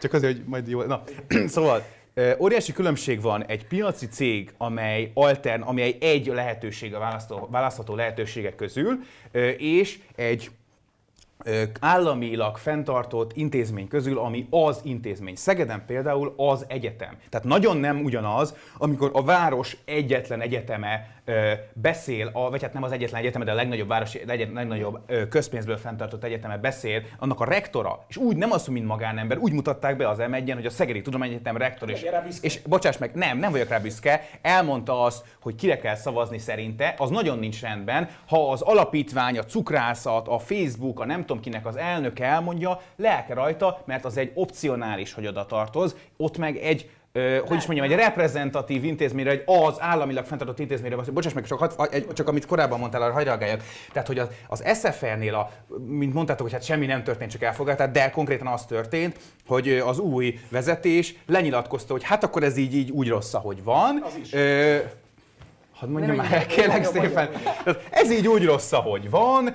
csak 0.00 0.12
azért, 0.12 0.32
hogy 0.32 0.42
majd 0.46 0.68
jó. 0.68 0.82
Na, 0.82 1.02
szóval, 1.46 1.82
óriási 2.38 2.72
különbség 2.72 3.20
van 3.20 3.44
egy 3.46 3.66
piaci 3.66 4.06
cég, 4.06 4.52
amely 4.58 5.10
altern, 5.14 5.62
amely 5.62 5.96
egy 6.00 6.26
lehetőség 6.26 6.94
a 6.94 7.20
választható 7.50 7.94
lehetőségek 7.94 8.54
közül, 8.54 8.98
és 9.58 9.98
egy 10.16 10.50
államilag 11.80 12.56
fenntartott 12.56 13.36
intézmény 13.36 13.88
közül, 13.88 14.18
ami 14.18 14.46
az 14.50 14.80
intézmény. 14.82 15.36
Szegeden 15.36 15.82
például 15.86 16.34
az 16.36 16.64
egyetem. 16.68 17.16
Tehát 17.28 17.46
nagyon 17.46 17.76
nem 17.76 18.02
ugyanaz, 18.02 18.54
amikor 18.78 19.10
a 19.12 19.22
város 19.22 19.76
egyetlen 19.84 20.40
egyeteme 20.40 21.15
beszél, 21.72 22.30
a, 22.32 22.50
vagy 22.50 22.62
hát 22.62 22.72
nem 22.72 22.82
az 22.82 22.92
egyetlen 22.92 23.20
egyeteme, 23.20 23.44
de 23.44 23.50
a 23.50 23.54
legnagyobb 23.54 23.88
városi, 23.88 24.20
legyen, 24.26 24.52
legnagyobb 24.52 25.00
ö, 25.06 25.28
közpénzből 25.28 25.76
fenntartott 25.76 26.24
egyeteme 26.24 26.58
beszél, 26.58 27.02
annak 27.18 27.40
a 27.40 27.44
rektora, 27.44 28.04
és 28.08 28.16
úgy 28.16 28.36
nem 28.36 28.52
az, 28.52 28.64
hogy 28.64 28.74
mint 28.74 28.86
magánember, 28.86 29.38
úgy 29.38 29.52
mutatták 29.52 29.96
be 29.96 30.08
az 30.08 30.18
m 30.18 30.32
hogy 30.54 30.66
a 30.66 30.70
Szegedi 30.70 31.02
Tudományegyetem 31.02 31.56
rektor, 31.56 31.90
és, 31.90 32.02
rá 32.02 32.20
büszke. 32.20 32.46
és 32.46 32.60
bocsáss 32.62 32.96
meg, 32.98 33.14
nem, 33.14 33.38
nem 33.38 33.50
vagyok 33.50 33.68
rá 33.68 33.78
büszke, 33.78 34.28
elmondta 34.42 35.02
azt, 35.02 35.24
hogy 35.40 35.54
kire 35.54 35.78
kell 35.78 35.94
szavazni 35.94 36.38
szerinte, 36.38 36.94
az 36.98 37.10
nagyon 37.10 37.38
nincs 37.38 37.60
rendben, 37.60 38.08
ha 38.26 38.50
az 38.50 38.60
alapítvány, 38.60 39.38
a 39.38 39.44
cukrászat, 39.44 40.28
a 40.28 40.38
Facebook, 40.38 41.00
a 41.00 41.04
nem 41.04 41.20
tudom 41.20 41.42
kinek 41.42 41.66
az 41.66 41.76
elnöke 41.76 42.24
elmondja, 42.24 42.80
lelke 42.96 43.34
rajta, 43.34 43.82
mert 43.84 44.04
az 44.04 44.16
egy 44.16 44.30
opcionális, 44.34 45.12
hogy 45.12 45.26
oda 45.26 45.46
tartoz, 45.46 45.96
ott 46.16 46.38
meg 46.38 46.56
egy 46.56 46.90
hogy 47.46 47.56
is 47.56 47.66
mondjam, 47.66 47.90
egy 47.90 47.96
reprezentatív 47.96 48.84
intézményre, 48.84 49.30
egy 49.30 49.42
az 49.46 49.76
államilag 49.78 50.24
fenntartott 50.24 50.58
intézményre, 50.58 50.96
bocsáss 50.96 51.32
meg, 51.32 51.44
csak, 51.44 51.74
egy, 51.90 52.06
csak 52.06 52.28
amit 52.28 52.46
korábban 52.46 52.78
mondtál, 52.78 53.02
arra 53.02 53.12
hagyj 53.12 53.24
reagáljak. 53.24 53.62
Tehát, 53.92 54.08
hogy 54.08 54.18
az, 54.18 54.28
az 54.48 54.64
SFR-nél, 54.74 55.34
a, 55.34 55.50
mint 55.86 56.14
mondtátok, 56.14 56.42
hogy 56.42 56.52
hát 56.52 56.64
semmi 56.64 56.86
nem 56.86 57.02
történt, 57.02 57.30
csak 57.30 57.42
elfogadtál, 57.42 57.90
de 57.90 58.10
konkrétan 58.10 58.46
az 58.46 58.64
történt, 58.64 59.18
hogy 59.46 59.68
az 59.68 59.98
új 59.98 60.38
vezetés 60.48 61.14
lenyilatkozta, 61.26 61.92
hogy 61.92 62.04
hát 62.04 62.24
akkor 62.24 62.42
ez 62.42 62.56
így, 62.56 62.74
így 62.74 62.90
úgy 62.90 63.08
rossz, 63.08 63.34
ahogy 63.34 63.64
van. 63.64 64.02
Az 64.06 64.16
is. 64.22 64.32
Ö, 64.32 64.76
Hadd 65.76 65.88
mondjam 65.88 66.16
már, 66.16 66.40
így, 66.40 66.46
kérlek 66.46 66.84
szépen. 66.84 67.30
Ez 67.90 68.10
így 68.10 68.28
úgy 68.28 68.44
rossz, 68.44 68.72
ahogy 68.72 69.10
van, 69.10 69.54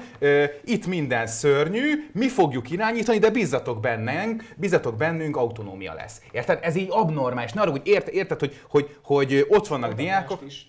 itt 0.63 0.85
minden 0.87 1.27
szörnyű, 1.27 2.09
mi 2.13 2.27
fogjuk 2.27 2.69
irányítani, 2.71 3.17
de 3.17 3.29
bízzatok 3.29 3.79
bennünk, 3.79 4.43
bízzatok 4.55 4.97
bennünk, 4.97 5.37
autonómia 5.37 5.93
lesz. 5.93 6.21
Érted? 6.31 6.59
Ez 6.61 6.75
így 6.75 6.87
abnormális. 6.89 7.51
Ne 7.53 7.61
arra, 7.61 7.71
hogy 7.71 7.81
ért, 7.83 8.07
érted, 8.07 8.39
hogy, 8.39 8.61
hogy, 8.69 8.95
hogy 9.03 9.45
ott 9.49 9.67
vannak 9.67 9.93
diákok, 9.93 10.41
Is, 10.45 10.67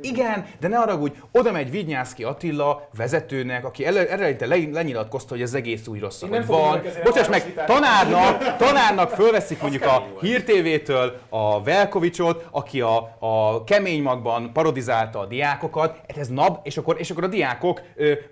igen, 0.00 0.46
de 0.60 0.68
ne 0.68 0.78
arra, 0.78 0.94
hogy 0.94 1.12
oda 1.32 1.52
megy 1.52 1.70
Vignyászki 1.70 2.24
Attila 2.24 2.88
vezetőnek, 2.96 3.64
aki 3.64 3.86
ele- 3.86 4.08
eleinte 4.10 4.46
le, 4.46 4.56
lenyilatkozta, 4.72 5.34
hogy 5.34 5.42
ez 5.42 5.54
egész 5.54 5.86
úgy 5.86 6.00
rossz, 6.00 6.20
hogy 6.20 6.30
nem 6.30 6.44
van. 6.46 6.80
Bocsáss 7.04 7.28
meg, 7.28 7.64
tanárnak, 7.66 8.56
tanárnak 8.64 9.10
fölveszik 9.10 9.60
mondjuk 9.60 9.84
a 9.84 10.06
Hír 10.20 10.42
TV-től 10.44 11.18
a 11.28 11.62
Velkovicsot, 11.62 12.46
aki 12.50 12.80
a, 12.80 13.16
a 13.18 13.64
kemény 13.64 14.02
magban 14.02 14.50
parodizálta 14.52 15.18
a 15.18 15.26
diákokat, 15.26 16.00
Hát 16.08 16.16
ez 16.20 16.28
nap, 16.28 16.66
és 16.66 16.76
akkor, 16.76 16.96
és 16.98 17.10
akkor 17.10 17.24
a 17.24 17.26
diákok, 17.26 17.80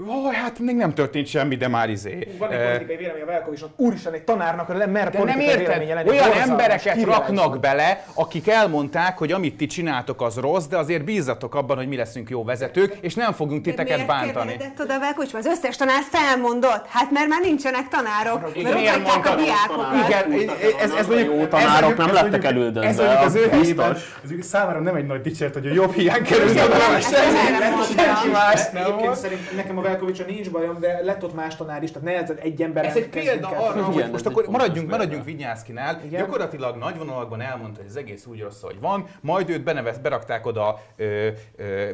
"Ó, 0.09 0.31
hát 0.33 0.59
még 0.59 0.77
nem 0.77 0.95
történt 0.95 1.27
semmi, 1.27 1.57
de 1.57 1.69
már 1.69 1.91
izé. 1.91 2.29
Van 2.39 2.51
egy 2.51 2.67
politikai 2.67 2.97
vélemény 2.97 3.23
a 3.23 3.27
Velkovicsnak, 3.27 3.71
úristen, 3.77 4.13
egy 4.13 4.23
tanárnak 4.23 4.69
mer 4.93 5.11
de 5.11 5.25
nem 5.25 5.41
érted, 5.41 5.87
lenni. 5.89 6.09
olyan 6.09 6.33
embereket 6.33 7.03
raknak 7.03 7.61
bele, 7.61 8.05
akik 8.15 8.49
elmondták, 8.49 9.19
hogy 9.19 9.33
amit 9.33 9.57
ti 9.57 9.67
csináltok 9.67 10.23
az 10.23 10.37
rossz, 10.37 10.67
de 10.67 10.77
azért 10.79 11.05
bízzatok 11.05 11.50
abban, 11.55 11.77
hogy 11.77 11.89
mi 11.89 11.97
leszünk 11.97 12.31
jó 12.31 12.45
vezetők, 12.45 12.97
és 13.01 13.15
nem 13.15 13.33
fogunk 13.33 13.63
titeket 13.63 13.95
Miért 13.95 14.07
bántani. 14.07 14.49
kérdezett 14.51 14.81
oda 14.81 14.99
Velkovics? 14.99 15.35
Az 15.35 15.47
összes 15.47 15.77
tanár 15.77 16.03
felmondott. 16.11 16.87
Hát 16.89 17.11
mert 17.11 17.29
már 17.29 17.41
nincsenek 17.41 17.89
tanárok. 17.89 18.41
Mert 18.63 18.75
miért 18.75 18.97
oktatják 18.97 19.27
a 19.27 19.29
mondtad? 19.29 19.45
diákokat. 19.45 20.09
Igen, 20.09 20.51
ez, 20.81 20.93
ez, 20.93 21.07
mondjuk... 21.07 21.35
Jó 21.35 21.47
tanárok 21.47 21.97
nem 21.97 22.13
lettek 22.13 22.45
elődöntve, 22.45 22.89
Ez 22.89 22.97
mondjuk 22.97 23.21
az 23.21 23.35
ő 23.35 23.49
helyében, 23.49 23.97
ez 24.25 24.47
számára 24.47 24.81
nem 24.81 24.95
egy 24.95 25.07
nagy 25.07 25.21
dicsért, 25.21 25.55
hogy 25.55 25.67
a 25.67 25.73
jobb 25.73 25.93
hiány 25.93 26.23
kerül. 26.23 26.45
Most 26.45 26.65
oda, 26.65 26.77
nem- 26.77 27.83
senki- 27.83 28.29
más 28.29 28.61
Egyébként 28.75 29.57
nekem 29.57 29.79
a 29.79 29.81
Velkovicsa 29.81 30.25
nincs 30.25 30.51
bajom, 30.51 30.81
de 30.81 31.01
lett 31.03 31.25
ott 31.25 31.35
más 31.35 31.57
tanár 31.57 31.83
is, 31.83 31.91
tehát 31.91 32.27
ne 32.27 32.35
egy 32.43 32.63
ember. 32.63 32.85
Ez 32.85 32.97
egy 32.97 33.09
példa 33.09 33.49
arra, 33.49 33.83
hogy 33.83 34.11
most 34.11 34.27
akkor 34.27 34.47
maradjunk, 34.49 34.91
maradjunk 34.91 35.25
Vignyászkinál. 35.25 36.01
Igen. 36.05 36.21
Gyakorlatilag 36.21 36.77
nagy 36.77 36.97
vonalakban 36.99 37.41
elmondta, 37.41 37.81
hogy 37.81 37.91
az 37.91 37.97
egész 37.97 38.27
úgy 38.27 38.41
rossz, 38.41 38.61
hogy 38.63 38.81
van, 38.81 39.07
majd 39.21 39.51
őt 39.51 39.63
benevez, 39.63 39.99
berakták 39.99 40.47
oda 40.47 40.83
ö, 40.97 41.29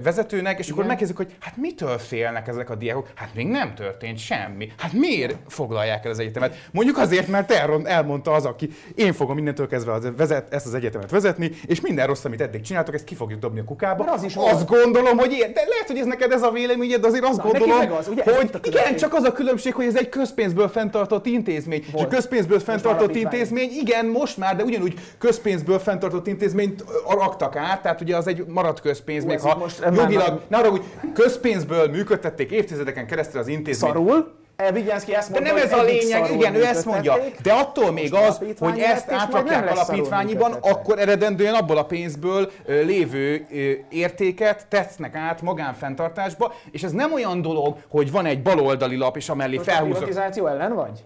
vezetőnek, 0.02 0.58
és 0.58 0.70
akkor 0.70 0.84
megkezdik, 0.84 1.16
hogy 1.16 1.36
hát 1.40 1.56
mitől 1.56 1.98
félnek 1.98 2.48
ezek 2.48 2.70
a 2.70 2.74
diákok? 2.74 3.08
Hát 3.14 3.34
még 3.34 3.46
nem 3.46 3.74
történt 3.74 4.18
semmi. 4.18 4.72
Hát 4.78 4.92
miért 4.92 5.36
foglalják 5.48 6.04
el 6.04 6.10
az 6.10 6.18
egyetemet? 6.18 6.68
Mondjuk 6.72 6.98
azért, 6.98 7.28
mert 7.28 7.50
elron- 7.52 7.86
elmondta 7.86 8.32
az, 8.32 8.44
aki 8.44 8.70
én 8.94 9.12
fogom 9.12 9.38
innentől 9.38 9.66
kezdve 9.68 9.92
az 9.92 10.08
vezet, 10.16 10.54
ezt 10.54 10.66
az 10.66 10.74
egyetemet 10.74 11.10
vezetni, 11.10 11.50
és 11.66 11.80
minden 11.80 12.06
rossz, 12.06 12.24
amit 12.24 12.40
eddig 12.40 12.60
csináltok, 12.60 12.94
ezt 12.94 13.04
ki 13.04 13.14
fogjuk 13.14 13.40
dobni 13.40 13.60
a 13.60 13.64
kukába. 13.64 14.04
Mert 14.04 14.16
az 14.16 14.22
is 14.22 14.34
azt 14.36 14.50
volt. 14.52 14.82
gondolom, 14.82 15.18
hogy 15.18 15.32
ilyen, 15.32 15.52
de 15.52 15.60
lehet, 15.68 15.86
hogy 15.86 15.98
ez 15.98 16.06
neked 16.06 16.32
ez 16.32 16.42
a 16.42 16.50
véleményed, 16.50 17.00
de 17.00 17.06
azért 17.06 17.24
azt 17.24 17.36
Na, 17.36 17.42
gondolom, 17.42 17.92
az, 17.92 18.08
ugye? 18.08 18.22
Hogy 18.36 18.50
igen, 18.62 18.96
csak 18.96 19.14
az 19.14 19.22
a 19.22 19.32
különbség, 19.32 19.74
hogy 19.74 19.86
ez 19.86 19.96
egy 19.96 20.08
közpénzből 20.08 20.68
fenntartott 20.68 21.26
intézmény. 21.26 21.80
És 21.80 21.88
a 21.88 21.96
Volt. 21.96 22.08
közpénzből 22.08 22.58
fenntartott 22.60 23.14
intézmény, 23.14 23.70
igen, 23.80 24.06
most 24.06 24.36
már, 24.36 24.56
de 24.56 24.62
ugyanúgy 24.64 24.94
közpénzből 25.18 25.78
fenntartott 25.78 26.26
intézményt 26.26 26.84
raktak 27.08 27.56
át, 27.56 27.82
tehát 27.82 28.00
ugye 28.00 28.16
az 28.16 28.26
egy 28.26 28.44
maradt 28.46 28.80
közpénz, 28.80 29.24
létezik 29.36 29.50
ha 29.52 29.58
most, 29.58 29.80
már- 29.80 29.96
jogilag, 29.96 30.40
ne 30.48 30.56
arra, 30.56 30.70
hogy 30.70 30.82
közpénzből 31.14 31.88
működtették 31.90 32.50
évtizedeken 32.50 33.06
keresztül 33.06 33.40
az 33.40 33.48
intézményt. 33.48 33.94
Szarul. 33.94 34.34
E, 34.56 34.72
Vigyenszki 34.72 35.14
ezt 35.14 35.32
De 35.32 35.40
mondta, 35.40 35.54
nem 35.54 35.64
ez 35.64 35.78
a 35.78 35.82
lényeg, 35.82 36.30
igen, 36.32 36.54
ő 36.54 36.64
ezt 36.64 36.84
mondja. 36.84 37.16
De 37.42 37.52
attól 37.52 37.92
még 37.92 38.14
az, 38.14 38.40
hogy 38.58 38.78
ezt 38.78 39.10
átrakják 39.10 39.70
alapítványiban, 39.70 40.52
akkor 40.52 40.98
eredendően 40.98 41.54
abból 41.54 41.76
a 41.76 41.84
pénzből 41.84 42.50
lévő 42.66 43.46
értéket 43.90 44.66
tesznek 44.68 45.14
át 45.14 45.42
magánfenntartásba, 45.42 46.54
és 46.70 46.82
ez 46.82 46.92
nem 46.92 47.12
olyan 47.12 47.42
dolog, 47.42 47.76
hogy 47.88 48.10
van 48.12 48.26
egy 48.26 48.42
baloldali 48.42 48.96
lap, 48.96 49.16
és 49.16 49.28
amellé 49.28 49.56
Most 49.56 49.68
a 49.68 49.72
felhúzok. 49.72 49.96
privatizáció 50.04 50.46
ellen 50.46 50.74
vagy? 50.74 51.04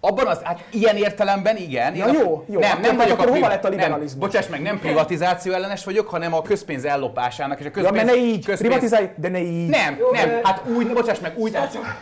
Abban 0.00 0.26
az, 0.26 0.40
hát 0.42 0.64
ilyen 0.70 0.96
értelemben 0.96 1.56
igen. 1.56 1.94
Ja, 1.96 2.06
jó, 2.12 2.44
jó. 2.48 2.60
Nem, 2.60 2.80
nem 2.80 2.96
vagyok 2.96 3.18
akkor 3.18 3.30
a 3.30 3.34
hova 3.34 3.48
lett 3.48 3.64
a 3.64 3.68
nem, 3.68 3.78
liberalizmus? 3.78 4.28
Bocsáss 4.28 4.46
meg, 4.46 4.62
nem 4.62 4.78
privatizáció 4.78 5.52
ellenes 5.52 5.84
vagyok, 5.84 6.08
hanem 6.08 6.34
a 6.34 6.42
közpénz 6.42 6.84
ellopásának 6.84 7.58
és 7.60 7.64
a 7.64 7.68
Ja, 7.68 7.72
közpénz... 7.74 7.94
mert 7.96 8.06
ne 8.06 8.22
így, 8.22 8.34
közpénz- 8.44 8.60
privatizálj, 8.60 9.10
de 9.16 9.28
ne 9.28 9.40
így. 9.40 9.68
nem, 9.68 9.98
nem, 10.12 10.40
hát 10.42 10.62
úgy, 10.76 10.92
bocsáss 10.92 11.18
meg, 11.18 11.38
úgy, 11.38 11.54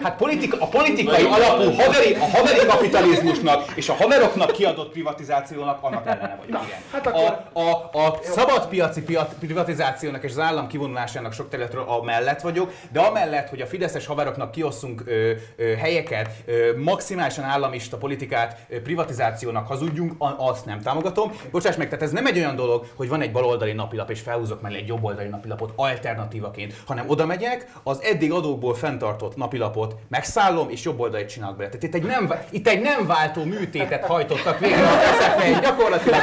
hát 0.02 0.16
politika, 0.16 0.56
a 0.60 0.66
politikai 0.66 1.24
alapú 1.24 1.70
haveri, 1.70 2.14
a 2.14 2.36
haveri 2.36 2.66
kapitalizmusnak 2.66 3.64
és 3.74 3.88
a 3.88 3.94
haveroknak 3.94 4.50
kiadott 4.52 4.90
privatizációnak 4.92 5.78
annak 5.82 6.06
ellene 6.10 6.38
vagyok, 6.46 6.62
igen. 6.66 6.78
hát 6.92 7.06
akkor- 7.06 7.44
a, 7.52 7.60
a, 7.98 8.06
a 8.06 8.18
szabadpiaci 8.22 9.02
piac, 9.02 9.28
privatizációnak 9.38 10.24
és 10.24 10.30
az 10.30 10.38
állam 10.38 10.66
kivonulásának 10.66 11.32
sok 11.32 11.48
területről 11.48 11.84
amellett 11.88 12.40
vagyok, 12.40 12.72
de 12.92 13.00
amellett, 13.00 13.48
hogy 13.48 13.60
a 13.60 13.66
fideszes 13.66 14.06
haveroknak 14.06 14.50
kiosszunk 14.50 15.02
ö, 15.06 15.30
ö, 15.56 15.74
helyeket, 15.74 16.30
ö, 16.46 16.70
maximálisan 16.84 17.44
államista 17.86 17.96
politikát 17.96 18.82
privatizációnak 18.82 19.66
hazudjunk, 19.66 20.12
a, 20.18 20.34
azt 20.38 20.64
nem 20.64 20.80
támogatom. 20.80 21.32
Bocsáss 21.50 21.76
meg, 21.76 21.88
tehát 21.88 22.04
ez 22.04 22.10
nem 22.10 22.26
egy 22.26 22.38
olyan 22.38 22.56
dolog, 22.56 22.86
hogy 22.94 23.08
van 23.08 23.20
egy 23.20 23.32
baloldali 23.32 23.72
napilap 23.72 24.10
és 24.10 24.20
felhúzok 24.20 24.60
mellé 24.60 24.76
egy 24.76 24.86
jobboldali 24.86 25.28
napilapot 25.28 25.72
alternatívaként, 25.76 26.74
hanem 26.86 27.08
oda 27.08 27.26
megyek, 27.26 27.66
az 27.82 28.02
eddig 28.02 28.32
adókból 28.32 28.74
fenntartott 28.74 29.36
napilapot 29.36 29.94
megszállom 30.08 30.70
és 30.70 30.84
jobboldalit 30.84 31.28
csinálok 31.28 31.56
bele. 31.56 31.68
Tehát 31.68 31.82
itt 31.82 31.94
egy 31.94 32.02
nem, 32.02 32.32
itt 32.50 32.68
egy 32.68 32.80
nem 32.80 33.06
váltó 33.06 33.44
műtétet 33.44 34.04
hajtottak 34.04 34.58
végre 34.58 34.88
az 34.88 34.98
SZFE, 35.18 35.60
gyakorlatilag. 35.60 36.20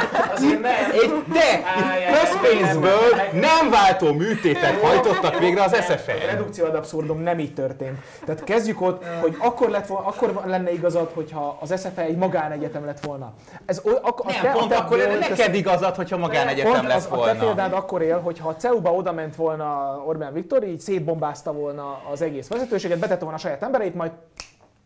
Egy, 0.92 1.22
de 1.32 1.62
itt 1.76 2.20
közpénzből 2.20 3.10
nem 3.32 3.70
váltó 3.70 4.12
műtétet 4.12 4.80
hajtottak 4.80 5.38
végre 5.38 5.62
az 5.62 5.72
A 5.72 5.82
SZFE. 5.82 6.14
redukció 6.26 6.64
ad 6.64 6.74
abszurdum 6.74 7.20
nem 7.20 7.38
így 7.38 7.54
történt. 7.54 7.98
Tehát 8.24 8.44
kezdjük 8.44 8.80
ott, 8.80 9.04
hogy 9.20 9.36
akkor, 9.38 9.70
lett 9.70 9.90
akkor 9.90 10.42
lenne 10.46 10.72
igazad, 10.72 11.10
hogyha 11.14 11.53
az 11.60 11.80
SFE 11.80 12.02
egy 12.02 12.16
magánegyetem 12.16 12.84
lett 12.84 13.00
volna. 13.04 13.32
Ez, 13.66 13.80
oly- 13.84 13.98
ak- 14.02 14.20
a 14.20 14.30
Nem, 14.32 14.40
te- 14.42 14.50
a 14.50 14.52
pont 14.52 14.68
te- 14.68 14.76
akkor 14.76 14.96
teszed- 14.98 15.28
neked 15.28 15.54
igazad, 15.54 15.94
hogyha 15.94 16.16
magánegyetem 16.16 16.86
lesz 16.86 16.96
az, 16.96 17.04
A 17.04 17.08
te 17.10 17.16
volna. 17.16 17.38
példád 17.44 17.72
akkor 17.72 18.02
él, 18.02 18.20
hogyha 18.20 18.48
a 18.48 18.56
CEU-ba 18.56 18.92
oda 18.94 19.12
ment 19.12 19.36
volna 19.36 19.96
Orbán 20.06 20.32
Viktor, 20.32 20.64
így 20.64 20.80
szétbombázta 20.80 21.52
volna 21.52 22.00
az 22.12 22.22
egész 22.22 22.48
vezetőséget, 22.48 22.98
betette 22.98 23.20
volna 23.20 23.36
a 23.36 23.40
saját 23.40 23.62
embereit, 23.62 23.94
majd 23.94 24.10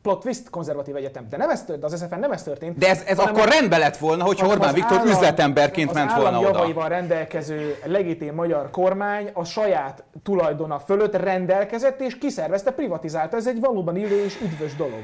plot 0.03 0.21
twist 0.21 0.51
konzervatív 0.51 0.97
egyetem. 0.97 1.27
De 1.31 1.37
nem 1.37 1.51
ez 1.51 1.65
történt, 1.65 1.85
az 1.93 2.05
SFN 2.05 2.19
nem 2.19 2.33
ez 2.33 2.43
történt. 2.43 2.79
De 2.79 2.89
ez, 2.89 3.03
ez 3.07 3.19
akkor 3.19 3.41
a- 3.41 3.45
rendben 3.51 3.79
lett 3.79 3.97
volna, 3.97 4.25
hogyha 4.25 4.47
Orbán 4.47 4.69
az 4.69 4.75
Viktor 4.75 4.97
állam- 4.99 5.13
üzletemberként 5.13 5.89
az 5.91 5.95
ment 5.97 6.13
volna 6.15 6.39
oda. 6.39 6.49
javaival 6.49 6.89
rendelkező 6.89 7.77
legitim 7.85 8.35
magyar 8.35 8.71
kormány 8.71 9.31
a 9.33 9.45
saját 9.45 10.05
tulajdona 10.23 10.79
fölött 10.79 11.17
rendelkezett 11.17 12.01
és 12.01 12.19
kiszervezte, 12.19 12.71
privatizálta. 12.71 13.37
Ez 13.37 13.47
egy 13.47 13.61
valóban 13.61 13.97
illő 13.97 14.25
és 14.25 14.41
üdvös 14.43 14.77
dolog. 14.77 15.03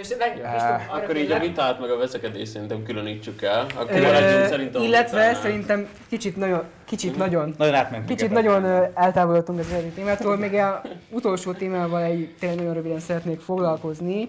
És 0.00 0.08
arra 0.10 1.02
Akkor 1.02 1.16
így 1.16 1.30
a 1.30 1.38
vitát 1.38 1.80
meg 1.80 1.90
a 1.90 1.96
veszekedést 1.96 2.50
szerintem 2.52 2.82
különítsük 2.82 3.42
el. 3.42 3.66
Akkor 3.76 3.96
ö, 3.96 4.02
maradjunk 4.02 4.46
szerintem 4.46 4.82
Illetve 4.82 5.16
vitánál. 5.18 5.40
szerintem 5.42 5.88
kicsit 6.08 6.36
nagyon, 6.36 6.62
kicsit 6.84 7.16
nagyon 7.16 7.54
Nagyon 7.58 7.74
átmentünk. 7.74 8.18
Kicsit 8.18 8.30
nagyon 8.30 8.64
eltávolodtunk 8.94 9.58
az 9.58 9.66
eredeti 9.70 9.90
témától, 9.94 10.36
még 10.36 10.54
a 10.54 10.82
utolsó 11.10 11.52
témával 11.52 12.02
egy, 12.02 12.34
tényleg 12.38 12.58
nagyon 12.58 12.74
röviden 12.74 13.00
szeretnék 13.00 13.40
foglalkozni. 13.40 14.28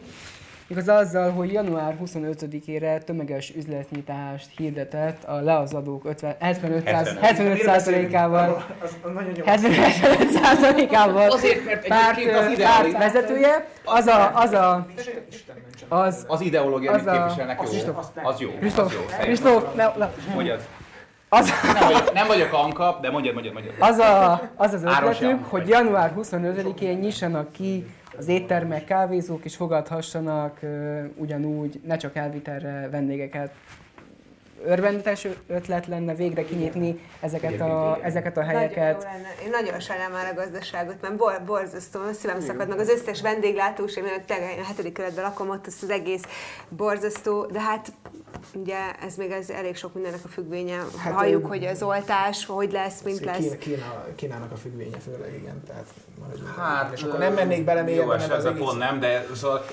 Igaz 0.74 0.88
azzal, 0.88 1.32
hogy 1.32 1.52
január 1.52 1.98
25-ére 2.06 3.04
tömeges 3.04 3.54
üzletnyitást 3.56 4.48
hirdetett 4.58 5.24
a 5.24 5.36
leazadók 5.42 6.06
50, 6.06 6.36
75 6.40 6.90
75%-ával 7.22 8.66
Az, 8.84 8.96
az 9.04 9.12
nagyon 9.14 9.32
jó. 9.36 9.44
75%-ával 9.46 11.30
Azért, 11.32 11.66
mert 11.66 11.88
párt, 11.88 12.18
az 12.36 12.58
párt 12.58 12.92
vezetője, 12.98 13.68
az 13.86 14.06
a, 14.08 14.32
az 14.36 14.52
a, 14.52 14.86
az, 15.90 16.26
Az 16.28 16.42
ideológia, 16.42 16.92
Az 16.92 17.02
amit 17.02 17.08
a- 17.08 17.22
képviselnek, 17.24 17.60
jó. 17.62 17.68
Az 18.24 18.40
jó. 18.40 18.50
Az 18.50 18.60
Kristóf. 18.60 19.18
Kristóf, 19.20 19.74
ne, 19.76 19.92
ne, 19.98 20.10
Mondjad. 20.34 20.62
az, 21.30 21.52
Nem 21.74 21.84
vagyok, 21.84 22.14
nem 22.14 22.28
vagyok 22.28 22.54
ankap, 22.54 23.02
de 23.02 23.10
mondjad, 23.12 23.34
mondjad, 23.34 23.54
mondjad. 23.54 23.76
Az, 23.80 23.98
a, 23.98 24.42
az 24.56 24.74
az 24.74 24.84
János 24.84 25.18
hogy 25.50 25.68
január 25.68 26.14
25-én 26.18 26.98
nyissanak 26.98 27.52
ki 27.52 27.86
az 28.18 28.28
éttermek, 28.28 28.86
kávézók, 28.86 29.46
és 29.46 29.56
fogadhassanak 29.56 30.60
ugyanúgy, 31.16 31.80
ne 31.86 31.98
csak 31.98 32.16
elvitelre 32.16 32.88
vendégeket. 32.92 33.52
Örvendetes 34.66 35.28
ötlet 35.48 35.88
lenne 35.88 36.16
végre 36.16 36.44
kinyitni 36.44 37.00
ezeket 37.20 37.62
a, 37.62 38.00
ezeket 38.02 38.38
a 38.38 38.40
Nagyon 38.40 38.54
jó 38.62 38.68
helyeket. 38.68 39.04
lenne. 39.04 39.28
Én 39.44 39.50
nagyon 39.50 39.80
sajnálom 39.80 40.14
már 40.14 40.32
a 40.32 40.36
gazdaságot, 40.36 41.02
mert 41.02 41.16
bor, 41.16 41.42
borzasztó, 41.46 42.00
a 42.00 42.14
szívem 42.14 42.40
szakad 42.40 42.68
meg 42.68 42.80
az 42.80 42.90
összes 42.90 43.22
vendéglátós, 43.22 43.96
én 43.96 44.04
tényleg 44.26 44.60
a 44.60 44.66
hetedik 44.66 44.94
kerületben 44.94 45.24
lakom, 45.24 45.50
ott 45.50 45.68
az, 45.68 45.78
az 45.82 45.90
egész 45.90 46.22
borzasztó, 46.70 47.46
de 47.46 47.62
hát 47.62 47.94
ugye 48.54 48.78
ez 49.06 49.16
még 49.16 49.32
ez 49.32 49.50
elég 49.50 49.76
sok 49.76 49.94
mindennek 49.94 50.24
a 50.24 50.28
függvénye. 50.28 50.76
Hát, 50.76 50.96
Hát, 50.98 51.14
Halljuk, 51.14 51.44
ö, 51.44 51.48
hogy 51.48 51.66
az 51.66 51.84
oltás, 51.84 52.46
hogy 52.46 52.72
lesz, 52.72 53.02
mint 53.02 53.20
lesz. 53.26 53.56
Kínának 54.16 54.52
a 54.52 54.56
függvénye 54.56 54.98
főleg, 54.98 55.34
igen. 55.34 55.64
Tehát 55.68 55.86
Hát, 56.58 56.94
és 56.96 57.04
akkor 57.04 57.20
nem 57.20 57.34
mennék 57.34 57.64
bele 57.64 57.80
Jó, 57.80 57.86
mélyebben, 57.86 58.20
ez, 58.20 58.28
mert 58.28 58.40
ez 58.40 58.46
a 58.46 58.54
pont 58.54 58.78
nem, 58.78 59.00
de 59.00 59.26
szóval 59.36 59.66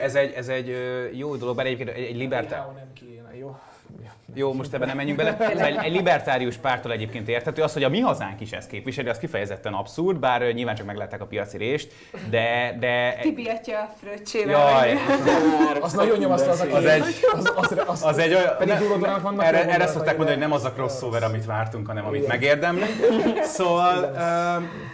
ez 0.00 0.14
egy, 0.14 0.32
ez 0.32 0.48
egy 0.48 0.76
jó 1.12 1.36
dolog, 1.36 1.56
bár 1.56 1.66
egyébként 1.66 1.88
egy, 1.88 2.04
egy 2.04 2.16
libertár... 2.16 2.60
WHO 2.60 2.72
nem 2.72 2.92
Kína, 2.92 3.34
jó? 3.38 3.58
Jó, 4.34 4.52
most 4.52 4.74
ebben 4.74 4.86
nem 4.88 4.96
menjünk 4.96 5.18
bele. 5.18 5.36
Ez 5.38 5.60
egy, 5.60 5.76
egy 5.82 5.92
libertárius 5.92 6.56
pártól 6.56 6.92
egyébként 6.92 7.28
érthető. 7.28 7.62
Az, 7.62 7.72
hogy 7.72 7.82
a 7.84 7.88
mi 7.88 8.00
hazánk 8.00 8.40
is 8.40 8.52
ezt 8.52 8.68
képviseli, 8.70 9.08
az 9.08 9.18
kifejezetten 9.18 9.72
abszurd, 9.72 10.18
bár 10.18 10.52
nyilván 10.52 10.74
csak 10.74 10.86
meglátták 10.86 11.20
a 11.20 11.26
piaci 11.26 11.56
részt, 11.56 11.92
de... 12.30 12.76
de 12.80 13.18
Tibiatja 13.22 13.78
a 13.80 13.94
fröccsével. 14.00 14.50
Jaj, 14.70 14.94
Az 15.80 15.92
nagyon 15.92 16.18
nyomasztó 16.18 16.50
az 16.50 16.60
a 16.60 16.76
Az 16.76 16.84
egy- 16.84 17.02
az, 17.32 17.52
az, 17.56 17.76
az, 17.86 18.04
az 18.04 18.18
egy 18.18 18.34
olyan... 18.34 18.56
Pedig 18.58 18.74
ne- 19.00 19.18
vannak 19.18 19.44
erre, 19.44 19.68
erre 19.68 19.86
szokták 19.86 20.16
mondani, 20.16 20.38
de- 20.38 20.44
hogy 20.44 20.52
nem 20.52 20.52
az 20.52 20.64
a 20.64 20.72
crossover, 20.72 21.22
amit 21.22 21.44
vártunk, 21.44 21.86
hanem 21.86 22.06
amit 22.06 22.26
megérdemlünk. 22.26 22.90
Szóval, 23.42 24.16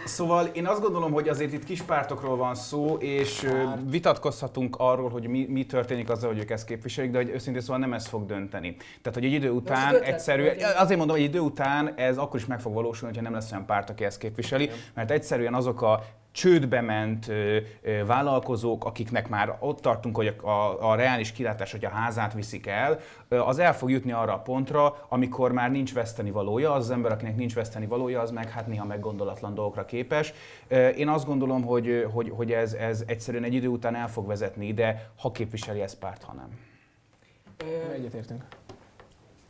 szóval 0.05 0.49
én 0.53 0.65
azt 0.67 0.81
gondolom, 0.81 1.11
hogy 1.11 1.27
azért 1.29 1.53
itt 1.53 1.63
kis 1.63 1.81
pártokról 1.81 2.35
van 2.35 2.55
szó, 2.55 2.95
és 2.99 3.47
vitatkozhatunk 3.89 4.75
arról, 4.79 5.09
hogy 5.09 5.27
mi, 5.27 5.45
mi 5.49 5.65
történik 5.65 6.09
azzal, 6.09 6.29
hogy 6.29 6.39
ők 6.39 6.49
ezt 6.51 6.65
képviselik, 6.65 7.11
de 7.11 7.17
hogy 7.17 7.29
őszintén 7.29 7.61
szóval 7.61 7.77
nem 7.77 7.93
ez 7.93 8.07
fog 8.07 8.25
dönteni. 8.25 8.75
Tehát, 9.01 9.13
hogy 9.19 9.24
egy 9.25 9.33
idő 9.33 9.49
után 9.49 9.93
ötlet 9.93 10.07
egyszerűen, 10.07 10.57
azért 10.77 10.97
mondom, 10.97 11.15
hogy 11.15 11.25
egy 11.25 11.31
idő 11.31 11.39
után 11.39 11.93
ez 11.95 12.17
akkor 12.17 12.39
is 12.39 12.45
meg 12.45 12.59
fog 12.59 12.73
valósulni, 12.73 13.15
hogyha 13.15 13.29
nem 13.29 13.39
lesz 13.39 13.51
olyan 13.51 13.65
párt, 13.65 13.89
aki 13.89 14.03
ezt 14.03 14.17
képviseli, 14.17 14.69
mert 14.93 15.11
egyszerűen 15.11 15.53
azok 15.53 15.81
a 15.81 16.03
csődbe 16.35 16.81
ment 16.81 17.27
ö, 17.27 17.57
ö, 17.81 18.05
vállalkozók, 18.05 18.85
akiknek 18.85 19.29
már 19.29 19.57
ott 19.59 19.81
tartunk, 19.81 20.15
hogy 20.15 20.35
a, 20.41 20.47
a, 20.49 20.89
a 20.91 20.95
reális 20.95 21.31
kilátás, 21.31 21.71
hogy 21.71 21.85
a 21.85 21.89
házát 21.89 22.33
viszik 22.33 22.67
el, 22.67 22.99
ö, 23.27 23.39
az 23.39 23.59
el 23.59 23.75
fog 23.75 23.89
jutni 23.91 24.11
arra 24.11 24.33
a 24.33 24.39
pontra, 24.39 25.05
amikor 25.09 25.51
már 25.51 25.71
nincs 25.71 25.93
veszteni 25.93 26.31
valója, 26.31 26.71
az, 26.73 26.83
az 26.83 26.91
ember, 26.91 27.11
akinek 27.11 27.35
nincs 27.35 27.53
veszteni 27.53 27.85
valója, 27.85 28.21
az 28.21 28.31
meg 28.31 28.49
hát 28.49 28.67
néha 28.67 28.85
meggondolatlan 28.85 29.53
dolgokra 29.53 29.85
képes. 29.85 30.33
Ö, 30.67 30.87
Én 30.87 31.07
azt 31.07 31.25
gondolom, 31.25 31.63
hogy, 31.63 32.07
hogy, 32.13 32.31
hogy 32.35 32.51
ez, 32.51 32.73
ez 32.73 33.03
egyszerűen 33.07 33.43
egy 33.43 33.53
idő 33.53 33.67
után 33.67 33.95
el 33.95 34.09
fog 34.09 34.27
vezetni 34.27 34.67
ide, 34.67 35.09
ha 35.17 35.31
képviseli 35.31 35.81
ezt 35.81 35.97
párt, 35.99 36.23
ha 36.23 36.33
nem. 36.33 36.49
Egyetértünk. 37.93 38.43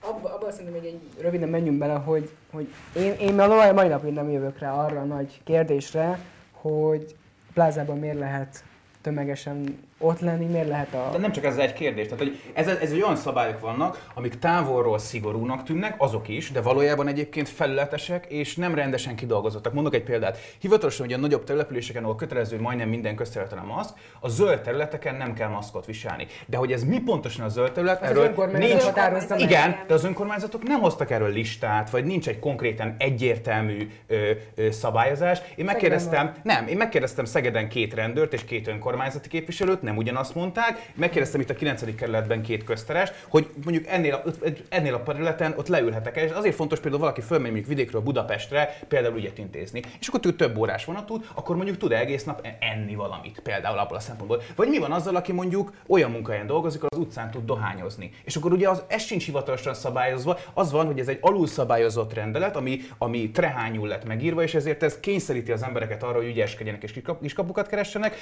Abba, 0.07 0.33
abba 0.33 0.51
szerintem 0.51 0.81
még 0.81 0.85
egy 0.85 1.21
röviden 1.21 1.49
menjünk 1.49 1.77
bele, 1.77 1.93
hogy, 1.93 2.29
hogy 2.51 2.67
én, 2.95 3.13
én 3.13 3.39
a 3.39 3.73
mai 3.73 3.87
napig 3.87 4.13
nem 4.13 4.29
jövök 4.29 4.59
rá 4.59 4.73
arra 4.73 4.99
a 4.99 5.03
nagy 5.05 5.41
kérdésre, 5.43 6.19
hogy 6.51 7.15
plázában 7.53 7.97
miért 7.97 8.19
lehet 8.19 8.63
tömegesen 9.01 9.79
ott 9.99 10.19
lenni, 10.19 10.45
miért 10.45 10.67
lehet 10.67 10.93
a... 10.93 11.09
De 11.11 11.17
nem 11.17 11.31
csak 11.31 11.43
ez 11.43 11.57
egy 11.57 11.73
kérdés. 11.73 12.03
Tehát, 12.07 12.19
hogy 12.19 12.39
ez, 12.53 12.67
ez 12.67 12.91
egy 12.91 13.01
olyan 13.01 13.15
szabályok 13.15 13.59
vannak, 13.59 14.07
amik 14.13 14.39
távolról 14.39 14.99
szigorúnak 14.99 15.63
tűnnek, 15.63 15.95
azok 15.97 16.27
is, 16.27 16.51
de 16.51 16.61
valójában 16.61 17.07
egyébként 17.07 17.49
felületesek 17.49 18.25
és 18.25 18.55
nem 18.55 18.75
rendesen 18.75 19.15
kidolgozottak. 19.15 19.73
Mondok 19.73 19.93
egy 19.93 20.03
példát. 20.03 20.37
Hivatalosan 20.59 21.05
ugye 21.05 21.15
a 21.15 21.19
nagyobb 21.19 21.43
településeken, 21.43 22.03
ahol 22.03 22.15
kötelező 22.15 22.59
majdnem 22.61 22.89
minden 22.89 23.15
közterületen 23.15 23.57
a 23.57 23.63
maszk, 23.65 23.93
a 24.19 24.29
zöld 24.29 24.61
területeken 24.61 25.15
nem 25.15 25.33
kell 25.33 25.49
maszkot 25.49 25.85
viselni. 25.85 26.27
De 26.45 26.57
hogy 26.57 26.71
ez 26.71 26.83
mi 26.83 26.99
pontosan 26.99 27.45
a 27.45 27.49
zöld 27.49 27.71
terület, 27.71 28.01
Az 28.01 28.17
önkormányzat 28.17 28.81
határozza 28.81 29.27
meg. 29.35 29.39
igen, 29.39 29.75
de 29.87 29.93
az 29.93 30.03
önkormányzatok 30.03 30.63
nem 30.63 30.79
hoztak 30.79 31.11
erről 31.11 31.29
listát, 31.31 31.89
vagy 31.89 32.05
nincs 32.05 32.27
egy 32.27 32.39
konkrétan 32.39 32.95
egyértelmű 32.97 33.89
ö, 34.07 34.31
ö, 34.55 34.71
szabályozás. 34.71 35.39
Én 35.55 35.65
megkérdeztem, 35.65 36.31
nem, 36.43 36.67
én 36.67 36.77
megkérdeztem 36.77 37.25
Szegeden 37.25 37.69
két 37.69 37.93
rendőrt 37.93 38.33
és 38.33 38.45
két 38.45 38.67
önkormányzati 38.67 39.29
képviselőt, 39.29 39.81
nem 39.85 39.97
ugyanazt 39.97 40.35
mondták. 40.35 40.91
Megkérdeztem 40.95 41.41
itt 41.41 41.49
a 41.49 41.53
9. 41.53 41.95
kerületben 41.95 42.41
két 42.41 42.63
közterest, 42.63 43.25
hogy 43.27 43.49
mondjuk 43.63 43.87
ennél 43.87 44.13
a, 44.13 44.23
ennél 44.69 44.93
a 44.93 45.03
területen 45.03 45.53
ott 45.57 45.67
leülhetek 45.67 46.15
és 46.15 46.31
azért 46.31 46.55
fontos 46.55 46.79
például 46.79 47.01
valaki 47.01 47.21
fölmegy 47.21 47.51
mondjuk 47.51 47.69
vidékről 47.69 48.01
Budapestre 48.01 48.77
például 48.87 49.17
ügyet 49.17 49.37
intézni, 49.37 49.81
és 49.99 50.07
akkor 50.07 50.19
tud 50.19 50.35
több 50.35 50.57
órás 50.57 50.85
vonat 50.85 51.05
tud, 51.05 51.29
akkor 51.33 51.55
mondjuk 51.55 51.77
tud 51.77 51.91
egész 51.91 52.23
nap 52.23 52.47
enni 52.59 52.95
valamit, 52.95 53.39
például 53.39 53.77
abból 53.77 53.97
a 53.97 53.99
szempontból. 53.99 54.41
Vagy 54.55 54.67
mi 54.67 54.77
van 54.77 54.91
azzal, 54.91 55.15
aki 55.15 55.31
mondjuk 55.31 55.73
olyan 55.87 56.11
munkahelyen 56.11 56.47
dolgozik, 56.47 56.83
az 56.83 56.97
utcán 56.97 57.31
tud 57.31 57.45
dohányozni. 57.45 58.11
És 58.23 58.35
akkor 58.35 58.51
ugye 58.51 58.69
az, 58.69 58.83
ez 58.87 59.03
sincs 59.03 59.25
hivatalosan 59.25 59.73
szabályozva, 59.73 60.37
az 60.53 60.71
van, 60.71 60.85
hogy 60.85 60.99
ez 60.99 61.07
egy 61.07 61.17
alulszabályozott 61.21 62.13
rendelet, 62.13 62.55
ami, 62.55 62.79
ami 62.97 63.31
trehányul 63.31 63.87
lett 63.87 64.05
megírva, 64.05 64.43
és 64.43 64.55
ezért 64.55 64.83
ez 64.83 64.99
kényszeríti 64.99 65.51
az 65.51 65.63
embereket 65.63 66.03
arra, 66.03 66.17
hogy 66.17 66.27
ügyeskedjenek 66.27 66.83
és 66.83 67.01
kiskapukat 67.21 67.67
keressenek. 67.67 68.15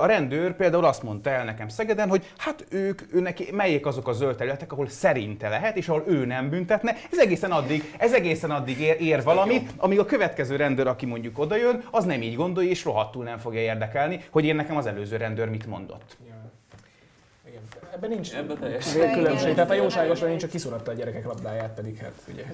A 0.00 0.06
rendőr 0.06 0.56
például 0.56 0.69
azt 0.74 1.02
mondta 1.02 1.30
el 1.30 1.44
nekem 1.44 1.68
Szegeden, 1.68 2.08
hogy 2.08 2.32
hát 2.36 2.64
ők, 2.70 3.02
őnek 3.12 3.52
melyek 3.52 3.86
azok 3.86 4.08
a 4.08 4.12
zöld 4.12 4.36
területek, 4.36 4.72
ahol 4.72 4.88
szerinte 4.88 5.48
lehet, 5.48 5.76
és 5.76 5.88
ahol 5.88 6.04
ő 6.06 6.24
nem 6.24 6.48
büntetne. 6.48 6.96
Ez 7.12 7.18
egészen 7.18 7.50
addig, 7.50 7.94
ez 7.98 8.12
egészen 8.12 8.50
addig 8.50 8.80
ér, 8.80 8.96
ér 9.00 9.22
valamit, 9.22 9.70
amíg 9.76 9.98
a 9.98 10.04
következő 10.04 10.56
rendőr, 10.56 10.86
aki 10.86 11.06
mondjuk 11.06 11.38
odajön, 11.38 11.84
az 11.90 12.04
nem 12.04 12.22
így 12.22 12.36
gondolja, 12.36 12.70
és 12.70 12.84
rohadtul 12.84 13.24
nem 13.24 13.38
fogja 13.38 13.60
érdekelni, 13.60 14.24
hogy 14.30 14.44
én 14.44 14.56
nekem 14.56 14.76
az 14.76 14.86
előző 14.86 15.16
rendőr 15.16 15.48
mit 15.48 15.66
mondott. 15.66 16.16
Ebben 17.94 18.10
nincs 18.10 18.34
Ebben 18.34 18.58
különbség. 19.12 19.54
Tehát 19.54 19.70
a 19.70 19.74
jóságosra 19.74 20.26
nincs, 20.26 20.40
csak 20.40 20.50
kiszuratta 20.50 20.90
a 20.90 20.94
gyerekek 20.94 21.26
labdáját, 21.26 21.74
pedig 21.74 21.98
hát 21.98 22.12
ugye. 22.32 22.44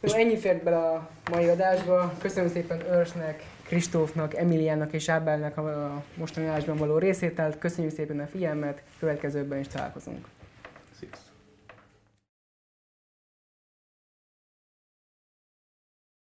Jó, 0.00 0.14
ennyi 0.14 0.36
fért 0.36 0.62
bele 0.62 0.76
a 0.76 1.08
mai 1.30 1.48
adásba. 1.48 2.12
Köszönöm 2.18 2.50
szépen 2.50 2.80
Örsnek, 2.90 3.44
Kristófnak, 3.68 4.34
Emiliának 4.34 4.92
és 4.92 5.08
Ábelnek 5.08 5.56
a 5.56 6.02
mostani 6.14 6.46
adásban 6.46 6.76
való 6.76 6.98
részételt. 6.98 7.58
Köszönjük 7.58 7.94
szépen 7.94 8.20
a 8.20 8.26
figyelmet, 8.26 8.82
következőben 8.98 9.58
is 9.58 9.66
találkozunk. 9.66 10.26